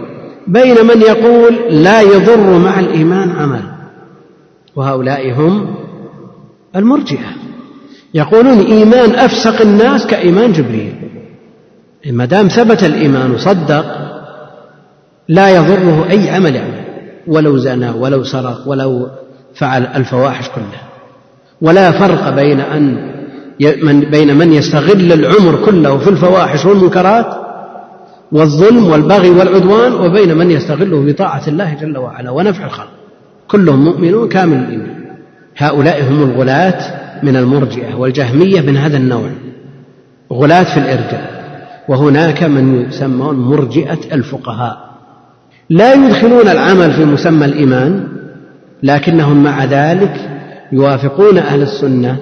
بين 0.46 0.86
من 0.86 1.00
يقول 1.00 1.54
لا 1.70 2.00
يضر 2.00 2.58
مع 2.58 2.80
الإيمان 2.80 3.30
عمل. 3.30 3.62
وهؤلاء 4.76 5.32
هم 5.32 5.74
المرجئة. 6.76 7.30
يقولون 8.14 8.60
إيمان 8.60 9.14
أفسق 9.14 9.60
الناس 9.60 10.06
كإيمان 10.06 10.52
جبريل. 10.52 10.94
ما 12.10 12.24
دام 12.24 12.48
ثبت 12.48 12.84
الإيمان 12.84 13.30
وصدق 13.30 13.84
لا 15.28 15.48
يضره 15.48 16.06
أي 16.10 16.30
عمل 16.30 16.54
يعمل 16.54 16.84
ولو 17.26 17.58
زنى 17.58 17.90
ولو 17.90 18.24
سرق 18.24 18.68
ولو 18.68 19.08
فعل 19.54 19.86
الفواحش 19.86 20.48
كلها 20.48 20.88
ولا 21.60 21.90
فرق 21.92 22.30
بين 22.30 22.60
أن 22.60 23.14
بين 24.10 24.36
من 24.36 24.52
يستغل 24.52 25.12
العمر 25.12 25.64
كله 25.64 25.98
في 25.98 26.10
الفواحش 26.10 26.64
والمنكرات 26.64 27.43
والظلم 28.34 28.86
والبغي 28.86 29.30
والعدوان 29.30 29.92
وبين 29.92 30.36
من 30.36 30.50
يستغله 30.50 31.12
بطاعة 31.12 31.42
الله 31.48 31.74
جل 31.74 31.98
وعلا 31.98 32.30
ونفع 32.30 32.64
الخلق. 32.64 32.90
كلهم 33.48 33.84
مؤمنون 33.84 34.28
كامل 34.28 34.56
الإيمان. 34.56 35.04
هؤلاء 35.56 36.02
هم 36.02 36.22
الغلاة 36.22 36.80
من 37.22 37.36
المرجئة 37.36 37.94
والجهمية 37.94 38.60
من 38.60 38.76
هذا 38.76 38.96
النوع. 38.96 39.30
غلاة 40.32 40.62
في 40.62 40.76
الإرجاء. 40.76 41.44
وهناك 41.88 42.42
من 42.42 42.82
يسمون 42.88 43.36
مرجئة 43.36 43.98
الفقهاء. 44.12 44.94
لا 45.70 45.94
يدخلون 45.94 46.48
العمل 46.48 46.92
في 46.92 47.04
مسمى 47.04 47.44
الإيمان 47.44 48.08
لكنهم 48.82 49.44
مع 49.44 49.64
ذلك 49.64 50.30
يوافقون 50.72 51.38
أهل 51.38 51.62
السنة 51.62 52.16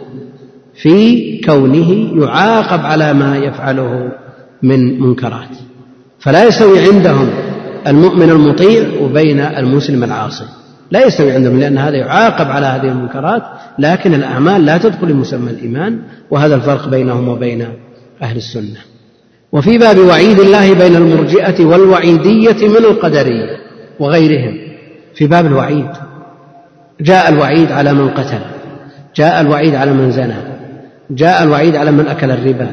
في 0.74 1.40
كونه 1.40 2.22
يعاقب 2.22 2.80
على 2.80 3.12
ما 3.12 3.36
يفعله 3.36 4.12
من 4.62 5.00
منكرات. 5.00 5.71
فلا 6.22 6.44
يستوي 6.44 6.80
عندهم 6.80 7.30
المؤمن 7.86 8.30
المطيع 8.30 8.84
وبين 9.00 9.40
المسلم 9.40 10.04
العاصي. 10.04 10.44
لا 10.90 11.06
يستوي 11.06 11.32
عندهم 11.32 11.60
لأن 11.60 11.78
هذا 11.78 11.96
يعاقب 11.96 12.46
على 12.46 12.66
هذه 12.66 12.88
المنكرات 12.88 13.42
لكن 13.78 14.14
الأعمال 14.14 14.66
لا 14.66 14.78
تدخل 14.78 15.08
لمسمى 15.08 15.50
الإيمان 15.50 15.98
وهذا 16.30 16.54
الفرق 16.54 16.88
بينهم 16.88 17.28
وبين 17.28 17.66
أهل 18.22 18.36
السنة. 18.36 18.78
وفي 19.52 19.78
باب 19.78 19.98
وعيد 19.98 20.40
الله 20.40 20.74
بين 20.74 20.96
المرجئة 20.96 21.64
والوعيدية 21.64 22.68
من 22.68 22.76
القدرية 22.76 23.56
وغيرهم. 24.00 24.58
في 25.14 25.26
باب 25.26 25.46
الوعيد 25.46 25.90
جاء 27.00 27.28
الوعيد 27.28 27.72
على 27.72 27.92
من 27.92 28.08
قتل 28.08 28.40
جاء 29.16 29.40
الوعيد 29.40 29.74
على 29.74 29.92
من 29.92 30.12
زنى 30.12 30.34
جاء 31.10 31.42
الوعيد 31.42 31.76
على 31.76 31.90
من 31.90 32.06
أكل 32.08 32.30
الربا 32.30 32.70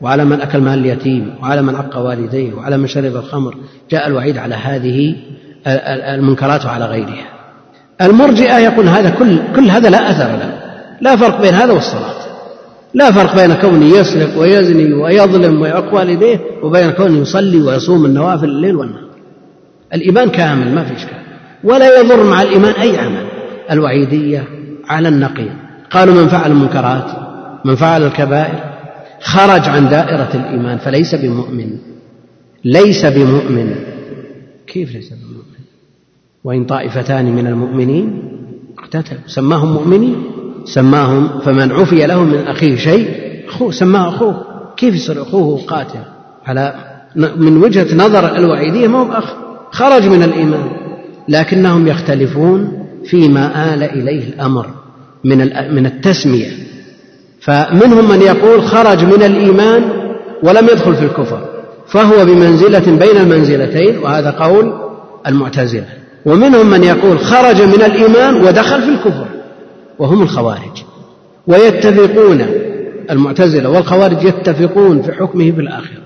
وعلى 0.00 0.24
من 0.24 0.40
أكل 0.40 0.58
مال 0.58 0.78
اليتيم 0.78 1.34
وعلى 1.42 1.62
من 1.62 1.74
عق 1.74 1.98
والديه 1.98 2.54
وعلى 2.54 2.76
من 2.76 2.86
شرب 2.86 3.16
الخمر 3.16 3.54
جاء 3.90 4.06
الوعيد 4.06 4.38
على 4.38 4.54
هذه 4.54 5.16
المنكرات 6.14 6.66
وعلى 6.66 6.84
غيرها. 6.84 7.26
المرجئة 8.02 8.58
يقول 8.58 8.88
هذا 8.88 9.10
كل 9.10 9.38
كل 9.56 9.70
هذا 9.70 9.90
لا 9.90 10.10
أثر 10.10 10.36
له. 10.36 10.58
لا 11.00 11.16
فرق 11.16 11.42
بين 11.42 11.54
هذا 11.54 11.72
والصلاة. 11.72 12.26
لا 12.94 13.12
فرق 13.12 13.36
بين 13.36 13.54
كونه 13.54 13.86
يسرق 13.86 14.38
ويزني 14.38 14.92
ويظلم 14.92 15.60
ويعق 15.60 15.94
والديه 15.94 16.40
وبين 16.62 16.90
كونه 16.90 17.18
يصلي 17.18 17.62
ويصوم 17.62 18.06
النوافل 18.06 18.48
الليل 18.48 18.76
والنهار. 18.76 19.06
الإيمان 19.94 20.30
كامل 20.30 20.74
ما 20.74 20.84
في 20.84 20.96
إشكال. 20.96 21.18
ولا 21.64 22.00
يضر 22.00 22.22
مع 22.22 22.42
الإيمان 22.42 22.72
أي 22.72 22.98
عمل. 22.98 23.26
الوعيدية 23.70 24.44
على 24.88 25.08
النقيض. 25.08 25.52
قالوا 25.90 26.14
من 26.14 26.28
فعل 26.28 26.50
المنكرات؟ 26.50 27.10
من 27.64 27.74
فعل 27.74 28.06
الكبائر؟ 28.06 28.75
خرج 29.20 29.68
عن 29.68 29.88
دائرة 29.88 30.30
الإيمان 30.34 30.78
فليس 30.78 31.14
بمؤمن. 31.14 31.78
ليس 32.64 33.06
بمؤمن. 33.06 33.74
كيف 34.66 34.94
ليس 34.94 35.12
بمؤمن؟ 35.12 35.64
وإن 36.44 36.64
طائفتان 36.64 37.24
من 37.24 37.46
المؤمنين 37.46 38.22
اقتتلوا. 38.78 39.20
سماهم 39.26 39.72
مؤمنين؟ 39.72 40.24
سماهم. 40.64 41.40
فمن 41.40 41.72
عفي 41.72 42.06
له 42.06 42.24
من 42.24 42.46
أخيه 42.46 42.76
شيء 42.76 43.08
أخوه 43.48 43.70
سماه 43.70 44.08
أخوه. 44.08 44.44
كيف 44.76 44.94
يصير 44.94 45.22
أخوه 45.22 45.62
قاتل؟ 45.66 45.98
على 46.46 46.74
من 47.16 47.56
وجهة 47.56 47.96
نظر 47.96 48.36
الوعيدية 48.36 48.88
ما 48.88 48.98
هو 48.98 49.12
أخ 49.12 49.34
خرج 49.70 50.08
من 50.08 50.22
الإيمان. 50.22 50.70
لكنهم 51.28 51.86
يختلفون 51.88 52.86
فيما 53.04 53.74
آل 53.74 53.82
إليه 53.82 54.28
الأمر 54.28 54.66
من 55.24 55.38
من 55.74 55.86
التسمية. 55.86 56.65
فمنهم 57.46 58.08
من 58.08 58.22
يقول 58.22 58.62
خرج 58.62 59.04
من 59.04 59.22
الإيمان 59.22 59.82
ولم 60.42 60.68
يدخل 60.68 60.94
في 60.94 61.04
الكفر 61.04 61.40
فهو 61.86 62.24
بمنزلة 62.24 62.96
بين 62.96 63.16
المنزلتين 63.16 63.98
وهذا 63.98 64.30
قول 64.30 64.72
المعتزلة. 65.26 65.86
ومنهم 66.26 66.70
من 66.70 66.84
يقول 66.84 67.18
خرج 67.18 67.62
من 67.62 67.82
الإيمان 67.82 68.34
ودخل 68.34 68.82
في 68.82 68.88
الكفر 68.88 69.26
وهم 69.98 70.22
الخوارج. 70.22 70.82
ويتفقون 71.46 72.46
المعتزلة 73.10 73.68
والخوارج 73.68 74.24
يتفقون 74.24 75.02
في 75.02 75.12
حكمه 75.12 75.50
في 75.50 75.60
الآخرة 75.60 76.02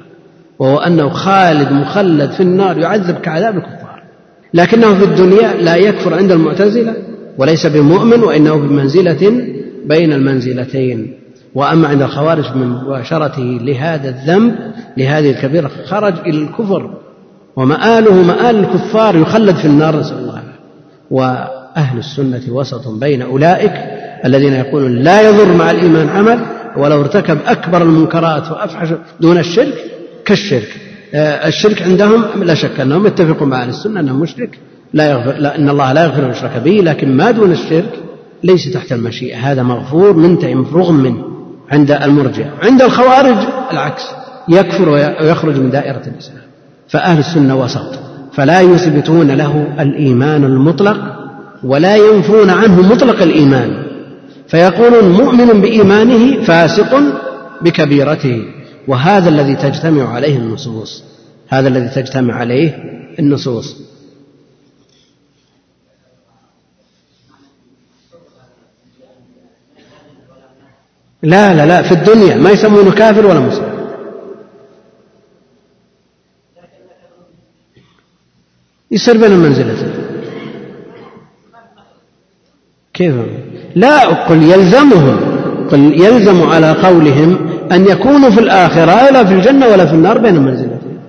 وهو 0.59 0.79
أنه 0.79 1.09
خالد 1.09 1.73
مخلد 1.73 2.31
في 2.31 2.41
النار 2.43 2.79
يعذب 2.79 3.19
كعذاب 3.19 3.57
الكفار. 3.57 4.03
لكنه 4.55 4.95
في 4.95 5.05
الدنيا 5.05 5.55
لا 5.55 5.77
يكفر 5.77 6.15
عند 6.15 6.33
المعتزلة 6.33 6.95
وليس 7.39 7.67
بمؤمن 7.67 8.23
وإنه 8.23 8.57
بمنزلة 8.57 9.45
بين 9.85 10.13
المنزلتين. 10.13 11.20
وأما 11.55 11.89
عند 11.89 12.03
الخوارج 12.03 12.57
من 12.57 12.67
مباشرته 12.67 13.59
لهذا 13.63 14.09
الذنب 14.09 14.55
لهذه 14.97 15.31
الكبيرة 15.31 15.71
خرج 15.87 16.15
إلى 16.27 16.43
الكفر 16.43 16.91
ومآله 17.57 18.15
مآل 18.15 18.57
الكفار 18.57 19.17
يخلد 19.17 19.57
في 19.57 19.65
النار 19.65 20.01
نسأل 20.01 20.19
الله 20.19 20.43
وأهل 21.11 21.99
السنة 21.99 22.43
وسط 22.49 22.89
بين 22.89 23.23
أولئك 23.23 23.73
الذين 24.25 24.53
يقولون 24.53 24.97
لا 24.97 25.29
يضر 25.29 25.53
مع 25.53 25.71
الإيمان 25.71 26.09
عمل 26.09 26.41
ولو 26.77 27.01
ارتكب 27.01 27.39
أكبر 27.47 27.83
المنكرات 27.83 28.51
وأفحش 28.51 28.89
دون 29.21 29.39
الشرك 29.39 29.75
كالشرك. 30.25 30.69
آه، 31.15 31.49
الشرك 31.49 31.83
عندهم 31.83 32.25
لا 32.43 32.55
شك 32.55 32.81
أنهم 32.81 33.07
يتفقون 33.07 33.49
مع 33.49 33.63
أهل 33.63 33.69
السنة 33.69 34.01
أنه 34.01 34.17
مشرك 34.17 34.59
لا 34.93 35.11
يغفر 35.11 35.39
لا 35.39 35.59
إن 35.59 35.69
الله 35.69 35.93
لا 35.93 36.05
يغفر 36.05 36.31
يشرك 36.31 36.63
به 36.65 36.71
لكن 36.71 37.17
ما 37.17 37.31
دون 37.31 37.53
الشرك 37.53 37.93
ليس 38.45 38.73
تحت 38.73 38.93
المشيئة. 38.93 39.37
هذا 39.37 39.63
مغفور 39.63 40.13
منتهي 40.13 40.55
مفروغ 40.55 40.93
منه 40.93 41.40
عند 41.71 41.91
المرجع. 41.91 42.47
عند 42.63 42.83
الخوارج 42.83 43.37
العكس. 43.73 44.03
يكفر 44.49 44.89
ويخرج 44.89 45.57
من 45.57 45.71
دائرة 45.71 46.03
الإسلام. 46.07 46.43
فأهل 46.89 47.19
السنة 47.19 47.61
وسط. 47.61 47.99
فلا 48.33 48.61
يثبتون 48.61 49.31
له 49.31 49.67
الإيمان 49.81 50.45
المطلق 50.45 50.97
ولا 51.65 51.97
ينفون 51.97 52.51
عنه 52.51 52.93
مطلق 52.93 53.23
الإيمان. 53.23 53.83
فيقولون 54.49 55.13
مؤمن 55.13 55.61
بإيمانه 55.61 56.43
فاسق 56.43 57.03
بكبيرته. 57.63 58.43
وهذا 58.89 59.29
الذي 59.29 59.55
تجتمع 59.55 60.15
عليه 60.15 60.37
النصوص. 60.37 61.05
هذا 61.49 61.69
الذي 61.69 61.89
تجتمع 61.89 62.35
عليه 62.35 62.75
النصوص. 63.19 63.90
لا 71.23 71.55
لا 71.55 71.67
لا 71.67 71.83
في 71.83 71.93
الدنيا. 71.93 72.37
ما 72.37 72.51
يسمونه 72.51 72.91
كافر 72.91 73.27
ولا 73.27 73.41
مسلم. 73.41 73.81
يصير 78.91 79.17
بين 79.17 79.33
المنزلتين 79.33 79.93
كيف؟ 82.95 83.15
لا 83.75 84.05
قل 84.05 84.43
يلزمهم 84.43 85.17
قل 85.71 86.01
يلزم 86.01 86.43
على 86.43 86.73
قولهم 86.73 87.51
أن 87.73 87.87
يكونوا 87.89 88.31
في 88.31 88.41
الآخرة 88.41 89.11
لا 89.11 89.25
في 89.25 89.35
الجنة 89.35 89.69
ولا 89.69 89.87
في 89.87 89.93
النار 89.93 90.19
بين 90.19 90.37
المنزلتين 90.37 91.01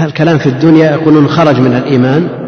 الكلام 0.00 0.38
في 0.38 0.48
الدنيا 0.48 0.90
يقولون 0.90 1.28
خرج 1.28 1.60
من 1.60 1.76
الإيمان. 1.76 2.45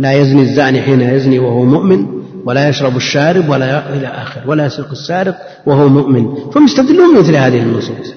لا 0.00 0.12
يزني 0.12 0.42
الزاني 0.42 0.82
حين 0.82 1.00
يزني 1.00 1.38
وهو 1.38 1.64
مؤمن 1.64 2.06
ولا 2.44 2.68
يشرب 2.68 2.96
الشارب 2.96 3.48
ولا 3.48 3.96
إلى 3.96 4.06
آخر 4.06 4.40
ولا 4.46 4.66
يسرق 4.66 4.90
السارق 4.90 5.38
وهو 5.66 5.88
مؤمن. 5.88 6.34
فهم 6.54 6.64
يستدلون 6.64 7.18
مثل 7.18 7.36
هذه 7.36 7.62
النصوص. 7.62 8.14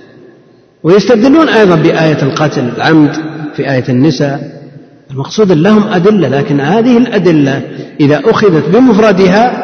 ويستدلون 0.83 1.49
أيضا 1.49 1.75
بآية 1.75 2.23
القتل 2.23 2.69
العمد 2.77 3.15
في 3.55 3.71
آية 3.71 3.83
النساء. 3.89 4.63
المقصود 5.11 5.51
لهم 5.51 5.87
أدلة 5.87 6.27
لكن 6.27 6.59
هذه 6.59 6.97
الأدلة 6.97 7.61
إذا 7.99 8.21
أخذت 8.25 8.69
بمفردها 8.69 9.63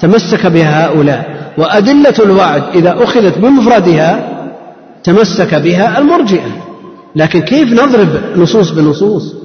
تمسك 0.00 0.46
بها 0.46 0.86
هؤلاء. 0.86 1.52
وأدلة 1.58 2.14
الوعد 2.24 2.62
إذا 2.74 3.02
أخذت 3.02 3.38
بمفردها 3.38 4.28
تمسك 5.04 5.54
بها 5.54 5.98
المرجئة. 5.98 6.50
لكن 7.16 7.40
كيف 7.40 7.72
نضرب 7.72 8.08
نصوص 8.36 8.70
بنصوص؟ 8.70 9.41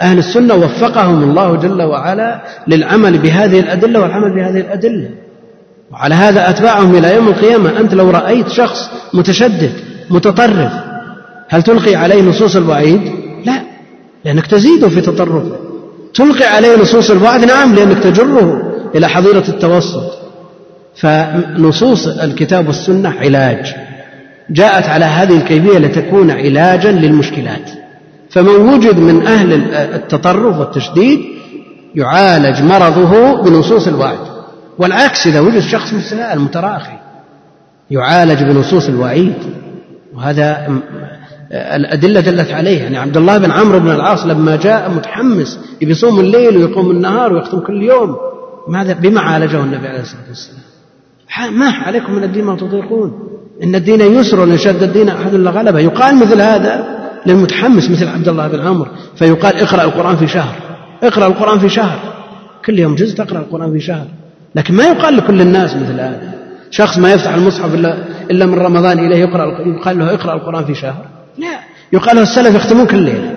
أهل 0.00 0.18
السنة 0.18 0.54
وفقهم 0.54 1.22
الله 1.22 1.56
جل 1.56 1.82
وعلا 1.82 2.40
للعمل 2.68 3.18
بهذه 3.18 3.60
الأدلة 3.60 4.00
والعمل 4.00 4.34
بهذه 4.34 4.60
الأدلة. 4.60 5.08
وعلى 5.92 6.14
هذا 6.14 6.50
أتباعهم 6.50 6.94
إلى 6.94 7.14
يوم 7.14 7.28
القيامة. 7.28 7.80
أنت 7.80 7.94
لو 7.94 8.10
رأيت 8.10 8.48
شخص 8.48 8.90
متشدد 9.14 9.72
متطرف 10.10 10.72
هل 11.48 11.62
تلقي 11.62 11.94
عليه 11.94 12.22
نصوص 12.22 12.56
الوعيد؟ 12.56 13.00
لا 13.44 13.62
لأنك 14.24 14.46
تزيده 14.46 14.88
في 14.88 15.00
تطرفه. 15.00 15.56
تلقي 16.14 16.44
عليه 16.44 16.82
نصوص 16.82 17.10
الوعد؟ 17.10 17.44
نعم 17.44 17.74
لأنك 17.74 17.98
تجره 17.98 18.72
إلى 18.94 19.08
حظيرة 19.08 19.44
التوسط. 19.48 20.18
فنصوص 20.96 22.06
الكتاب 22.06 22.66
والسنة 22.66 23.14
علاج. 23.20 23.74
جاءت 24.50 24.84
على 24.84 25.04
هذه 25.04 25.36
الكيفية 25.36 25.78
لتكون 25.78 26.30
علاجا 26.30 26.92
للمشكلات. 26.92 27.79
فمن 28.30 28.48
وجد 28.48 28.98
من 28.98 29.26
أهل 29.26 29.74
التطرف 29.74 30.58
والتشديد 30.58 31.20
يعالج 31.94 32.62
مرضه 32.62 33.42
بنصوص 33.42 33.88
الوعد 33.88 34.18
والعكس 34.78 35.26
إذا 35.26 35.40
وجد 35.40 35.58
شخص 35.58 35.92
مثل 35.92 36.16
المتراخي 36.16 36.98
يعالج 37.90 38.42
بنصوص 38.42 38.88
الوعيد 38.88 39.34
وهذا 40.14 40.68
الأدلة 41.52 42.20
دلت 42.20 42.50
عليه 42.50 42.82
يعني 42.82 42.98
عبد 42.98 43.16
الله 43.16 43.38
بن 43.38 43.50
عمرو 43.50 43.80
بن 43.80 43.90
العاص 43.90 44.26
لما 44.26 44.56
جاء 44.56 44.90
متحمس 44.90 45.58
يصوم 45.80 46.20
الليل 46.20 46.56
ويقوم 46.56 46.90
النهار 46.90 47.32
ويختم 47.32 47.60
كل 47.60 47.82
يوم 47.82 48.16
ماذا؟ 48.68 48.92
بما 48.92 49.20
عالجه 49.20 49.60
النبي 49.60 49.88
عليه 49.88 50.00
الصلاة 50.00 50.22
والسلام. 50.28 50.60
ما 51.58 51.70
عليكم 51.70 52.12
من 52.12 52.24
الدين 52.24 52.44
ما 52.44 52.56
تطيقون. 52.56 53.12
إن 53.62 53.74
الدين 53.74 54.00
يسر 54.00 54.40
وإن 54.40 54.58
شد 54.58 54.82
الدين 54.82 55.08
أحد 55.08 55.34
إلا 55.34 55.50
غلبه 55.50 55.78
يقال 55.78 56.16
مثل 56.16 56.40
هذا 56.40 56.99
للمتحمس 57.26 57.90
مثل 57.90 58.08
عبد 58.08 58.28
الله 58.28 58.48
بن 58.48 58.60
عمرو 58.60 58.90
فيقال 59.16 59.60
اقرأ 59.60 59.82
القرآن 59.82 60.16
في 60.16 60.26
شهر. 60.26 60.54
اقرأ 61.02 61.26
القرآن 61.26 61.58
في 61.58 61.68
شهر. 61.68 61.98
كل 62.64 62.78
يوم 62.78 62.94
جزء 62.94 63.16
تقرأ 63.16 63.38
القرآن 63.38 63.72
في 63.72 63.80
شهر. 63.80 64.06
لكن 64.54 64.74
ما 64.74 64.84
يقال 64.84 65.16
لكل 65.16 65.40
الناس 65.40 65.76
مثل 65.76 65.92
هذا. 65.92 66.34
شخص 66.70 66.98
ما 66.98 67.12
يفتح 67.12 67.34
المصحف 67.34 67.74
إلا, 67.74 67.96
إلا 68.30 68.46
من 68.46 68.54
رمضان 68.54 68.98
إليه 68.98 69.16
يقرأ 69.16 69.44
يقال 69.66 69.98
له 69.98 70.14
اقرأ 70.14 70.34
القرآن 70.34 70.64
في 70.64 70.74
شهر. 70.74 71.04
لا. 71.38 71.58
يقال 71.92 72.16
له 72.16 72.22
السلف 72.22 72.54
يختمون 72.54 72.86
كل 72.86 72.98
ليلة. 72.98 73.34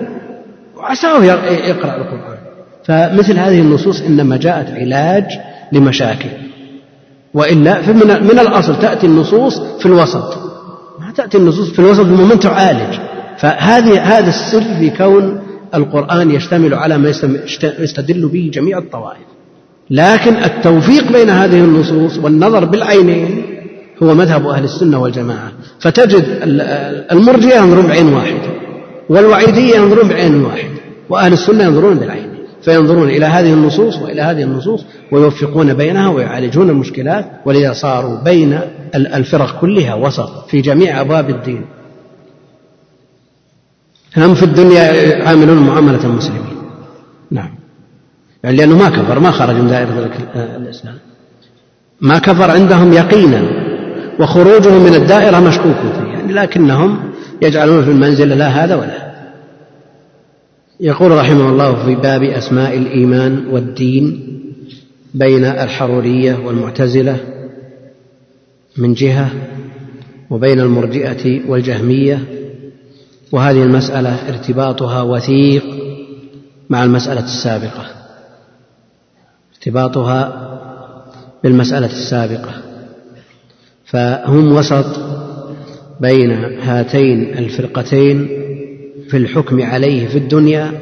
وعساه 0.76 1.24
يقرأ 1.24 1.96
القرآن. 1.96 2.38
فمثل 2.84 3.38
هذه 3.38 3.60
النصوص 3.60 4.02
إنما 4.02 4.36
جاءت 4.36 4.70
علاج 4.70 5.24
لمشاكل. 5.72 6.28
وإلا 7.34 7.82
فمن 7.82 8.24
من 8.24 8.38
الأصل 8.38 8.78
تأتي 8.78 9.06
النصوص 9.06 9.60
في 9.60 9.86
الوسط. 9.86 10.38
ما 11.00 11.12
تأتي 11.16 11.38
النصوص 11.38 11.70
في 11.70 11.78
الوسط 11.78 12.04
بمومنت 12.04 12.42
تعالج 12.42 12.98
فهذه 13.38 14.00
هذا 14.00 14.28
السر 14.28 14.62
في 14.78 14.90
كون 14.90 15.40
القرآن 15.74 16.30
يشتمل 16.30 16.74
على 16.74 16.98
ما 16.98 17.12
يستدل 17.78 18.28
به 18.28 18.50
جميع 18.54 18.78
الطوائف. 18.78 19.26
لكن 19.90 20.36
التوفيق 20.36 21.12
بين 21.12 21.30
هذه 21.30 21.60
النصوص 21.64 22.18
والنظر 22.18 22.64
بالعينين 22.64 23.42
هو 24.02 24.14
مذهب 24.14 24.46
أهل 24.46 24.64
السنة 24.64 25.02
والجماعة. 25.02 25.52
فتجد 25.80 26.24
المرجئة 27.12 27.56
ينظرون 27.56 27.86
بعين 27.86 28.12
واحدة 28.12 28.50
والوعيدية 29.08 29.76
ينظرون 29.76 30.08
بعين 30.08 30.44
واحدة 30.44 30.68
وأهل 31.10 31.32
السنة 31.32 31.64
ينظرون 31.64 31.94
بالعين. 31.94 32.34
فينظرون 32.62 33.08
إلى 33.08 33.26
هذه 33.26 33.52
النصوص 33.52 33.98
وإلى 33.98 34.22
هذه 34.22 34.42
النصوص 34.42 34.84
ويوفقون 35.12 35.74
بينها 35.74 36.08
ويعالجون 36.08 36.70
المشكلات. 36.70 37.26
ولذا 37.46 37.72
صاروا 37.72 38.20
بين 38.24 38.58
الفرق 38.94 39.60
كلها 39.60 39.94
وسط 39.94 40.48
في 40.48 40.60
جميع 40.60 41.00
أبواب 41.00 41.30
الدين. 41.30 41.64
هم 44.16 44.34
في 44.34 44.42
الدنيا 44.42 44.82
عاملون 45.28 45.58
معاملة 45.58 46.04
المسلمين. 46.04 46.56
نعم. 47.30 47.54
يعني 48.44 48.56
لأنه 48.56 48.78
ما 48.78 48.88
كفر 48.88 49.18
ما 49.18 49.30
خرج 49.30 49.56
من 49.56 49.68
دائرة 49.68 50.10
الإسلام. 50.56 50.94
ما 52.00 52.18
كفر 52.18 52.50
عندهم 52.50 52.92
يقينا 52.92 53.42
وخروجه 54.20 54.78
من 54.78 54.94
الدائرة 54.94 55.40
مشكوك 55.40 55.76
فيه 55.76 56.12
يعني 56.12 56.32
لكنهم 56.32 56.98
يجعلون 57.42 57.84
في 57.84 57.90
المنزل 57.90 58.28
لا 58.28 58.48
هذا 58.48 58.74
ولا 58.74 59.14
يقول 60.80 61.10
رحمه 61.10 61.48
الله 61.48 61.84
في 61.84 61.94
باب 61.94 62.22
أسماء 62.22 62.76
الإيمان 62.76 63.46
والدين 63.50 64.20
بين 65.14 65.44
الحرورية 65.44 66.38
والمعتزلة 66.44 67.16
من 68.76 68.94
جهة 68.94 69.30
وبين 70.30 70.60
المرجئة 70.60 71.40
والجهمية 71.48 72.18
وهذه 73.32 73.62
المسألة 73.62 74.28
ارتباطها 74.28 75.02
وثيق 75.02 75.64
مع 76.70 76.84
المسألة 76.84 77.24
السابقة. 77.24 77.86
ارتباطها 79.56 80.50
بالمسألة 81.44 81.86
السابقة. 81.86 82.52
فهم 83.84 84.52
وسط 84.52 84.86
بين 86.00 86.30
هاتين 86.60 87.38
الفرقتين 87.38 88.28
في 89.08 89.16
الحكم 89.16 89.62
عليه 89.62 90.08
في 90.08 90.18
الدنيا 90.18 90.72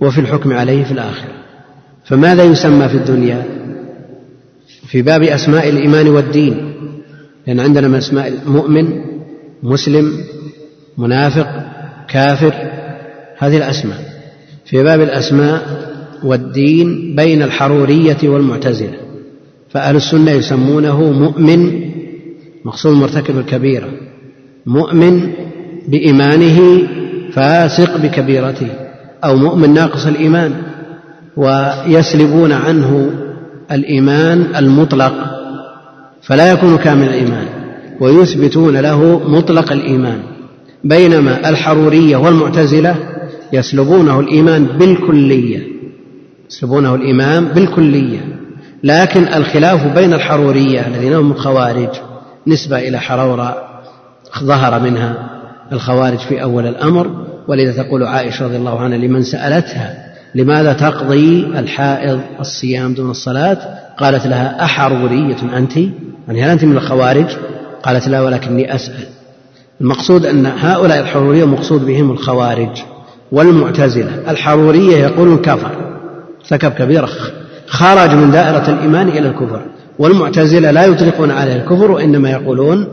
وفي 0.00 0.20
الحكم 0.20 0.52
عليه 0.52 0.84
في 0.84 0.92
الآخرة. 0.92 1.32
فماذا 2.04 2.44
يسمى 2.44 2.88
في 2.88 2.94
الدنيا؟ 2.94 3.42
في 4.88 5.02
باب 5.02 5.22
أسماء 5.22 5.68
الإيمان 5.68 6.08
والدين. 6.08 6.74
لأن 7.46 7.60
عندنا 7.60 7.88
من 7.88 7.94
أسماء 7.94 8.32
مؤمن 8.46 9.00
مسلم 9.62 10.12
منافق 10.98 11.48
كافر 12.08 12.54
هذه 13.38 13.56
الأسماء. 13.56 13.98
في 14.64 14.82
باب 14.82 15.00
الأسماء 15.00 15.62
والدين 16.22 17.16
بين 17.16 17.42
الحرورية 17.42 18.16
والمعتزلة 18.22 18.98
فأهل 19.70 19.96
السنة 19.96 20.30
يسمونه 20.30 21.12
مؤمن 21.12 21.90
مقصود 22.64 22.96
مرتكب 22.96 23.38
الكبيرة 23.38 23.88
مؤمن 24.66 25.32
بإيمانه 25.88 26.88
فاسق 27.32 27.96
بكبيرته 27.96 28.68
أو 29.24 29.36
مؤمن 29.36 29.74
ناقص 29.74 30.06
الإيمان 30.06 30.52
ويسلبون 31.36 32.52
عنه 32.52 33.10
الإيمان 33.72 34.46
المطلق 34.56 35.14
فلا 36.22 36.52
يكون 36.52 36.76
كامل 36.76 37.08
الإيمان 37.08 37.46
ويثبتون 38.00 38.76
له 38.76 39.28
مطلق 39.28 39.72
الإيمان. 39.72 40.22
بينما 40.84 41.48
الحرورية 41.48 42.16
والمعتزلة 42.16 42.96
يسلبونه 43.52 44.20
الإيمان 44.20 44.64
بالكلية 44.64 45.62
يسلبونه 46.50 46.94
الإمام 46.94 47.44
بالكلية. 47.44 48.20
لكن 48.84 49.28
الخلاف 49.34 49.86
بين 49.98 50.14
الحرورية 50.14 50.86
الذين 50.86 51.14
هم 51.14 51.32
الخوارج 51.32 51.88
نسبة 52.46 52.78
إلى 52.78 52.98
حرورة 52.98 53.56
ظهر 54.44 54.80
منها 54.80 55.30
الخوارج 55.72 56.18
في 56.18 56.42
أول 56.42 56.66
الأمر. 56.66 57.26
ولذا 57.48 57.82
تقول 57.82 58.02
عائشة 58.02 58.44
رضي 58.44 58.56
الله 58.56 58.80
عنها 58.80 58.98
لمن 58.98 59.22
سألتها 59.22 60.08
لماذا 60.34 60.72
تقضي 60.72 61.46
الحائض 61.46 62.20
الصيام 62.40 62.94
دون 62.94 63.10
الصلاة؟ 63.10 63.58
قالت 63.98 64.26
لها 64.26 64.64
أحرورية 64.64 65.36
أنت؟ 65.56 65.76
يعني 66.28 66.42
هل 66.42 66.50
أنت 66.50 66.64
من 66.64 66.76
الخوارج؟ 66.76 67.26
قالت 67.82 68.08
لا 68.08 68.20
ولكني 68.20 68.74
أسأل. 68.74 69.17
المقصود 69.80 70.26
أن 70.26 70.46
هؤلاء 70.46 71.00
الحرورية 71.00 71.44
مقصود 71.44 71.86
بهم 71.86 72.10
الخوارج 72.10 72.82
والمعتزلة. 73.32 74.30
الحرورية 74.30 74.96
يقولون 74.96 75.38
كفر 75.38 75.70
ارتكب 76.40 76.70
كبيرة 76.70 77.08
خرج 77.66 78.10
من 78.14 78.30
دائرة 78.30 78.70
الإيمان 78.70 79.08
إلى 79.08 79.28
الكفر. 79.28 79.62
والمعتزلة 79.98 80.70
لا 80.70 80.84
يطلقون 80.84 81.30
عليه 81.30 81.56
الكفر 81.56 81.90
وإنما 81.90 82.30
يقولون 82.30 82.88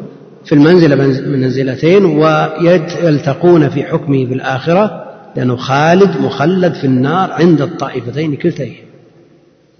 في 0.46 0.56
المنزلة 0.56 0.96
منزلتين 1.28 2.06
ويلتقون 2.06 3.70
في 3.70 3.84
حكمه 3.84 4.26
في 4.26 4.34
الآخرة 4.34 5.06
لأنه 5.36 5.56
خالد 5.56 6.18
مخلد 6.22 6.74
في 6.74 6.88
النار 6.88 7.32
عند 7.32 7.62
الطائفتين 7.62 8.36
كلتين. 8.36 8.76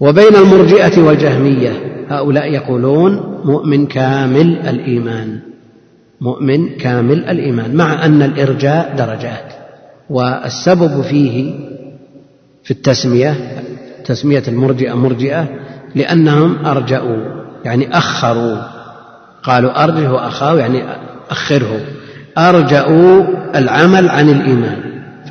وبين 0.00 0.36
المرجئة 0.36 1.02
والجهمية 1.02 1.72
هؤلاء 2.08 2.52
يقولون 2.52 3.40
مؤمن 3.44 3.86
كامل 3.86 4.56
الإيمان. 4.68 5.38
مؤمن 6.20 6.76
كامل 6.76 7.24
الإيمان 7.24 7.76
مع 7.76 8.04
أن 8.04 8.22
الإرجاء 8.22 8.94
درجات 8.98 9.52
والسبب 10.10 11.02
فيه 11.02 11.54
في 12.64 12.70
التسمية 12.70 13.62
تسمية 14.04 14.42
المرجئة 14.48 14.94
مرجئة 14.94 15.48
لأنهم 15.94 16.66
أرجأوا 16.66 17.16
يعني 17.64 17.98
أخروا 17.98 18.58
قالوا 19.42 19.84
أرجه 19.84 20.12
وأخاه 20.12 20.58
يعني 20.58 20.82
أخره 21.30 21.80
أرجأوا 22.38 23.22
العمل 23.56 24.08
عن 24.08 24.30
الإيمان 24.30 24.78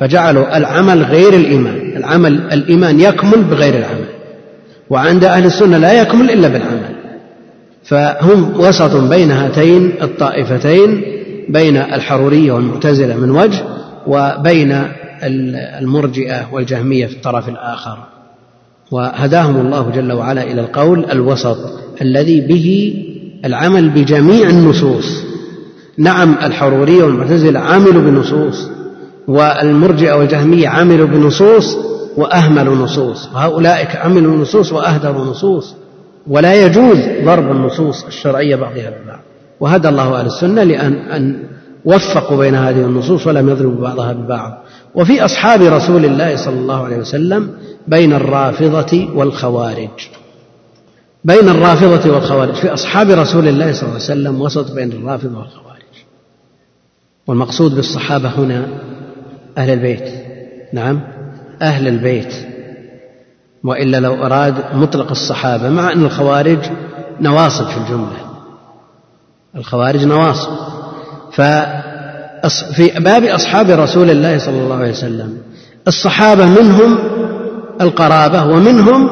فجعلوا 0.00 0.56
العمل 0.56 1.02
غير 1.02 1.34
الإيمان 1.34 1.96
العمل 1.96 2.52
الإيمان 2.52 3.00
يكمل 3.00 3.44
بغير 3.44 3.78
العمل 3.78 4.06
وعند 4.90 5.24
أهل 5.24 5.46
السنة 5.46 5.78
لا 5.78 5.92
يكمل 5.92 6.30
إلا 6.30 6.48
بالعمل. 6.48 6.75
فهم 7.88 8.60
وسط 8.60 8.96
بين 8.96 9.30
هاتين 9.30 9.92
الطائفتين 10.02 11.02
بين 11.48 11.76
الحرورية 11.76 12.52
والمعتزلة 12.52 13.16
من 13.16 13.30
وجه 13.30 13.64
وبين 14.06 14.82
المرجئة 15.80 16.48
والجهمية 16.52 17.06
في 17.06 17.16
الطرف 17.16 17.48
الآخر. 17.48 17.98
وهداهم 18.90 19.56
الله 19.56 19.90
جل 19.90 20.12
وعلا 20.12 20.42
إلى 20.42 20.60
القول 20.60 21.04
الوسط 21.10 21.56
الذي 22.02 22.40
به 22.40 22.94
العمل 23.44 23.90
بجميع 23.90 24.48
النصوص. 24.48 25.24
نعم 25.98 26.36
الحرورية 26.42 27.04
والمعتزلة 27.04 27.60
عملوا 27.60 28.02
بنصوص 28.02 28.68
والمرجئة 29.28 30.12
والجهمية 30.12 30.68
عملوا 30.68 31.06
بنصوص 31.06 31.76
وأهملوا 32.16 32.76
نصوص. 32.76 33.28
وهؤلاء 33.34 33.88
عملوا 34.04 34.36
نصوص 34.36 34.72
وأهدروا 34.72 35.24
نصوص. 35.24 35.74
ولا 36.28 36.54
يجوز 36.54 36.98
ضرب 37.24 37.50
النصوص 37.50 38.04
الشرعية 38.04 38.56
بعضها 38.56 38.90
ببعض 38.90 39.20
وهدى 39.60 39.88
الله 39.88 40.20
أهل 40.20 40.26
السنة 40.26 40.62
لأن 40.62 40.92
أن 40.92 41.42
وفقوا 41.84 42.36
بين 42.36 42.54
هذه 42.54 42.80
النصوص 42.84 43.26
ولم 43.26 43.48
يضربوا 43.48 43.82
بعضها 43.82 44.12
ببعض. 44.12 44.58
وفي 44.94 45.24
أصحاب 45.24 45.62
رسول 45.62 46.04
الله 46.04 46.36
صلى 46.36 46.58
الله 46.58 46.84
عليه 46.84 46.96
وسلم 46.96 47.50
بين 47.88 48.12
الرافضة 48.12 49.08
والخوارج. 49.14 50.08
بين 51.24 51.48
الرافضة 51.48 52.14
والخوارج. 52.14 52.54
في 52.54 52.74
أصحاب 52.74 53.10
رسول 53.10 53.48
الله 53.48 53.72
صلى 53.72 53.82
الله 53.82 53.94
عليه 53.94 54.04
وسلم 54.04 54.40
وسط 54.40 54.72
بين 54.72 54.92
الرافضة 54.92 55.38
والخوارج. 55.38 55.76
والمقصود 57.26 57.74
بالصحابة 57.74 58.28
هنا 58.28 58.66
أهل 59.58 59.70
البيت. 59.70 60.08
نعم؟ 60.72 61.00
أهل 61.62 61.88
البيت. 61.88 62.34
وإلا 63.64 64.00
لو 64.00 64.14
أراد 64.14 64.54
مطلق 64.74 65.10
الصحابة 65.10 65.68
مع 65.68 65.92
أن 65.92 66.04
الخوارج 66.04 66.58
نواصب 67.20 67.66
في 67.66 67.76
الجملة. 67.76 68.16
الخوارج 69.56 70.04
نواصب. 70.04 70.50
ف 71.32 71.40
في 72.76 72.88
باب 73.00 73.24
أصحاب 73.24 73.70
رسول 73.70 74.10
الله 74.10 74.38
صلى 74.38 74.60
الله 74.60 74.76
عليه 74.76 74.90
وسلم 74.90 75.38
الصحابة 75.88 76.46
منهم 76.46 76.98
القرابة 77.80 78.46
ومنهم 78.46 79.10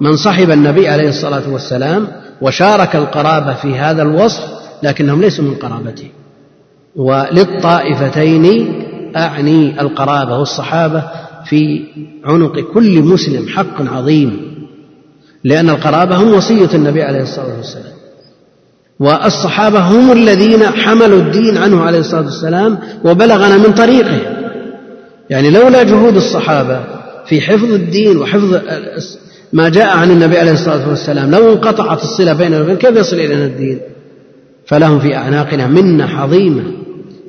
من 0.00 0.16
صحب 0.16 0.50
النبي 0.50 0.88
عليه 0.88 1.08
الصلاة 1.08 1.50
والسلام 1.50 2.08
وشارك 2.42 2.96
القرابة 2.96 3.54
في 3.54 3.78
هذا 3.78 4.02
الوصف 4.02 4.42
لكنهم 4.82 5.20
ليسوا 5.20 5.44
من 5.44 5.54
قرابته. 5.54 6.10
وللطائفتين 6.96 8.46
أعني 9.16 9.80
القرابة 9.80 10.38
والصحابة 10.38 11.02
في 11.48 11.84
عنق 12.24 12.60
كل 12.60 13.02
مسلم 13.02 13.48
حق 13.48 13.92
عظيم 13.92 14.56
لأن 15.44 15.70
القرابة 15.70 16.16
هم 16.16 16.34
وصية 16.34 16.74
النبي 16.74 17.02
عليه 17.02 17.22
الصلاة 17.22 17.56
والسلام. 17.56 17.96
والصحابة 19.00 19.78
هم 19.78 20.12
الذين 20.12 20.66
حملوا 20.66 21.20
الدين 21.20 21.56
عنه 21.56 21.80
عليه 21.80 21.98
الصلاة 21.98 22.24
والسلام 22.24 22.78
وبلغنا 23.04 23.56
من 23.58 23.74
طريقه. 23.74 24.18
يعني 25.30 25.50
لولا 25.50 25.82
جهود 25.82 26.16
الصحابة 26.16 26.80
في 27.26 27.40
حفظ 27.40 27.72
الدين 27.72 28.16
وحفظ 28.16 28.60
ما 29.52 29.68
جاء 29.68 29.96
عن 29.96 30.10
النبي 30.10 30.38
عليه 30.38 30.52
الصلاة 30.52 30.88
والسلام 30.88 31.30
لو 31.30 31.52
انقطعت 31.52 32.02
الصلة 32.02 32.32
بيننا 32.32 32.60
وبين 32.60 32.76
كيف 32.76 32.96
يصل 32.96 33.16
إلينا 33.16 33.44
الدين؟ 33.44 33.80
فلهم 34.66 34.98
في 35.00 35.16
أعناقنا 35.16 35.66
منة 35.66 36.20
عظيمة 36.20 36.62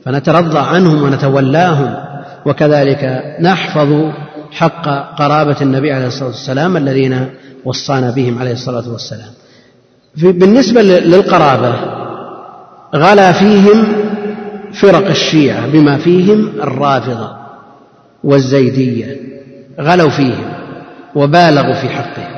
فنترضى 0.05 0.59
عنهم 0.59 1.03
ونتولاهم. 1.03 2.06
وكذلك 2.45 3.23
نحفظ 3.41 4.11
حق 4.51 4.85
قرابة 5.17 5.61
النبي 5.61 5.91
عليه 5.91 6.07
الصلاة 6.07 6.27
والسلام 6.27 6.77
الذين 6.77 7.29
وصانا 7.65 8.11
بهم 8.11 8.39
عليه 8.39 8.51
الصلاة 8.51 8.91
والسلام. 8.91 9.29
بالنسبة 10.15 10.81
للقرابة 10.81 11.75
غلا 12.95 13.31
فيهم 13.31 13.87
فرق 14.73 15.07
الشيعة 15.09 15.67
بما 15.67 15.97
فيهم 15.97 16.51
الرافضة 16.61 17.31
والزيدية. 18.23 19.17
غلوا 19.81 20.09
فيهم 20.09 20.53
وبالغوا 21.15 21.73
في 21.73 21.89
حقهم. 21.89 22.37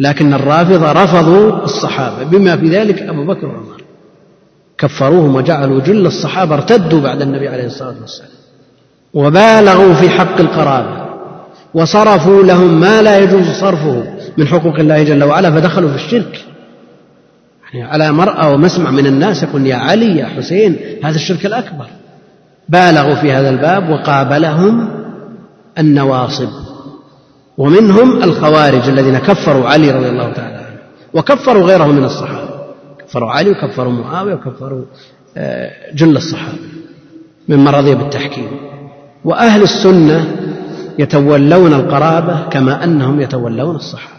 لكن 0.00 0.34
الرافضة 0.34 0.92
رفضوا 0.92 1.64
الصحابة 1.64 2.24
بما 2.24 2.56
في 2.56 2.68
ذلك 2.68 3.02
أبو 3.02 3.24
بكر 3.26 3.46
وعمر. 3.46 3.82
كفروهم 4.78 5.34
وجعلوا 5.34 5.80
جل 5.80 6.06
الصحابة 6.06 6.54
ارتدوا 6.54 7.00
بعد 7.00 7.22
النبي 7.22 7.48
عليه 7.48 7.66
الصلاة 7.66 7.94
والسلام. 8.00 8.30
وبالغوا 9.16 9.94
في 9.94 10.08
حق 10.08 10.40
القرابة 10.40 11.06
وصرفوا 11.74 12.42
لهم 12.42 12.80
ما 12.80 13.02
لا 13.02 13.18
يجوز 13.18 13.48
صرفه 13.50 14.02
من 14.38 14.46
حقوق 14.46 14.78
الله 14.78 15.02
جل 15.02 15.24
وعلا 15.24 15.50
فدخلوا 15.50 15.90
في 15.90 15.96
الشرك. 15.96 16.44
يعني 17.74 17.88
على 17.90 18.12
مرأى 18.12 18.54
ومسمع 18.54 18.90
من 18.90 19.06
الناس 19.06 19.42
يقول 19.42 19.66
يا 19.66 19.76
علي 19.76 20.18
يا 20.18 20.26
حسين 20.26 20.76
هذا 21.04 21.16
الشرك 21.16 21.46
الأكبر. 21.46 21.86
بالغوا 22.68 23.14
في 23.14 23.32
هذا 23.32 23.50
الباب 23.50 23.90
وقابلهم 23.90 24.88
النواصب 25.78 26.48
ومنهم 27.58 28.22
الخوارج 28.22 28.88
الذين 28.88 29.18
كفروا 29.18 29.68
علي 29.68 29.90
رضي 29.90 30.08
الله 30.08 30.32
تعالى 30.32 30.56
عنه 30.56 30.78
وكفروا 31.14 31.62
غيره 31.62 31.86
من 31.86 32.04
الصحابة. 32.04 32.48
كفروا 32.98 33.30
علي 33.30 33.50
وكفروا 33.50 33.92
معاوية 33.92 34.34
وكفروا 34.34 34.84
آه، 35.36 35.70
جل 35.94 36.16
الصحابة 36.16 36.58
ممن 37.48 37.68
رضي 37.68 37.94
بالتحكيم. 37.94 38.75
وأهل 39.24 39.62
السنة 39.62 40.36
يتولون 40.98 41.74
القرابة 41.74 42.48
كما 42.50 42.84
أنهم 42.84 43.20
يتولون 43.20 43.76
الصحابة 43.76 44.16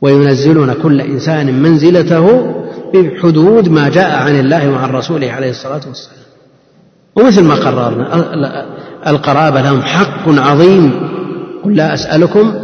وينزلون 0.00 0.72
كل 0.72 1.00
إنسان 1.00 1.62
منزلته 1.62 2.54
بحدود 2.94 3.68
ما 3.68 3.88
جاء 3.88 4.10
عن 4.10 4.40
الله 4.40 4.70
وعن 4.70 4.90
رسوله 4.90 5.32
عليه 5.32 5.50
الصلاة 5.50 5.80
والسلام. 5.88 6.22
ومثل 7.16 7.44
ما 7.44 7.54
قررنا 7.54 8.66
القرابة 9.06 9.60
لهم 9.60 9.82
حق 9.82 10.28
عظيم. 10.28 10.92
قل 11.64 11.76
لا 11.76 11.94
أسألكم 11.94 12.54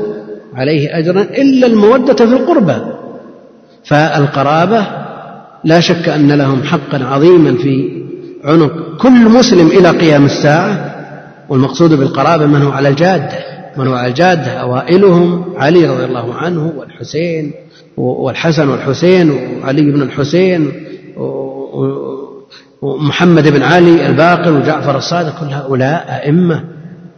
عليه 0.55 0.99
أجرا 0.99 1.23
إلا 1.23 1.67
المودة 1.67 2.15
في 2.15 2.33
القربى. 2.33 2.77
فالقرابة 3.85 4.87
لا 5.65 5.81
شك 5.81 6.09
أن 6.09 6.33
لهم 6.33 6.63
حقا 6.63 7.05
عظيما 7.05 7.57
في 7.57 8.03
عنق 8.45 8.73
كل 9.01 9.29
مسلم 9.29 9.67
إلى 9.67 9.91
قيام 9.91 10.25
الساعة. 10.25 10.98
والمقصود 11.49 11.93
بالقرابة 11.93 12.47
من 12.47 12.63
هو 12.63 12.71
على 12.71 12.89
الجادة 12.89 13.39
من 13.77 13.87
هو 13.87 13.95
على 13.95 14.09
الجادة 14.09 14.51
أوائلهم 14.51 15.45
علي 15.57 15.87
رضي 15.87 16.05
الله 16.05 16.35
عنه 16.35 16.73
والحسين 16.77 17.53
والحسن 17.97 18.69
والحسين 18.69 19.31
وعلي 19.31 19.83
بن 19.83 20.03
الحسين 20.03 20.73
ومحمد 22.83 23.49
بن 23.49 23.63
علي 23.63 24.07
الباقر 24.07 24.53
وجعفر 24.53 24.97
الصادق 24.97 25.41
كل 25.41 25.47
هؤلاء 25.47 26.21
أئمة 26.25 26.65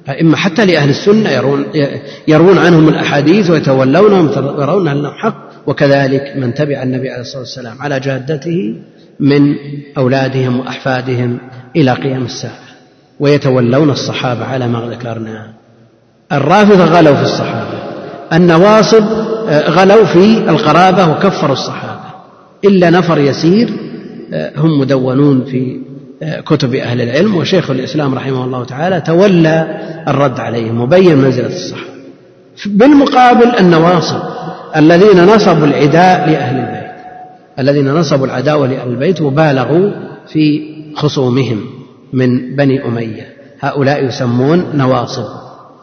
أئمة 0.09 0.37
حتى 0.37 0.67
لأهل 0.67 0.91
السنة 0.91 1.31
يرون, 1.31 1.65
يرون 2.29 2.59
عنهم 2.59 2.89
الأحاديث 2.89 3.51
ويتولونهم 3.51 4.29
يرون 4.61 4.89
أنهم 4.89 5.13
حق. 5.13 5.51
وكذلك 5.67 6.37
من 6.37 6.55
تبع 6.55 6.83
النبي 6.83 7.11
عليه 7.11 7.21
الصلاة 7.21 7.41
والسلام 7.41 7.77
على 7.81 8.01
جادته 8.01 8.75
من 9.21 9.55
أولادهم 9.99 10.61
وأحفادهم 10.61 11.39
إلى 11.77 11.93
قيام 11.93 12.25
الساعة. 12.25 12.70
ويتولون 13.21 13.91
الصحابة 13.91 14.45
على 14.45 14.69
ما 14.69 14.89
ذكرنا. 14.91 15.53
الرافضة 16.33 16.85
غلوا 16.85 17.15
في 17.15 17.23
الصحابة. 17.23 17.79
النواصب 18.33 19.05
آه، 19.49 19.71
غلوا 19.71 20.05
في 20.05 20.51
القرابة 20.51 21.11
وكفروا 21.11 21.53
الصحابة. 21.53 22.01
إلا 22.65 22.91
نفر 22.91 23.19
يسير 23.19 23.71
آه، 24.33 24.53
هم 24.57 24.81
مدونون 24.81 25.45
في 25.45 25.81
آه، 26.23 26.41
كتب 26.41 26.75
أهل 26.75 27.01
العلم 27.01 27.37
وشيخ 27.37 27.71
الإسلام 27.71 28.15
رحمه 28.15 28.45
الله 28.45 28.65
تعالى 28.65 29.01
تولى 29.01 29.81
الرد 30.09 30.41
عليهم 30.41 30.81
وبين 30.81 31.19
منزلة 31.19 31.47
الصحابة. 31.47 31.91
بالمقابل 32.67 33.57
النواصب 33.59 34.21
الذين 34.77 35.25
نصبوا 35.25 35.67
العداء 35.67 36.31
لأهل 36.31 36.57
البيت. 36.57 36.91
الذين 37.59 37.95
نصبوا 37.95 38.27
العداوة 38.27 38.67
لأهل 38.67 38.89
البيت 38.89 39.21
وبالغوا 39.21 39.91
في 40.33 40.63
خصومهم. 40.97 41.80
من 42.13 42.57
بني 42.57 42.87
أمية. 42.87 43.27
هؤلاء 43.61 44.05
يسمون 44.05 44.65
نواصب 44.75 45.25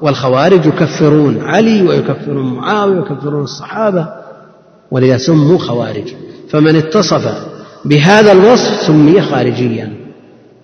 والخوارج 0.02 0.66
يكفرون 0.66 1.42
علي 1.42 1.82
ويكفرون 1.82 2.54
معاوية 2.54 3.00
ويكفرون 3.00 3.44
الصحابة 3.44 4.08
ولذا 4.92 5.18
سموا 5.18 5.58
خوارج. 5.58 6.14
فمن 6.50 6.76
اتصف 6.76 7.48
بهذا 7.86 8.32
الوصف 8.32 8.88
سمي 8.88 9.22
خارجيا. 9.22 9.94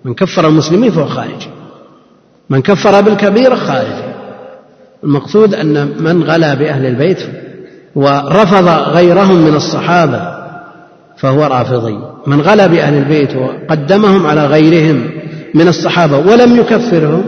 من 0.04 0.14
كفر 0.14 0.48
المسلمين 0.48 0.90
فهو 0.90 1.06
خارجي 1.06 1.48
من 2.50 2.62
كفر 2.62 3.00
بالكبيرة 3.00 3.54
خارجي 3.54 4.14
المقصود 5.04 5.54
أن 5.54 6.02
من 6.02 6.22
غلا 6.22 6.54
بأهل 6.54 6.86
البيت 6.86 7.18
ورفض 7.94 8.68
غيرهم 8.68 9.36
من 9.36 9.54
الصحابة 9.54 10.34
فهو 11.16 11.44
رافضي. 11.44 11.98
من 12.26 12.40
غلا 12.40 12.66
بأهل 12.66 12.94
البيت 12.94 13.36
وقدمهم 13.36 14.26
على 14.26 14.46
غيرهم 14.46 15.10
من 15.54 15.68
الصحابة 15.68 16.18
ولم 16.18 16.56
يكفرهم 16.56 17.24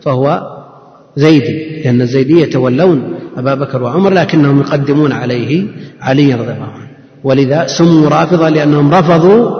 فهو 0.00 0.42
زيدي 1.16 1.82
لأن 1.82 2.00
الزيدية 2.00 2.42
يتولون 2.42 3.14
أبا 3.36 3.54
بكر 3.54 3.82
وعمر 3.82 4.10
لكنهم 4.10 4.60
يقدمون 4.60 5.12
عليه 5.12 5.66
علي 6.00 6.34
رضي 6.34 6.52
الله 6.52 6.72
عنه. 6.74 6.88
ولذا 7.24 7.66
سموا 7.66 8.08
رافضة 8.08 8.48
لأنهم 8.48 8.94
رفضوا 8.94 9.50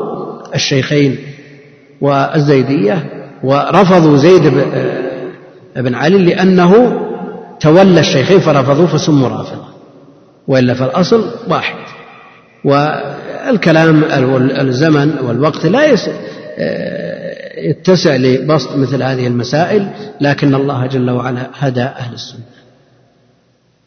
الشيخين 0.54 1.16
والزيدية 2.00 3.04
ورفضوا 3.44 4.16
زيد 4.16 4.52
بن 5.76 5.94
علي 5.94 6.18
لأنه 6.18 7.00
تولى 7.60 8.00
الشيخين 8.00 8.40
فرفضوه 8.40 8.86
فسموا 8.86 9.28
رافضة 9.28 9.64
وإلا 10.48 10.74
فالأصل 10.74 11.24
واحد. 11.48 11.76
والكلام 12.64 14.04
الزمن 14.60 15.12
والوقت 15.26 15.66
لا 15.66 15.94
يتسع 17.64 18.16
لبسط 18.16 18.76
مثل 18.76 19.02
هذه 19.02 19.26
المسائل 19.26 19.88
لكن 20.20 20.54
الله 20.54 20.86
جل 20.86 21.10
وعلا 21.10 21.50
هدى 21.54 21.82
أهل 21.82 22.14
السنة 22.14 22.40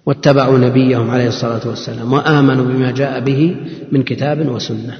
واتبعوا 0.05 0.57
نبيهم 0.57 1.11
عليه 1.11 1.27
الصلاة 1.27 1.61
والسلام 1.65 2.13
وآمنوا 2.13 2.65
بما 2.65 2.91
جاء 2.91 3.19
به 3.19 3.55
من 3.91 4.03
كتاب 4.03 4.47
وسنة 4.47 4.97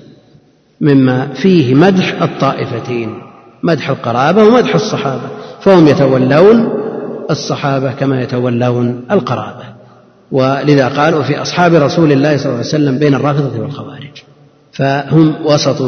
مما 0.81 1.27
فيه 1.27 1.76
مدح 1.76 2.22
الطائفتين 2.22 3.22
مدح 3.64 3.89
القرابة 3.89 4.43
ومدح 4.43 4.76
الصحابة 4.76 5.30
فهم 5.61 5.88
يتولون 5.88 6.69
الصحابة 7.30 7.91
كما 7.91 8.22
يتولون 8.22 9.06
القرابة. 9.11 9.64
ولذا 10.31 10.88
قالوا 10.88 11.23
في 11.23 11.41
أصحاب 11.41 11.73
رسول 11.73 12.11
الله 12.11 12.38
صلى 12.38 12.45
الله 12.45 12.57
عليه 12.57 12.68
وسلم 12.68 12.98
بين 12.99 13.15
الرافضة 13.15 13.60
والخوارج 13.61 14.23
فهم 14.72 15.35
وسط 15.45 15.81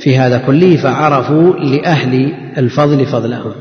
في 0.00 0.18
هذا 0.18 0.38
كله 0.38 0.76
فعرفوا 0.76 1.56
لأهل 1.56 2.32
الفضل 2.58 3.06
فضلهم 3.06 3.52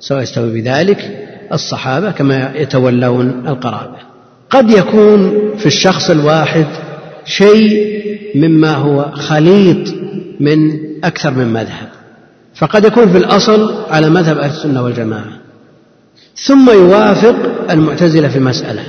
سواء 0.00 0.22
يستوي 0.22 0.60
بذلك 0.60 1.26
الصحابة 1.52 2.10
كما 2.10 2.52
يتولون 2.54 3.44
القرابة. 3.48 3.96
قد 4.50 4.70
يكون 4.70 5.32
في 5.58 5.66
الشخص 5.66 6.10
الواحد 6.10 6.66
شيء 7.24 7.96
مما 8.34 8.74
هو 8.74 9.10
خليط 9.12 9.94
من 10.40 10.78
أكثر 11.04 11.30
من 11.30 11.52
مذهب 11.52 11.88
فقد 12.54 12.84
يكون 12.84 13.08
في 13.08 13.18
الأصل 13.18 13.74
على 13.90 14.10
مذهب 14.10 14.38
أهل 14.38 14.50
السنة 14.50 14.82
والجماعة. 14.82 15.46
ثم 16.46 16.70
يوافق 16.70 17.36
المعتزلة 17.70 18.28
في 18.28 18.40
مسألة 18.40 18.82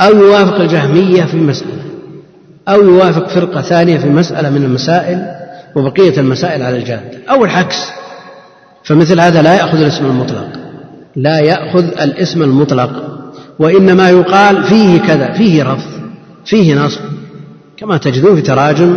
أو 0.00 0.16
يوافق 0.16 0.60
الجهمية 0.60 1.24
في 1.24 1.36
مسألة 1.36 1.82
أو 2.68 2.82
يوافق 2.82 3.28
فرقة 3.28 3.60
ثانية 3.62 3.98
في 3.98 4.08
مسألة 4.08 4.50
من 4.50 4.64
المسائل 4.64 5.37
وبقية 5.78 6.20
المسائل 6.20 6.62
على 6.62 6.76
الجادة 6.76 7.18
أو 7.30 7.44
العكس 7.44 7.76
فمثل 8.84 9.20
هذا 9.20 9.42
لا 9.42 9.54
يأخذ 9.54 9.80
الاسم 9.80 10.06
المطلق. 10.06 10.48
لا 11.16 11.38
يأخذ 11.38 11.84
الاسم 11.84 12.42
المطلق 12.42 12.90
وإنما 13.58 14.10
يقال 14.10 14.64
فيه 14.64 14.98
كذا 14.98 15.32
فيه 15.32 15.62
رفض 15.62 15.90
فيه 16.44 16.74
نصب. 16.74 17.00
كما 17.76 17.96
تجدون 17.96 18.36
في 18.36 18.42
تراجم 18.42 18.96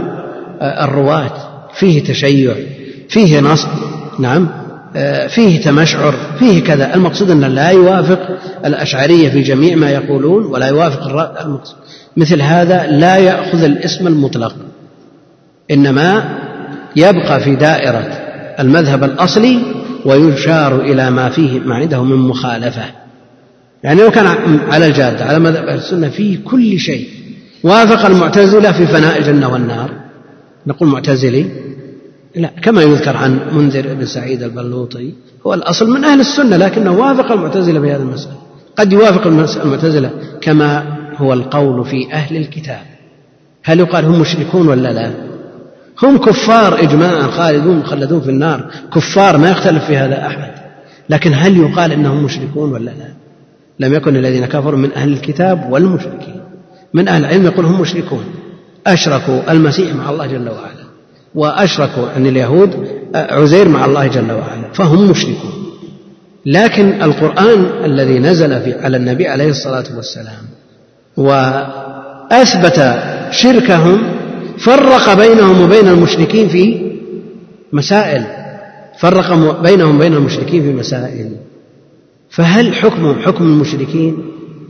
آه، 0.62 0.86
الرواة 0.86 1.32
فيه 1.74 2.04
تشيع 2.04 2.56
فيه 3.10 3.40
نصب 3.40 3.70
نعم 4.20 4.48
آه، 4.96 5.28
فيه 5.28 5.62
تمشعر 5.62 6.16
فيه 6.40 6.64
كذا. 6.64 6.96
المقصود 6.96 7.30
أن 7.30 7.42
لا 7.42 7.70
يوافق 7.70 8.20
الأشعرية 8.66 9.30
في 9.30 9.42
جميع 9.42 9.76
ما 9.76 9.90
يقولون 9.90 10.46
ولا 10.46 10.68
يوافق 10.68 11.08
المقصود. 11.46 11.76
مثل 12.18 12.42
هذا 12.42 12.88
لا 12.88 13.18
يأخذ 13.18 13.64
الاسم 13.64 14.08
المطلق 14.08 14.56
إنما 15.72 16.41
يبقى 16.96 17.40
في 17.44 17.56
دائرة 17.56 18.08
المذهب 18.60 19.04
الأصلي 19.04 19.60
ويشار 20.06 20.82
إلى 20.82 21.12
ما 21.12 21.30
فيه 21.30 21.60
ما 21.60 21.76
عنده 21.76 22.04
من 22.04 22.16
مخالفة. 22.16 22.84
يعني 23.84 24.02
لو 24.02 24.12
كان 24.12 24.28
على 24.70 24.86
الجادة 24.88 25.26
على 25.26 25.40
مذهب 25.40 25.66
أهل 25.66 25.78
السنة 25.78 26.10
فيه 26.10 26.38
كل 26.46 26.80
شيء. 26.80 27.08
وافق 27.64 28.06
المعتزلة 28.06 28.72
في 28.72 28.88
فناء 28.88 29.18
الجنة 29.18 29.54
والنار. 29.54 29.90
نقول 30.68 30.90
معتزلي؟ 30.90 31.46
لا 32.36 32.50
كما 32.64 32.82
يذكر 32.82 33.18
عن 33.18 33.40
منذر 33.52 33.94
بن 33.94 34.06
سعيد 34.06 34.44
البلوطي. 34.44 35.14
هو 35.48 35.54
الأصل 35.54 35.90
من 35.90 36.04
أهل 36.06 36.20
السنة 36.20 36.58
لكنه 36.58 36.92
وافق 36.92 37.32
المعتزلة 37.32 37.80
بهذه 37.80 38.02
المسألة. 38.02 38.36
قد 38.76 38.94
يوافق 38.94 39.28
المعتزلة 39.64 40.12
كما 40.42 40.84
هو 41.18 41.34
القول 41.34 41.86
في 41.86 42.14
أهل 42.14 42.38
الكتاب. 42.38 42.82
هل 43.64 43.80
يقال 43.80 44.06
هم 44.06 44.22
مشركون 44.22 44.68
ولا 44.68 44.94
لا؟ 44.94 45.31
هم 46.04 46.18
كفار 46.18 46.80
إجماعا 46.80 47.28
خالدون 47.28 47.78
مخلدون 47.78 48.22
في 48.22 48.30
النار. 48.30 48.72
كفار 48.96 49.38
ما 49.38 49.50
يختلف 49.50 49.86
في 49.86 49.98
هذا 49.98 50.28
أحد. 50.28 50.52
لكن 51.10 51.34
هل 51.34 51.58
يقال 51.58 51.92
إنهم 51.92 52.24
مشركون 52.24 52.72
ولا 52.72 52.92
لا؟ 52.92 53.14
لم 53.80 53.94
يكن 53.94 54.16
الذين 54.16 54.46
كفروا 54.46 54.80
من 54.80 54.94
أهل 54.94 55.14
الكتاب 55.14 55.72
والمشركين. 55.72 56.42
من 56.94 57.08
أهل 57.08 57.26
العلم 57.26 57.46
يقول 57.46 57.66
هم 57.66 57.82
مشركون. 57.82 58.24
أشركوا 58.88 59.52
المسيح 59.52 59.96
مع 59.96 60.10
الله 60.10 60.26
جل 60.26 60.50
وعلا. 60.50 60.82
وأشركوا 61.36 62.18
أن 62.18 62.26
اليهود 62.26 62.88
عزير 63.16 63.70
مع 63.70 63.86
الله 63.86 64.08
جل 64.08 64.32
وعلا. 64.32 64.74
فهم 64.74 65.10
مشركون. 65.10 65.52
لكن 66.46 67.02
القرآن 67.02 67.66
الذي 67.86 68.20
نزل 68.20 68.62
في 68.62 68.74
على 68.80 68.98
النبي 68.98 69.28
عليه 69.28 69.50
الصلاة 69.50 69.84
والسلام 69.96 70.44
وأثبت 71.18 73.00
شركهم 73.32 74.21
فرق 74.64 75.14
بينهم 75.14 75.62
وبين 75.62 75.88
المشركين 75.88 76.50
في 76.50 76.92
مسائل. 77.74 78.24
فرق 79.00 79.62
بينهم 79.62 79.96
وبين 79.96 80.14
المشركين 80.14 80.64
في 80.64 80.74
مسائل. 80.74 81.30
فهل 82.30 82.76
حكمهم 82.76 83.22
حكم 83.22 83.44
المشركين 83.44 84.18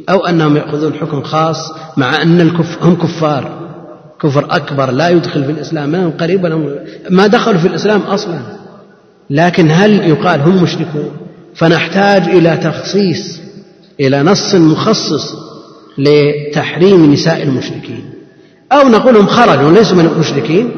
أو 0.09 0.25
أنهم 0.25 0.57
يأخذون 0.57 0.93
حكم 0.93 1.21
خاص 1.21 1.71
مع 1.97 2.21
أن 2.21 2.41
الكف 2.41 2.83
هم 2.83 2.95
كفار؟ 2.95 3.61
كفر 4.21 4.45
أكبر 4.49 4.91
لا 4.91 5.09
يدخل 5.09 5.43
في 5.45 5.51
الإسلام 5.51 5.89
ما 5.89 6.05
هم 6.05 6.11
قريبا 6.11 6.75
ما 7.09 7.27
دخلوا 7.27 7.59
في 7.59 7.67
الإسلام 7.67 8.01
أصلا. 8.01 8.39
لكن 9.29 9.71
هل 9.71 10.09
يقال 10.09 10.41
هم 10.41 10.63
مشركون؟ 10.63 11.11
فنحتاج 11.55 12.21
إلى 12.23 12.57
تخصيص 12.57 13.39
إلى 13.99 14.23
نص 14.23 14.55
مخصص 14.55 15.35
لتحريم 15.97 17.13
نساء 17.13 17.43
المشركين. 17.43 18.10
أو 18.71 18.89
نقول 18.89 19.17
هم 19.17 19.27
خرجوا 19.27 19.71
ليسوا 19.71 19.97
من 19.97 20.05
المشركين. 20.05 20.71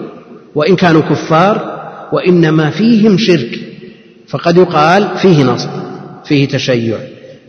وإن 0.56 0.76
كانوا 0.76 1.02
كفار 1.02 1.82
وإنما 2.14 2.70
فيهم 2.70 3.18
شرك. 3.18 3.60
فقد 4.28 4.57
يقال 4.57 5.07
فيه 5.18 5.44
نصب 5.44 5.70
فيه 6.26 6.48
تشيع 6.48 6.98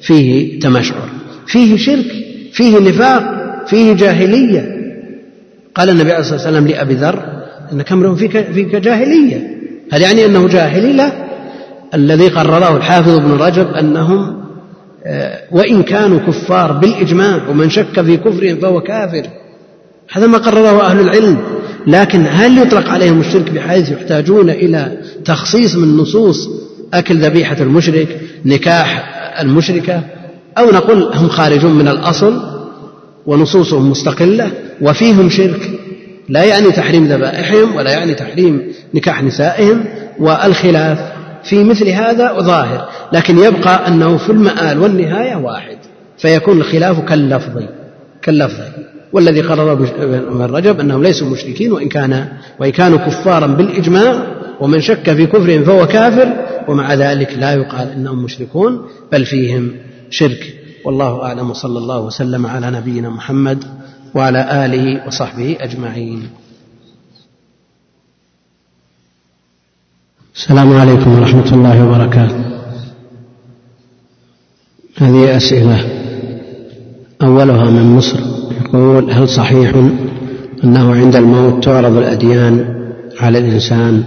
فيه 0.00 0.60
تمشعر 0.60 1.08
فيه 1.46 1.76
شرك 1.76 2.06
فيه 2.52 2.78
نفاق 2.78 3.22
فيه 3.66 3.92
جاهلية. 3.92 4.74
قال 5.74 5.90
النبي 5.90 6.12
عليه 6.12 6.20
الصلاة 6.20 6.36
والسلام 6.36 6.66
لأبي 6.68 6.94
ذر 6.94 7.22
إنك 7.72 7.92
امرؤ 7.92 8.14
فيك, 8.14 8.52
فيك 8.52 8.76
جاهلية. 8.76 9.54
هل 9.92 10.02
يعني 10.02 10.26
أنه 10.26 10.48
جاهلي؟ 10.48 10.92
لا. 10.92 11.12
الذي 11.94 12.28
قرره 12.28 12.76
الحافظ 12.76 13.14
ابن 13.14 13.32
رجب 13.32 13.66
أنهم 13.66 14.44
آه، 15.06 15.40
وإن 15.52 15.82
كانوا 15.82 16.18
كفار 16.18 16.72
بالإجماع 16.72 17.48
ومن 17.48 17.70
شك 17.70 18.00
في 18.02 18.16
كفرهم 18.16 18.56
فهو 18.56 18.80
كافر. 18.80 19.26
هذا 20.12 20.26
ما 20.26 20.38
قرره 20.38 20.80
أهل 20.86 21.00
العلم. 21.00 21.38
لكن 21.86 22.26
هل 22.28 22.58
يطلق 22.58 22.88
عليهم 22.88 23.20
الشرك 23.20 23.50
بحيث 23.50 23.90
يحتاجون 23.90 24.50
إلى 24.50 24.98
تخصيص 25.24 25.76
من 25.76 25.96
نصوص 25.96 26.48
أكل 26.94 27.16
ذبيحة 27.16 27.56
المشرك 27.60 28.20
نكاح 28.44 29.14
المشركة؟ 29.40 30.02
أو 30.58 30.70
نقول 30.70 31.02
هم 31.02 31.28
خارجون 31.28 31.74
من 31.74 31.88
الأصل 31.88 32.42
ونصوصهم 33.26 33.90
مستقلة 33.90 34.50
وفيهم 34.80 35.30
شرك؟ 35.30 35.70
لا 36.28 36.44
يعني 36.44 36.70
تحريم 36.70 37.04
ذبائحهم 37.04 37.76
ولا 37.76 37.90
يعني 37.90 38.14
تحريم 38.14 38.62
نكاح 38.94 39.22
نسائهم 39.22 39.84
والخلاف 40.18 40.98
في 41.44 41.64
مثل 41.64 41.88
هذا 41.88 42.32
ظاهر. 42.40 42.88
لكن 43.12 43.38
يبقى 43.38 43.88
أنه 43.88 44.16
في 44.16 44.30
المآل 44.30 44.78
والنهاية 44.78 45.36
واحد 45.36 45.76
فيكون 46.18 46.58
الخلاف 46.58 47.00
كاللفظ 47.00 47.62
كاللفظ. 48.22 48.93
والذي 49.14 49.40
قرر 49.40 49.72
ابن 49.72 50.54
رجب 50.54 50.80
أنهم 50.80 51.02
ليسوا 51.02 51.28
مشركين 51.30 51.72
وإن 51.72 51.88
كان 51.88 52.28
وإن 52.60 52.70
كانوا 52.70 52.98
كفارا 52.98 53.46
بالإجماع 53.46 54.26
ومن 54.60 54.80
شك 54.80 55.12
في 55.12 55.26
كفرهم 55.26 55.64
فهو 55.64 55.86
كافر 55.86 56.28
ومع 56.68 56.94
ذلك 56.94 57.32
لا 57.38 57.52
يقال 57.52 57.88
إنهم 57.88 58.24
مشركون 58.24 58.86
بل 59.12 59.24
فيهم 59.26 59.72
شرك. 60.10 60.54
والله 60.84 61.22
أعلم. 61.22 61.50
وصلى 61.50 61.78
الله 61.78 62.00
وسلم 62.00 62.46
على 62.46 62.70
نبينا 62.70 63.08
محمد 63.08 63.64
وعلى 64.14 64.64
آله 64.64 65.06
وصحبه 65.06 65.56
أجمعين. 65.60 66.28
السلام 70.34 70.72
عليكم 70.72 71.18
ورحمة 71.18 71.54
الله 71.54 71.88
وبركاته. 71.88 72.44
هذه 74.96 75.36
أسئلة 75.36 75.78
أولها 77.22 77.70
من 77.70 77.96
مصر. 77.96 78.33
يقول 78.74 79.10
هل 79.10 79.28
صحيح 79.28 79.72
أنه 80.64 80.94
عند 80.94 81.16
الموت 81.16 81.64
تعرض 81.64 81.96
الأديان 81.96 82.64
على 83.20 83.38
الإنسان 83.38 84.04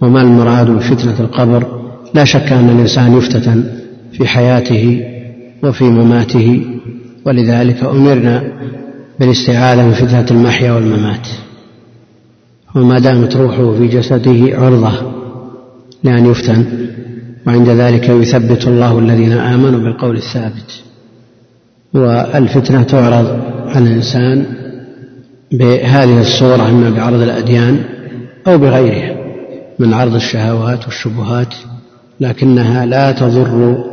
وما 0.00 0.22
المراد 0.22 0.70
بفتنة 0.70 1.20
القبر؟ 1.20 1.80
لا 2.14 2.24
شك 2.24 2.52
أن 2.52 2.70
الإنسان 2.70 3.16
يفتتن 3.16 3.64
في 4.12 4.26
حياته 4.26 5.04
وفي 5.62 5.84
مماته 5.84 6.66
ولذلك 7.26 7.84
أمرنا 7.84 8.42
بالاستعاذة 9.20 9.86
من 9.86 9.92
فتنة 9.92 10.26
المحيا 10.30 10.72
والممات. 10.72 11.28
وما 12.74 12.98
دامت 12.98 13.36
روحه 13.36 13.72
في 13.72 13.86
جسده 13.88 14.58
عرضة 14.58 14.92
لأن 16.04 16.26
يفتن 16.26 16.64
وعند 17.46 17.68
ذلك 17.68 18.08
يثبت 18.08 18.66
الله 18.66 18.98
الذين 18.98 19.32
آمنوا 19.32 19.80
بالقول 19.80 20.16
الثابت. 20.16 20.82
والفتنة 21.94 22.82
تعرض 22.82 23.40
على 23.66 23.84
الإنسان 23.86 24.46
بهذه 25.52 26.20
الصورة 26.20 26.68
إما 26.68 26.90
بعرض 26.90 27.20
الأديان 27.22 27.80
أو 28.46 28.58
بغيرها 28.58 29.16
من 29.78 29.94
عرض 29.94 30.14
الشهوات 30.14 30.84
والشبهات 30.84 31.54
لكنها 32.20 32.86
لا 32.86 33.12
تضر 33.12 33.84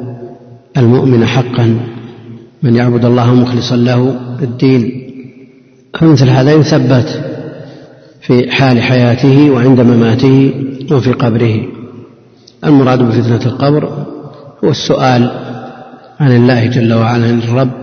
المؤمن 0.78 1.26
حقا. 1.26 1.78
من 2.64 2.76
يعبد 2.76 3.06
الله 3.06 3.34
مخلصا 3.34 3.76
له 3.76 4.16
الدين. 4.42 5.02
فمثل 6.00 6.30
هذا 6.30 6.54
يثبت 6.54 7.22
في 8.22 8.52
حال 8.52 8.82
حياته 8.82 9.52
وعند 9.52 9.82
مماته 9.82 10.54
وفي 10.92 11.12
قبره. 11.12 11.62
المراد 12.66 13.00
بفتنة 13.00 13.46
القبر 13.46 14.06
هو 14.64 14.70
السؤال 14.70 15.45
عن 16.20 16.36
الله 16.36 16.66
جل 16.66 16.94
وعلا 16.94 17.28
عن 17.28 17.40
الرب 17.40 17.82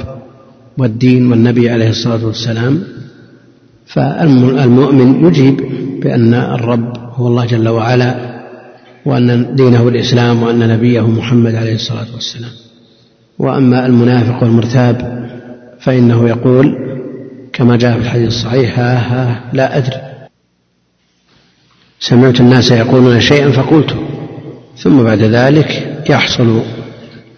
والدين 0.78 1.30
والنبي 1.30 1.70
عليه 1.70 1.88
الصلاة 1.88 2.26
والسلام. 2.26 2.82
فالمؤمن 3.86 5.26
يجيب 5.26 5.60
بأن 6.02 6.34
الرب 6.34 6.92
هو 7.14 7.28
الله 7.28 7.44
جل 7.46 7.68
وعلا 7.68 8.32
وأن 9.04 9.54
دينه 9.54 9.88
الإسلام 9.88 10.42
وأن 10.42 10.68
نبيه 10.68 11.06
محمد 11.10 11.54
عليه 11.54 11.74
الصلاة 11.74 12.06
والسلام. 12.14 12.50
وأما 13.38 13.86
المنافق 13.86 14.42
والمرتاب 14.42 15.28
فإنه 15.80 16.28
يقول 16.28 16.76
كما 17.52 17.76
جاء 17.76 17.92
في 17.92 18.04
الحديث 18.04 18.28
الصحيح 18.28 18.78
ها 18.78 18.98
ها 18.98 19.50
لا 19.52 19.78
أدري. 19.78 20.00
سمعت 22.00 22.40
الناس 22.40 22.70
يقولون 22.70 23.20
شيئا 23.20 23.50
فقلته 23.50 23.96
ثم 24.76 25.02
بعد 25.02 25.18
ذلك 25.18 26.00
يحصل 26.10 26.62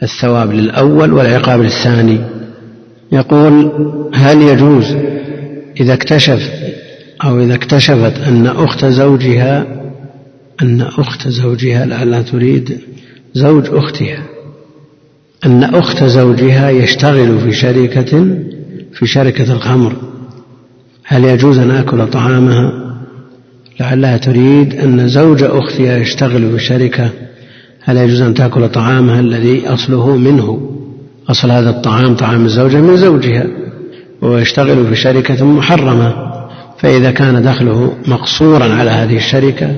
الثواب 0.04 0.52
للأول 0.52 1.12
والعقاب 1.12 1.60
للثاني. 1.60 2.20
يقول 3.12 3.72
هل 4.14 4.42
يجوز 4.42 4.96
إذا 5.80 5.94
اكتشف 5.94 6.50
أو 7.24 7.40
إذا 7.40 7.54
اكتشفت 7.54 8.20
أن 8.28 8.46
أخت 8.46 8.84
زوجها 8.84 9.66
أن 10.62 10.80
أخت 10.80 11.28
زوجها 11.28 11.86
لعلها 11.86 12.22
تريد 12.22 12.78
زوج 13.34 13.64
أختها 13.68 14.22
أن 15.46 15.64
أخت 15.64 16.04
زوجها 16.04 16.70
يشتغل 16.70 17.40
في 17.40 17.52
شركة 17.52 18.38
في 18.92 19.06
شركة 19.06 19.52
الخمر 19.52 19.96
هل 21.04 21.24
يجوز 21.24 21.58
أن 21.58 21.70
آكل 21.70 22.06
طعامها؟ 22.06 22.72
لعلها 23.80 24.16
تريد 24.16 24.74
أن 24.74 25.08
زوج 25.08 25.42
أختها 25.42 25.98
يشتغل 25.98 26.52
في 26.52 26.64
شركة 26.64 27.10
هل 27.84 27.96
يجوز 27.96 28.20
أن 28.20 28.34
تأكل 28.34 28.68
طعامها 28.68 29.20
الذي 29.20 29.68
أصله 29.68 30.16
منه؟ 30.16 30.70
أصل 31.28 31.50
هذا 31.50 31.70
الطعام 31.70 32.16
طعام 32.16 32.44
الزوجة 32.44 32.76
من 32.76 32.96
زوجها 32.96 33.46
وهو 34.22 34.38
يشتغل 34.38 34.86
في 34.86 34.94
شركة 34.94 35.44
محرمة. 35.44 36.14
فإذا 36.78 37.10
كان 37.10 37.42
دخله 37.42 37.92
مقصورا 38.06 38.74
على 38.74 38.90
هذه 38.90 39.16
الشركة 39.16 39.76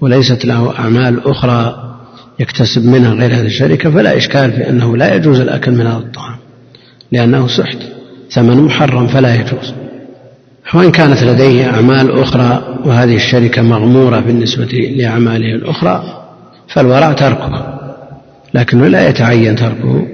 وليست 0.00 0.44
له 0.44 0.78
أعمال 0.78 1.26
أخرى 1.26 1.94
يكتسب 2.40 2.86
منها 2.86 3.14
غير 3.14 3.34
هذه 3.34 3.46
الشركة 3.46 3.90
فلا 3.90 4.16
إشكال 4.16 4.52
في 4.52 4.70
أنه 4.70 4.96
لا 4.96 5.14
يجوز 5.14 5.40
الأكل 5.40 5.72
من 5.72 5.86
هذا 5.86 5.98
الطعام 5.98 6.36
لأنه 7.12 7.46
سحت 7.46 7.78
ثمن 8.30 8.56
محرم 8.56 9.06
فلا 9.06 9.34
يجوز. 9.34 9.74
وإن 10.74 10.90
كانت 10.90 11.22
لديه 11.22 11.70
أعمال 11.70 12.20
أخرى 12.20 12.78
وهذه 12.84 13.16
الشركة 13.16 13.62
مغمورة 13.62 14.20
بالنسبة 14.20 14.92
لأعماله 14.96 15.54
الأخرى 15.54 16.21
فالورع 16.72 17.12
تركه 17.12 17.78
لكنه 18.54 18.86
لا 18.86 19.08
يتعين 19.08 19.56
تركه 19.56 20.06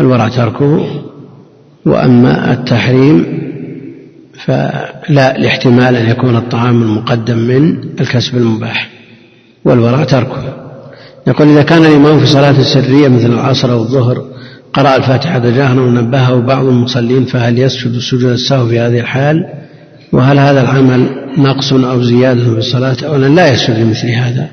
الورع 0.00 0.28
تركه. 0.28 0.86
وأما 1.86 2.52
التحريم 2.52 3.42
فلا 4.44 5.36
لاحتمال 5.38 5.96
أن 5.96 6.10
يكون 6.10 6.36
الطعام 6.36 6.82
المقدم 6.82 7.38
من 7.38 7.78
الكسب 8.00 8.36
المباح 8.36 8.88
والورع 9.64 10.04
تركه. 10.04 10.42
يقول 11.26 11.48
إذا 11.48 11.62
كان 11.62 11.84
الإمام 11.84 12.20
في 12.20 12.26
صلاة 12.26 12.62
سرية 12.62 13.08
مثل 13.08 13.26
العصر 13.26 13.72
أو 13.72 13.82
الظهر 13.82 14.24
قرأ 14.72 14.96
الفاتحة 14.96 15.38
جهرا 15.38 15.80
ونبهه 15.80 16.40
بعض 16.40 16.64
المصلين 16.64 17.24
فهل 17.24 17.58
يسجد 17.58 17.98
سجود 17.98 18.24
السهو 18.24 18.68
في 18.68 18.80
هذه 18.80 19.00
الحال؟ 19.00 19.46
وهل 20.12 20.38
هذا 20.38 20.60
العمل 20.60 21.08
نقص 21.38 21.72
أو 21.72 22.02
زيادة 22.02 22.44
في 22.44 22.58
الصلاة 22.58 22.96
أولا 23.04 23.26
لا 23.26 23.52
يسجد 23.52 23.78
لمثل 23.78 24.10
هذا. 24.10 24.48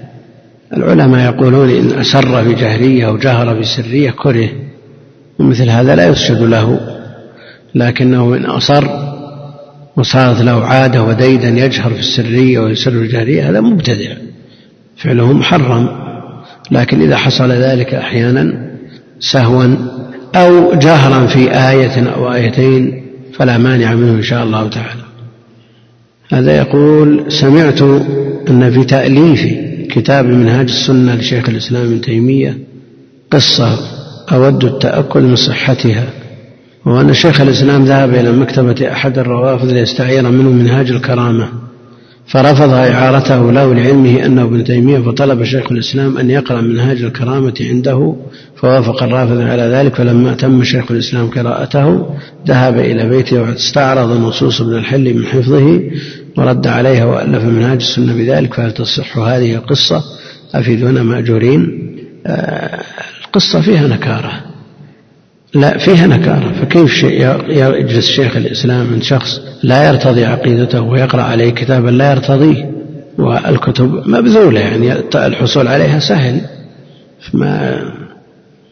العلماء 0.77 1.33
يقولون 1.33 1.69
إن 1.69 1.99
أسر 1.99 2.43
بجهرية 2.43 3.07
أو 3.07 3.17
جهر 3.17 3.59
بسرية 3.59 4.11
كره 4.11 4.49
ومثل 5.39 5.69
هذا 5.69 5.95
لا 5.95 6.07
يسجد 6.07 6.41
له 6.41 6.79
لكنه 7.75 8.35
إن 8.35 8.45
أصر 8.45 8.87
وصارت 9.97 10.41
له 10.41 10.65
عادة 10.65 11.03
وديدا 11.03 11.49
يجهر 11.49 11.93
في 11.93 11.99
السرية 11.99 12.59
ويسر 12.59 12.91
في 12.91 12.97
الجهرية 12.97 13.49
هذا 13.49 13.61
مبتدع 13.61 14.13
فعله 14.97 15.33
محرم 15.33 15.89
لكن 16.71 17.01
إذا 17.01 17.17
حصل 17.17 17.51
ذلك 17.51 17.93
أحيانا 17.93 18.73
سهوا 19.19 19.75
أو 20.35 20.73
جهرا 20.73 21.27
في 21.27 21.51
آية 21.51 22.09
أو 22.15 22.33
آيتين 22.33 23.03
فلا 23.33 23.57
مانع 23.57 23.93
منه 23.93 24.11
إن 24.11 24.23
شاء 24.23 24.43
الله 24.43 24.69
تعالى. 24.69 25.03
هذا 26.31 26.57
يقول 26.57 27.25
سمعت 27.31 27.81
أن 28.49 28.71
في 28.71 28.83
تأليف 28.83 29.62
كتاب 29.87 30.25
منهاج 30.25 30.65
السنة 30.69 31.15
لشيخ 31.15 31.49
الإسلام 31.49 31.85
ابن 31.85 32.01
تيمية 32.01 32.57
قصة 33.31 33.79
أود 34.31 34.63
التأكد 34.63 35.21
من 35.21 35.35
صحتها. 35.35 36.05
وأن 36.85 37.13
شيخ 37.13 37.41
الإسلام 37.41 37.85
ذهب 37.85 38.13
إلى 38.13 38.31
مكتبة 38.31 38.91
أحد 38.91 39.19
الروافض 39.19 39.71
ليستعير 39.71 40.29
منه 40.29 40.49
منهاج 40.49 40.91
الكرامة 40.91 41.47
فرفض 42.27 42.69
إعارته 42.69 43.51
له 43.51 43.73
لعلمه 43.73 44.25
أنه 44.25 44.43
ابن 44.43 44.63
تيمية 44.63 44.99
فطلب 44.99 45.43
شيخ 45.43 45.71
الإسلام 45.71 46.17
أن 46.17 46.29
يقرأ 46.29 46.61
منهاج 46.61 47.01
الكرامة 47.01 47.53
عنده 47.61 48.15
فوافق 48.55 49.03
الرافض 49.03 49.41
على 49.41 49.61
ذلك. 49.61 49.95
فلما 49.95 50.33
تم 50.33 50.63
شيخ 50.63 50.91
الإسلام 50.91 51.27
قراءته 51.27 52.05
ذهب 52.47 52.77
إلى 52.77 53.09
بيته 53.09 53.41
واستعرض 53.41 54.21
نصوص 54.21 54.61
ابن 54.61 54.73
الحل 54.77 55.13
من 55.13 55.25
حفظه 55.25 55.81
ورد 56.37 56.67
عليها 56.67 57.05
وألف 57.05 57.43
منهاج 57.43 57.77
السنة 57.81 58.13
بذلك 58.13 58.53
فهل 58.53 58.71
تصح 58.71 59.17
هذه 59.17 59.55
القصة؟ 59.55 60.03
أفيدونا 60.55 61.03
مأجورين. 61.03 61.93
آه، 62.27 62.81
القصة 63.25 63.61
فيها 63.61 63.87
نكارة. 63.87 64.31
لا 65.53 65.77
فيها 65.77 66.07
نكارة. 66.07 66.51
فكيف 66.61 67.03
يجلس 67.49 68.07
شيخ 68.07 68.37
الإسلام 68.37 68.85
من 68.85 69.01
شخص 69.01 69.41
لا 69.63 69.87
يرتضي 69.87 70.25
عقيدته 70.25 70.81
ويقرأ 70.81 71.21
عليه 71.21 71.49
كتابا 71.49 71.89
لا 71.89 72.11
يرتضيه؟ 72.11 72.71
والكتب 73.17 74.07
مبذولة 74.07 74.59
يعني 74.59 74.93
الحصول 75.15 75.67
عليها 75.67 75.99
سهل. 75.99 76.41
ما 77.33 77.81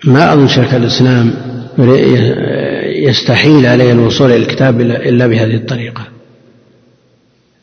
ما 0.05 0.33
أظن 0.33 0.47
شيخ 0.47 0.73
الإسلام 0.73 1.33
يستحيل 2.85 3.65
عليه 3.65 3.91
الوصول 3.91 4.31
إلى 4.31 4.37
الكتاب 4.37 4.81
إلا 4.81 5.27
بهذه 5.27 5.55
الطريقة. 5.55 6.01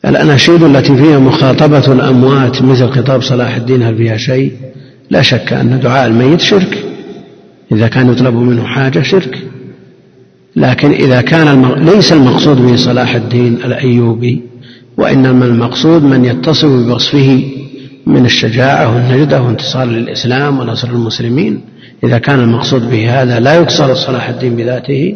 الأناشيد 0.09 0.63
التي 0.63 0.95
فيها 0.97 1.19
مخاطبة 1.19 1.93
الأموات 1.93 2.61
مثل 2.61 2.89
خطاب 2.89 3.21
صلاح 3.21 3.55
الدين 3.55 3.83
هل 3.83 3.97
فيها 3.97 4.17
شيء؟ 4.17 4.51
لا 5.09 5.21
شك 5.21 5.53
أن 5.53 5.79
دعاء 5.79 6.07
الميت 6.07 6.39
شرك. 6.39 6.83
إذا 7.71 7.87
كان 7.87 8.11
يطلب 8.11 8.33
منه 8.33 8.63
حاجة 8.63 9.01
شرك. 9.01 9.37
لكن 10.55 10.91
إذا 10.91 11.21
كان 11.21 11.47
الم... 11.47 11.89
ليس 11.89 12.13
المقصود 12.13 12.57
به 12.57 12.75
صلاح 12.75 13.15
الدين 13.15 13.53
الأيوبي 13.53 14.41
وإنما 14.97 15.45
المقصود 15.45 16.03
من 16.03 16.25
يتصف 16.25 16.69
بوصفه 16.69 17.43
من 18.05 18.25
الشجاعة 18.25 18.95
والنجدة 18.95 19.41
وانتصار 19.41 19.85
للإسلام 19.85 20.59
ونصر 20.59 20.89
المسلمين. 20.89 21.61
إذا 22.03 22.17
كان 22.17 22.39
المقصود 22.39 22.89
به 22.89 23.21
هذا 23.21 23.39
لا 23.39 23.53
يقصد 23.53 23.93
صلاح 23.93 24.29
الدين 24.29 24.55
بذاته 24.55 25.15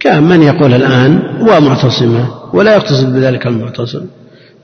كأن 0.00 0.22
من 0.22 0.42
يقول 0.42 0.74
الآن 0.74 1.22
ومعتصمة 1.40 2.28
ولا 2.52 2.74
يقتصد 2.74 3.12
بذلك 3.12 3.46
المعتصم. 3.46 4.06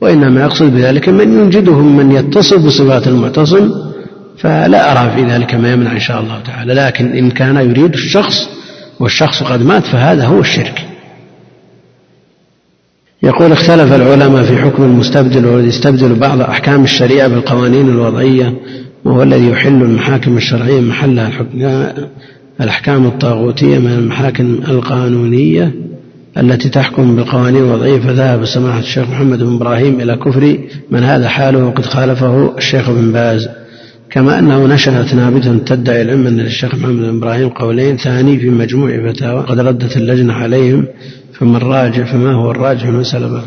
وإنما 0.01 0.41
يقصد 0.41 0.73
بذلك 0.75 1.09
من 1.09 1.33
ينجدهم 1.33 1.97
من 1.97 2.13
يتصف 2.13 2.67
بصفات 2.67 3.09
المعتصم 3.09 3.71
فلا 4.39 4.93
أرى 4.93 5.11
في 5.17 5.33
ذلك 5.33 5.55
ما 5.55 5.73
يمنع 5.73 5.93
إن 5.93 6.01
شاء 6.01 6.21
الله 6.21 6.41
تعالى. 6.47 6.75
لكن 6.75 7.13
إن 7.13 7.31
كان 7.31 7.57
يريد 7.57 7.95
الشخص 7.95 8.49
والشخص 9.01 9.43
قد 9.43 9.63
مات 9.63 9.85
فهذا 9.85 10.25
هو 10.27 10.41
الشرك. 10.41 10.87
يقول 13.23 13.53
اختلف 13.53 13.93
العلماء 13.93 14.43
في 14.43 14.57
حكم 14.57 14.83
المستبدل 14.83 15.47
والذي 15.47 15.69
يستبدل 15.69 16.15
بعض 16.15 16.41
أحكام 16.41 16.85
الشريعة 16.85 17.29
بالقوانين 17.29 17.89
الوضعية 17.89 18.55
وهو 19.05 19.23
الذي 19.23 19.49
يحل 19.49 19.83
المحاكم 19.83 20.37
الشرعية 20.37 20.81
محلها 20.81 21.31
الأحكام 22.61 23.07
الطاغوتية 23.07 23.79
من 23.79 23.93
المحاكم 23.93 24.61
القانونية. 24.69 25.73
التي 26.39 26.69
تحكم 26.69 27.17
بالقوانين 27.17 27.63
الوضعية 27.65 27.99
فذهب 27.99 28.45
سماحة 28.45 28.79
الشيخ 28.79 29.09
محمد 29.09 29.43
بن 29.43 29.55
إبراهيم 29.55 30.01
إلى 30.01 30.17
كفر 30.17 30.59
من 30.91 31.03
هذا 31.03 31.29
حاله 31.29 31.65
وقد 31.65 31.85
خالفه 31.85 32.57
الشيخ 32.59 32.91
بن 32.91 33.13
باز. 33.13 33.49
كما 34.11 34.39
أنه 34.39 34.67
نشأت 34.67 35.15
نابتة 35.15 35.59
تدعي 35.59 36.03
العلم 36.03 36.27
أن 36.27 36.41
للشيخ 36.41 36.75
محمد 36.75 36.97
بن 36.97 37.17
إبراهيم 37.17 37.49
قولين 37.49 37.97
ثاني 37.97 38.39
في 38.39 38.51
مجموع 38.51 39.13
فتاوى 39.13 39.41
قد 39.41 39.61
ردت 39.61 39.97
اللجنة 39.97 40.33
عليهم 40.33 40.87
فما 41.33 41.57
الراجع 41.57 42.05
فما 42.05 42.33
هو 42.33 42.51
الراجع 42.51 42.81
في 42.81 42.89
المسألة؟ 42.89 43.43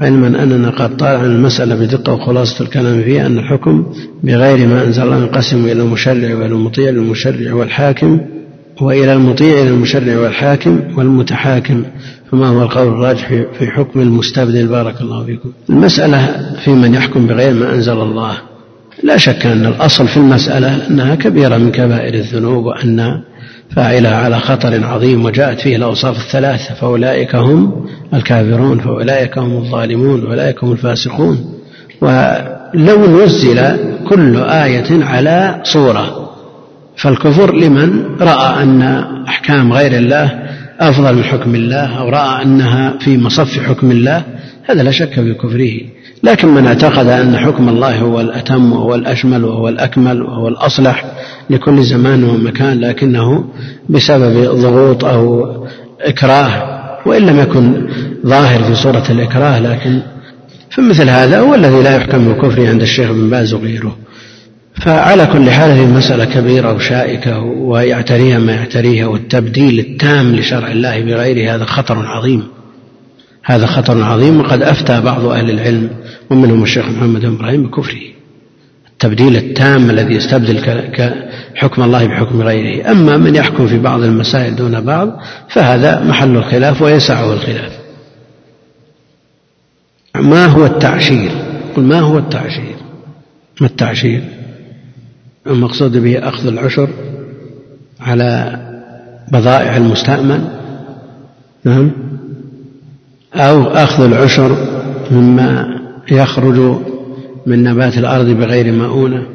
علما 0.00 0.42
أننا 0.42 0.70
قد 0.70 0.96
طالعنا 0.96 1.26
المسألة 1.26 1.74
بدقة 1.74 2.12
وخلاصة 2.12 2.64
الكلام 2.64 3.02
فيها 3.02 3.26
أن 3.26 3.38
الحكم 3.38 3.86
بغير 4.22 4.68
ما 4.68 4.84
أنزل 4.84 5.02
الله 5.02 5.16
ينقسم 5.16 5.64
إلى 5.64 5.82
المشرع 5.82 6.34
وإلى 6.34 6.46
المطيع 6.46 6.90
للمشرع 6.90 7.54
والحاكم. 7.54 8.20
وإلى 8.80 9.12
المطيع 9.12 9.62
إلى 9.62 9.68
المشرع 9.68 10.18
والحاكم 10.18 10.80
والمتحاكم 10.96 11.84
فما 12.30 12.48
هو 12.48 12.62
القول 12.62 12.88
الراجح 12.88 13.28
في 13.58 13.66
حكم 13.66 14.00
المستبدل. 14.00 14.66
بارك 14.66 15.00
الله 15.00 15.24
فيكم. 15.24 15.52
المسألة 15.70 16.46
في 16.64 16.70
من 16.70 16.94
يحكم 16.94 17.26
بغير 17.26 17.54
ما 17.54 17.74
أنزل 17.74 18.00
الله. 18.00 18.32
لا 19.02 19.16
شك 19.16 19.46
أن 19.46 19.66
الأصل 19.66 20.08
في 20.08 20.16
المسألة 20.16 20.86
أنها 20.90 21.14
كبيرة 21.14 21.56
من 21.56 21.70
كبائر 21.70 22.14
الذنوب 22.14 22.64
وأن 22.64 23.22
فاعلها 23.76 24.16
على 24.16 24.40
خطر 24.40 24.84
عظيم 24.84 25.24
وجاءت 25.24 25.60
فيه 25.60 25.76
الأوصاف 25.76 26.16
الثلاثة 26.16 26.74
فأولئك 26.74 27.34
هم 27.34 27.86
الكافرون 28.14 28.78
فأولئك 28.78 29.38
هم 29.38 29.56
الظالمون 29.56 30.24
وأولئك 30.24 30.64
هم 30.64 30.72
الفاسقون. 30.72 31.58
ولو 32.00 33.24
نزل 33.24 33.76
كل 34.08 34.36
آية 34.36 35.04
على 35.04 35.60
صورة 35.64 36.31
فالكفر 36.96 37.56
لمن 37.56 38.04
رأى 38.20 38.62
أن 38.62 38.82
أحكام 39.28 39.72
غير 39.72 39.92
الله 39.98 40.42
أفضل 40.80 41.14
من 41.14 41.24
حكم 41.24 41.54
الله 41.54 41.98
أو 41.98 42.08
رأى 42.08 42.42
أنها 42.42 42.98
في 42.98 43.18
مصف 43.18 43.58
حكم 43.58 43.90
الله 43.90 44.22
هذا 44.64 44.82
لا 44.82 44.90
شك 44.90 45.14
في 45.14 45.34
كفره. 45.34 45.72
لكن 46.22 46.48
من 46.48 46.66
اعتقد 46.66 47.06
أن 47.06 47.36
حكم 47.36 47.68
الله 47.68 47.98
هو 47.98 48.20
الأتم 48.20 48.72
وهو 48.72 48.94
الأشمل 48.94 49.44
وهو 49.44 49.68
الأكمل 49.68 50.22
وهو 50.22 50.48
الأصلح 50.48 51.04
لكل 51.50 51.82
زمان 51.82 52.24
ومكان 52.24 52.80
لكنه 52.80 53.44
بسبب 53.88 54.44
ضغوط 54.60 55.04
أو 55.04 55.46
إكراه 56.00 56.82
وإن 57.06 57.22
لم 57.26 57.40
يكن 57.40 57.88
ظاهر 58.26 58.62
في 58.62 58.74
صورة 58.74 59.04
الإكراه 59.10 59.58
لكن 59.58 60.00
فمثل 60.70 61.08
هذا 61.08 61.40
هو 61.40 61.54
الذي 61.54 61.82
لا 61.82 61.96
يحكم 61.96 62.24
بالكفر 62.24 62.66
عند 62.66 62.82
الشيخ 62.82 63.12
بن 63.12 63.30
باز 63.30 63.54
وغيره. 63.54 63.96
فعلى 64.74 65.26
كل 65.26 65.50
حال 65.50 65.70
هذه 65.70 65.84
المسألة 65.84 66.24
كبيرة 66.24 66.72
وشائكة 66.72 67.38
ويعتريها 67.40 68.38
ما 68.38 68.52
يعتريها 68.52 69.06
والتبديل 69.06 69.78
التام 69.78 70.36
لشرع 70.36 70.70
الله 70.70 71.00
بغيره 71.00 71.54
هذا 71.54 71.64
خطر 71.64 72.06
عظيم. 72.06 72.48
هذا 73.44 73.66
خطر 73.66 74.02
عظيم 74.02 74.40
وقد 74.40 74.62
أفتى 74.62 75.00
بعض 75.00 75.24
أهل 75.24 75.50
العلم 75.50 75.90
ومنهم 76.30 76.62
الشيخ 76.62 76.86
محمد 76.88 77.20
بن 77.20 77.34
إبراهيم 77.34 77.62
بكفره. 77.62 78.00
التبديل 78.92 79.36
التام 79.36 79.90
الذي 79.90 80.14
يستبدل 80.14 80.58
حكم 81.54 81.82
الله 81.82 82.06
بحكم 82.06 82.42
غيره. 82.42 82.90
أما 82.90 83.16
من 83.16 83.34
يحكم 83.34 83.66
في 83.66 83.78
بعض 83.78 84.02
المسائل 84.02 84.56
دون 84.56 84.80
بعض 84.80 85.20
فهذا 85.48 86.04
محل 86.04 86.36
الخلاف 86.36 86.82
ويسعه 86.82 87.32
الخلاف. 87.32 87.72
ما 90.16 90.46
هو 90.46 90.66
التعشير؟ 90.66 91.30
قل 91.76 91.82
ما 91.82 92.00
هو 92.00 92.18
التعشير؟ 92.18 92.76
ما 93.60 93.66
التعشير؟ 93.66 94.22
المقصود 95.46 95.96
به 95.96 96.28
أخذ 96.28 96.46
العشر 96.46 96.88
على 98.00 98.58
بضائع 99.32 99.76
المستأمن 99.76 100.48
نعم 101.64 101.90
أو 103.34 103.62
أخذ 103.62 104.04
العشر 104.04 104.56
مما 105.10 105.78
يخرج 106.10 106.78
من 107.46 107.64
نبات 107.64 107.98
الأرض 107.98 108.26
بغير 108.26 108.72
مؤونة 108.72 109.26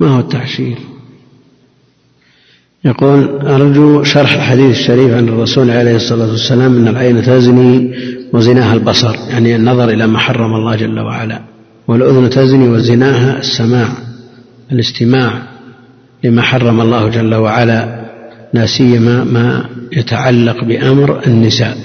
ما 0.00 0.08
هو 0.08 0.20
التعشير 0.20 0.78
يقول 2.84 3.46
أرجو 3.46 4.02
شرح 4.02 4.32
الحديث 4.34 4.78
الشريف 4.78 5.14
عن 5.14 5.28
الرسول 5.28 5.70
عليه 5.70 5.96
الصلاة 5.96 6.30
والسلام 6.30 6.76
أن 6.76 6.88
العين 6.88 7.22
تزني 7.22 7.94
وزناها 8.32 8.74
البصر 8.74 9.14
يعني 9.30 9.56
النظر 9.56 9.88
إلى 9.88 10.06
ما 10.06 10.18
حرم 10.18 10.54
الله 10.54 10.76
جل 10.76 11.00
وعلا 11.00 11.40
والأذن 11.88 12.30
تزني 12.30 12.68
وزناها 12.68 13.38
السماع. 13.38 13.88
الاستماع 14.72 15.42
لما 16.24 16.42
حرم 16.42 16.80
الله 16.80 17.08
جل 17.08 17.34
وعلا 17.34 18.06
لا 18.54 18.66
سيما 18.66 19.24
ما 19.24 19.64
يتعلق 19.92 20.64
بأمر 20.64 21.26
النساء 21.26 21.76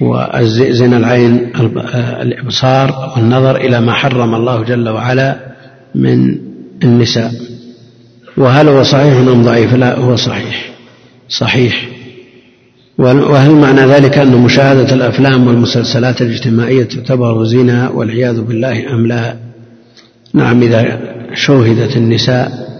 وزنا 0.00 0.96
العين 0.96 1.52
الإبصار 1.96 3.12
والنظر 3.16 3.56
إلى 3.56 3.80
ما 3.80 3.92
حرم 3.92 4.34
الله 4.34 4.64
جل 4.64 4.88
وعلا 4.88 5.36
من 5.94 6.38
النساء. 6.84 7.32
وهل 8.36 8.68
هو 8.68 8.82
صحيح 8.82 9.16
أم 9.16 9.42
ضعيف؟ 9.42 9.74
لا 9.74 9.98
هو 9.98 10.16
صحيح. 10.16 10.70
صحيح. 11.28 11.88
وهل 12.98 13.50
معنى 13.50 13.80
ذلك 13.80 14.18
أن 14.18 14.36
مشاهدة 14.36 14.94
الأفلام 14.94 15.46
والمسلسلات 15.46 16.22
الاجتماعية 16.22 16.84
تعتبر 16.84 17.44
زنا 17.44 17.88
والعياذ 17.88 18.40
بالله 18.40 18.92
أم 18.94 19.06
لا؟ 19.06 19.49
نعم 20.34 20.62
إذا 20.62 21.00
شوهدت 21.34 21.96
النساء 21.96 22.70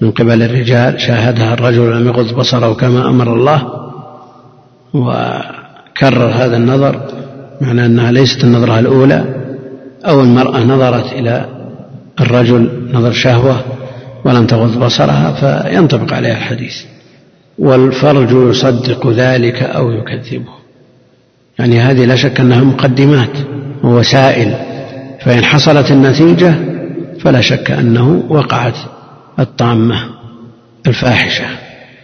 من 0.00 0.10
قبل 0.10 0.42
الرجال 0.42 1.00
شاهدها 1.00 1.54
الرجل 1.54 2.00
لم 2.00 2.06
يغض 2.06 2.34
بصره 2.34 2.74
كما 2.74 3.08
أمر 3.08 3.34
الله 3.34 3.62
وكرر 4.94 6.30
هذا 6.30 6.56
النظر 6.56 7.00
معنى 7.60 7.86
أنها 7.86 8.12
ليست 8.12 8.44
النظرة 8.44 8.78
الأولى 8.78 9.24
أو 10.06 10.20
المرأة 10.20 10.64
نظرت 10.64 11.12
إلى 11.12 11.48
الرجل 12.20 12.90
نظر 12.92 13.12
شهوة 13.12 13.60
ولم 14.24 14.46
تغض 14.46 14.84
بصرها 14.84 15.32
فينطبق 15.32 16.12
عليها 16.12 16.36
الحديث. 16.36 16.76
والفرج 17.58 18.50
يصدق 18.50 19.10
ذلك 19.10 19.62
أو 19.62 19.90
يكذبه. 19.90 20.52
يعني 21.58 21.80
هذه 21.80 22.04
لا 22.04 22.16
شك 22.16 22.40
أنها 22.40 22.64
مقدمات 22.64 23.38
ووسائل 23.84 24.54
فإن 25.20 25.44
حصلت 25.44 25.90
النتيجة 25.90 26.54
فلا 27.24 27.40
شك 27.40 27.70
أنه 27.70 28.24
وقعت 28.28 28.76
الطامة 29.38 29.96
الفاحشة. 30.86 31.44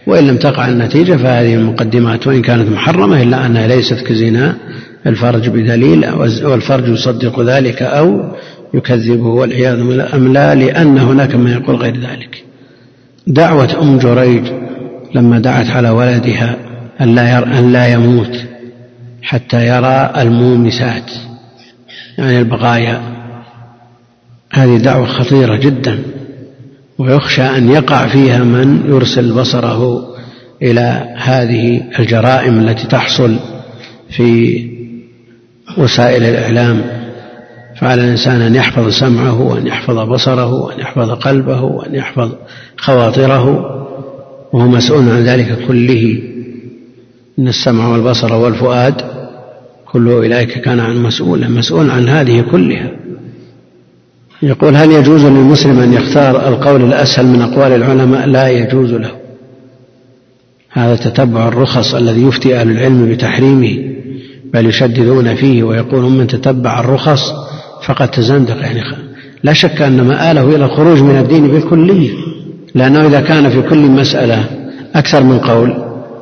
وإن 0.07 0.27
لم 0.27 0.37
تقع 0.37 0.67
النتيجة 0.67 1.17
فهذه 1.17 1.55
المقدمات 1.55 2.27
وإن 2.27 2.41
كانت 2.41 2.69
محرمة 2.69 3.21
إلا 3.21 3.45
أنها 3.45 3.67
ليست 3.67 3.99
كزنا 4.07 4.57
الفرج 5.05 5.49
بدليل 5.49 6.09
والفرج 6.43 6.87
يصدق 6.87 7.39
ذلك 7.39 7.81
أو 7.81 8.35
يكذبه 8.73 9.27
والعياذ 9.27 9.83
بالله 10.13 10.53
لأن 10.53 10.97
هناك 10.97 11.35
من 11.35 11.51
يقول 11.51 11.75
غير 11.75 11.97
ذلك. 11.97 12.43
دعوة 13.27 13.81
أم 13.81 13.97
جريج 13.97 14.43
لما 15.15 15.39
دعت 15.39 15.69
على 15.69 15.89
ولدها 15.89 16.55
أن 17.01 17.15
لا, 17.15 17.59
أن 17.59 17.71
لا 17.71 17.87
يموت 17.87 18.43
حتى 19.21 19.67
يرى 19.67 20.11
المومسات 20.17 21.11
يعني 22.17 22.39
البقايا 22.39 23.01
هذه 24.51 24.77
دعوة 24.77 25.05
خطيرة 25.05 25.55
جدا 25.55 25.99
ويخشى 26.97 27.41
أن 27.41 27.69
يقع 27.69 28.07
فيها 28.07 28.43
من 28.43 28.83
يرسل 28.85 29.33
بصره 29.33 30.07
إلى 30.61 31.15
هذه 31.17 31.81
الجرائم 31.99 32.59
التي 32.59 32.87
تحصل 32.87 33.39
في 34.09 34.61
وسائل 35.77 36.23
الإعلام. 36.23 36.81
فعلى 37.79 38.03
الإنسان 38.03 38.41
أن 38.41 38.55
يحفظ 38.55 38.89
سمعه 38.89 39.41
وأن 39.41 39.67
يحفظ 39.67 39.99
بصره 39.99 40.53
وأن 40.53 40.79
يحفظ 40.79 41.11
قلبه 41.11 41.61
وأن 41.61 41.95
يحفظ 41.95 42.31
خواطره. 42.77 43.45
وهو 44.53 44.67
مسؤول 44.67 45.09
عن 45.09 45.23
ذلك 45.23 45.57
كله. 45.67 46.21
إن 47.39 47.47
السمع 47.47 47.87
والبصر 47.87 48.33
والفؤاد 48.33 49.01
كل 49.85 50.07
أولئك 50.07 50.61
كان 50.61 50.79
عن 50.79 51.03
مسؤولا 51.03 51.49
مسؤول 51.49 51.89
عن 51.89 52.09
هذه 52.09 52.41
كلها. 52.41 52.91
يقول 54.43 54.75
هل 54.75 54.91
يجوز 54.91 55.25
للمسلم 55.25 55.79
أن 55.79 55.93
يختار 55.93 56.47
القول 56.47 56.83
الأسهل 56.83 57.25
من 57.27 57.41
أقوال 57.41 57.71
العلماء؟ 57.71 58.27
لا 58.27 58.49
يجوز 58.49 58.91
له. 58.93 59.11
هذا 60.69 60.95
تتبع 60.95 61.47
الرخص 61.47 61.95
الذي 61.95 62.23
يفتي 62.23 62.55
أهل 62.55 62.71
العلم 62.71 63.09
بتحريمه 63.09 63.77
بل 64.53 64.65
يشددون 64.65 65.35
فيه 65.35 65.63
ويقولون 65.63 66.17
من 66.17 66.27
تتبع 66.27 66.79
الرخص 66.79 67.21
فقد 67.85 68.11
تزندق. 68.11 68.57
يعني 68.57 68.81
لا 69.43 69.53
شك 69.53 69.81
أن 69.81 70.01
مآله 70.01 70.55
إلى 70.55 70.65
الخروج 70.65 71.01
من 71.01 71.17
الدين 71.17 71.47
بالكلية 71.47 72.11
لأنه 72.75 73.07
إذا 73.07 73.21
كان 73.21 73.49
في 73.49 73.61
كل 73.61 73.79
مسألة 73.79 74.45
أكثر 74.95 75.23
من 75.23 75.39
قول 75.39 75.73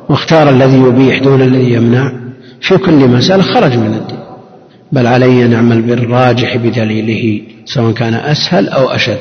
واختار 0.08 0.50
الذي 0.50 0.78
يبيح 0.78 1.22
دون 1.22 1.42
الذي 1.42 1.72
يمنع 1.72 2.12
في 2.60 2.78
كل 2.78 3.08
مسألة 3.08 3.42
خرج 3.42 3.76
من 3.76 3.94
الدين. 3.94 4.29
بل 4.92 5.06
علي 5.06 5.44
أن 5.46 5.52
يعمل 5.52 5.82
بالراجح 5.82 6.56
بدليله 6.56 7.42
سواء 7.64 7.92
كان 7.92 8.14
أسهل 8.14 8.68
أو 8.68 8.88
أشد. 8.88 9.18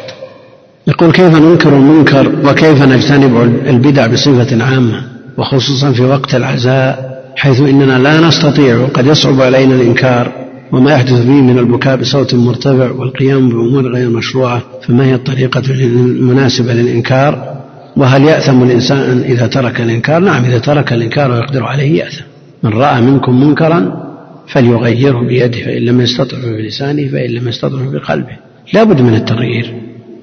يقول 0.87 1.11
كيف 1.11 1.35
ننكر 1.35 1.77
المنكر 1.77 2.31
وكيف 2.45 2.83
نجتنب 2.83 3.41
البدع 3.67 4.07
بصفة 4.07 4.63
عامة 4.63 5.03
وخصوصا 5.37 5.91
في 5.91 6.01
وقت 6.01 6.35
العزاء 6.35 7.19
حيث 7.35 7.61
إننا 7.61 7.99
لا 7.99 8.27
نستطيع 8.27 8.77
وقد 8.77 9.07
يصعب 9.07 9.41
علينا 9.41 9.75
الإنكار 9.75 10.31
وما 10.71 10.91
يحدث 10.91 11.13
فيه 11.13 11.41
من 11.41 11.59
البكاء 11.59 11.95
بصوت 11.95 12.35
مرتفع 12.35 12.91
والقيام 12.91 13.49
بأمور 13.49 13.93
غير 13.93 14.09
مشروعة 14.09 14.61
فما 14.87 15.05
هي 15.05 15.15
الطريقة 15.15 15.61
المناسبة 15.69 16.73
للإنكار؟ 16.73 17.59
وهل 17.97 18.23
يأثم 18.23 18.63
الإنسان 18.63 19.21
إذا 19.21 19.47
ترك 19.47 19.81
الإنكار؟ 19.81 20.21
نعم 20.21 20.45
إذا 20.45 20.59
ترك 20.59 20.93
الإنكار 20.93 21.31
ويقدر 21.31 21.63
عليه 21.63 21.99
يأثم. 21.99 22.23
من 22.63 22.73
رأى 22.73 23.01
منكم 23.01 23.43
منكرا 23.43 24.08
فليغيره 24.49 25.19
بيده 25.19 25.57
فإن 25.65 25.81
لم 25.81 26.01
يستطع 26.01 26.37
بلسانه 26.37 27.07
فإن 27.07 27.29
لم 27.29 27.47
يستطع 27.47 27.77
بقلبه. 27.91 28.37
لا 28.73 28.83
بد 28.83 29.01
من 29.01 29.13
التغيير 29.13 29.73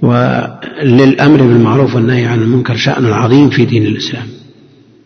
وللأمر 0.02 1.42
بالمعروف 1.42 1.94
والنهي 1.94 2.24
عن 2.24 2.42
المنكر 2.42 2.76
شأن 2.76 3.06
عظيم 3.06 3.50
في 3.50 3.64
دين 3.64 3.86
الإسلام. 3.86 4.26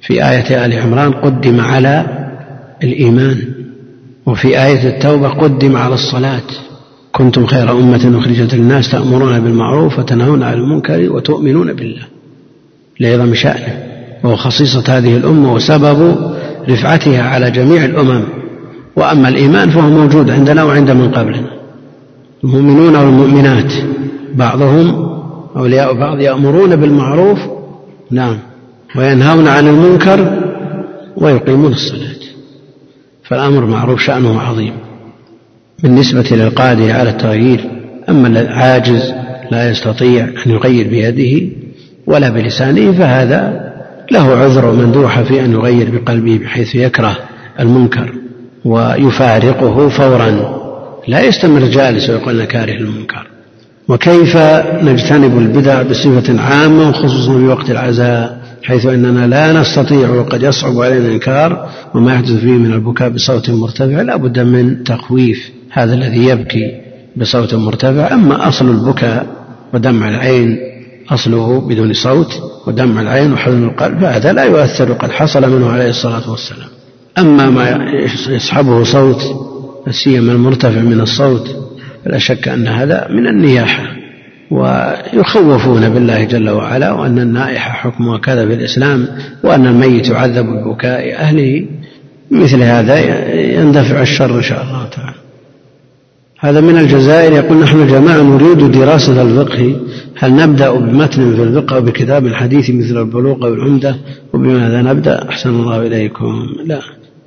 في 0.01 0.29
آية 0.31 0.67
آل 0.67 0.73
عمران 0.73 1.13
قدم 1.13 1.61
على 1.61 2.07
الإيمان 2.85 3.43
وفي 4.27 4.49
آية 4.65 4.89
التوبة 4.89 5.29
قدم 5.29 5.77
على 5.77 5.95
الصلاة. 5.95 6.43
كنتم 7.13 7.47
خير 7.47 7.73
أمة 7.73 8.19
أخرجت 8.19 8.55
للناس 8.55 8.91
تأمرون 8.91 9.41
بالمعروف 9.41 9.99
وتنهون 9.99 10.43
عن 10.43 10.55
المنكر 10.55 11.13
وتؤمنون 11.13 11.73
بالله. 11.73 12.03
لعظم 13.01 13.35
شأنه 13.35 13.85
وهو 14.25 14.37
خصيصة 14.37 14.99
هذه 14.99 15.17
الأمة 15.17 15.55
وسبب 15.55 16.17
رفعتها 16.69 17.23
على 17.23 17.51
جميع 17.51 17.85
الأمم. 17.85 18.40
وأما 18.97 19.29
الإيمان 19.29 19.71
فهو 19.71 19.91
موجود 19.91 20.31
عندنا 20.31 20.65
وعند 20.65 20.91
من 20.91 21.11
قبلنا. 21.11 21.51
المؤمنون 22.45 22.97
والمؤمنات 22.97 23.73
بعضهم 24.35 25.11
أولياء 25.57 25.95
بعض 25.95 26.21
يأمرون 26.21 26.77
بالمعروف 26.77 27.39
نعم 28.11 28.39
وينهون 28.97 29.49
عن 29.49 29.69
المنكر 29.69 30.43
ويقيمون 31.17 31.73
الصلاة. 31.73 32.21
فالأمر 33.25 33.67
معروف 33.67 34.01
شأنه 34.01 34.41
عظيم. 34.41 34.73
بالنسبة 35.83 36.29
للقادر 36.31 36.93
على 36.93 37.11
التغيير 37.11 37.71
أما 38.09 38.29
العاجز 38.29 39.13
لا 39.51 39.71
يستطيع 39.71 40.25
أن 40.25 40.51
يغير 40.51 40.89
بيده 40.89 41.51
ولا 42.07 42.29
بلسانه 42.29 42.93
فهذا 42.93 43.71
له 44.11 44.37
عذر 44.37 44.73
مندوحة 44.73 45.23
في 45.23 45.45
أن 45.45 45.53
يغير 45.53 45.91
بقلبه 45.91 46.39
بحيث 46.39 46.75
يكره 46.75 47.17
المنكر. 47.61 48.15
ويفارقه 48.65 49.89
فورا. 49.89 50.61
لا 51.09 51.21
يستمر 51.21 51.61
جالس 51.61 52.11
ويقول 52.11 52.35
أنا 52.35 52.45
كاره 52.45 52.77
المنكر 52.77 53.27
وكيف 53.89 54.37
نجتنب 54.83 55.39
البدع 55.39 55.83
بصفة 55.83 56.41
عامة 56.41 56.89
وخصوصا 56.89 57.33
في 57.33 57.47
وقت 57.47 57.71
العزاء 57.71 58.41
حيث 58.63 58.87
أننا 58.87 59.27
لا 59.27 59.53
نستطيع 59.53 60.11
وقد 60.11 60.43
يصعب 60.43 60.81
علينا 60.81 61.07
الإنكار 61.07 61.69
وما 61.95 62.15
يحدث 62.15 62.33
فيه 62.33 62.53
من 62.53 62.73
البكاء 62.73 63.09
بصوت 63.09 63.51
مرتفع 63.51 64.03
لا 64.03 64.17
بد 64.17 64.39
من 64.39 64.85
تخويف 64.85 65.51
هذا 65.71 65.95
الذي 65.95 66.25
يبكي 66.25 66.81
بصوت 67.17 67.55
مرتفع. 67.55 68.15
أما 68.15 68.49
أصل 68.49 68.71
البكاء 68.71 69.27
ودمع 69.75 70.09
العين 70.09 70.59
أصله 71.11 71.61
بدون 71.61 71.93
صوت 71.93 72.43
ودمع 72.67 73.01
العين 73.01 73.33
وحزن 73.33 73.65
القلب 73.65 74.01
فهذا 74.01 74.33
لا 74.33 74.45
يؤثر 74.45 74.91
وقد 74.91 75.11
حصل 75.11 75.51
منه 75.51 75.71
عليه 75.71 75.89
الصلاة 75.89 76.31
والسلام. 76.31 76.80
أما 77.21 77.51
ما 77.51 77.93
يصحبه 78.29 78.85
صوت 78.85 79.23
سيما 79.91 80.33
المرتفع 80.33 80.81
من 80.81 81.01
الصوت 81.01 81.57
فلا 82.05 82.19
شك 82.19 82.49
أن 82.49 82.69
هذا 82.69 83.09
من 83.11 83.27
النياحة. 83.27 83.97
ويخوفون 84.51 85.89
بالله 85.89 86.25
جل 86.25 86.51
وعلا 86.51 86.93
وأن 86.93 87.19
النائحة 87.19 87.71
حكمها 87.73 88.19
كذا 88.19 88.47
في 88.47 88.55
الإسلام 88.55 89.09
وأن 89.45 89.67
الميت 89.67 90.09
يعذب 90.09 90.47
ببكاء 90.47 91.15
أهله. 91.15 91.67
مثل 92.31 92.63
هذا 92.63 92.99
يندفع 93.35 94.03
الشر 94.03 94.37
إن 94.37 94.43
شاء 94.43 94.63
الله 94.63 94.89
تعالى. 94.89 95.17
هذا 96.41 96.61
من 96.61 96.77
الجزائر. 96.77 97.33
يقول 97.33 97.59
نحن 97.59 97.87
جماعة 97.87 98.23
نريد 98.23 98.71
دراسة 98.71 99.23
الفقه. 99.23 99.77
هل 100.19 100.37
نبدأ 100.37 100.71
بمتن 100.71 101.35
في 101.37 101.43
الفقه 101.43 101.77
أو 101.77 101.81
بكتاب 101.81 102.27
الحديث 102.27 102.71
مثل 102.71 102.99
البلوغ 102.99 103.47
أو 103.47 103.55
العمدة 103.55 103.97
وبماذا 104.33 104.83
نبدأ؟ 104.83 105.29
أحسن 105.29 105.51
الله 105.51 105.87
إليكم. 105.87 106.47
لا. 106.67 106.81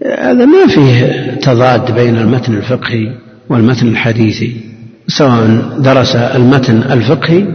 هذا 0.05 0.45
ما 0.45 0.67
فيه 0.67 1.07
تضاد 1.41 1.95
بين 1.95 2.17
المتن 2.17 2.53
الفقهي 2.53 3.11
والمتن 3.49 3.87
الحديثي 3.87 4.55
سواء 5.07 5.59
درس 5.79 6.15
المتن 6.15 6.77
الفقهي 6.77 7.45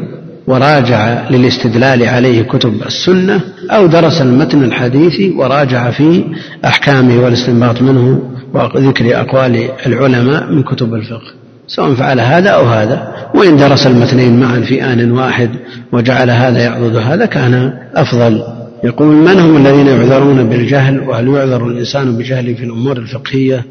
وراجع 0.47 1.31
للاستدلال 1.31 2.09
عليه 2.09 2.43
كتب 2.43 2.83
السنة 2.87 3.41
أو 3.71 3.87
درس 3.87 4.23
المتن 4.23 4.65
الحديثي 4.65 5.31
وراجع 5.31 5.91
في 5.91 6.25
أحكامه 6.65 7.23
والاستنباط 7.23 7.83
منه 7.83 8.23
وذكر 8.55 9.21
أقوال 9.21 9.69
العلماء 9.87 10.53
من 10.53 10.63
كتب 10.63 10.95
الفقه. 10.95 11.33
سواء 11.67 11.95
فعل 11.95 12.21
هذا 12.21 12.51
أو 12.51 12.65
هذا 12.65 13.13
وإن 13.35 13.57
درس 13.57 13.87
المتنين 13.87 14.41
معا 14.41 14.61
في 14.61 14.85
آن 14.85 15.13
واحد 15.13 15.51
وجعل 15.93 16.31
هذا 16.31 16.59
يعضد 16.65 16.97
هذا 16.97 17.27
كان 17.27 17.73
أفضل. 17.95 18.58
يقول 18.85 19.09
من 19.09 19.39
هم 19.41 19.57
الذين 19.57 19.87
يعذرون 19.87 20.49
بالجهل 20.49 21.01
وهل 21.01 21.29
يعذر 21.29 21.67
الإنسان 21.67 22.17
بجهله 22.17 22.55
في 22.55 22.65
الأمور 22.65 22.97
الفقهية؟ 22.97 23.65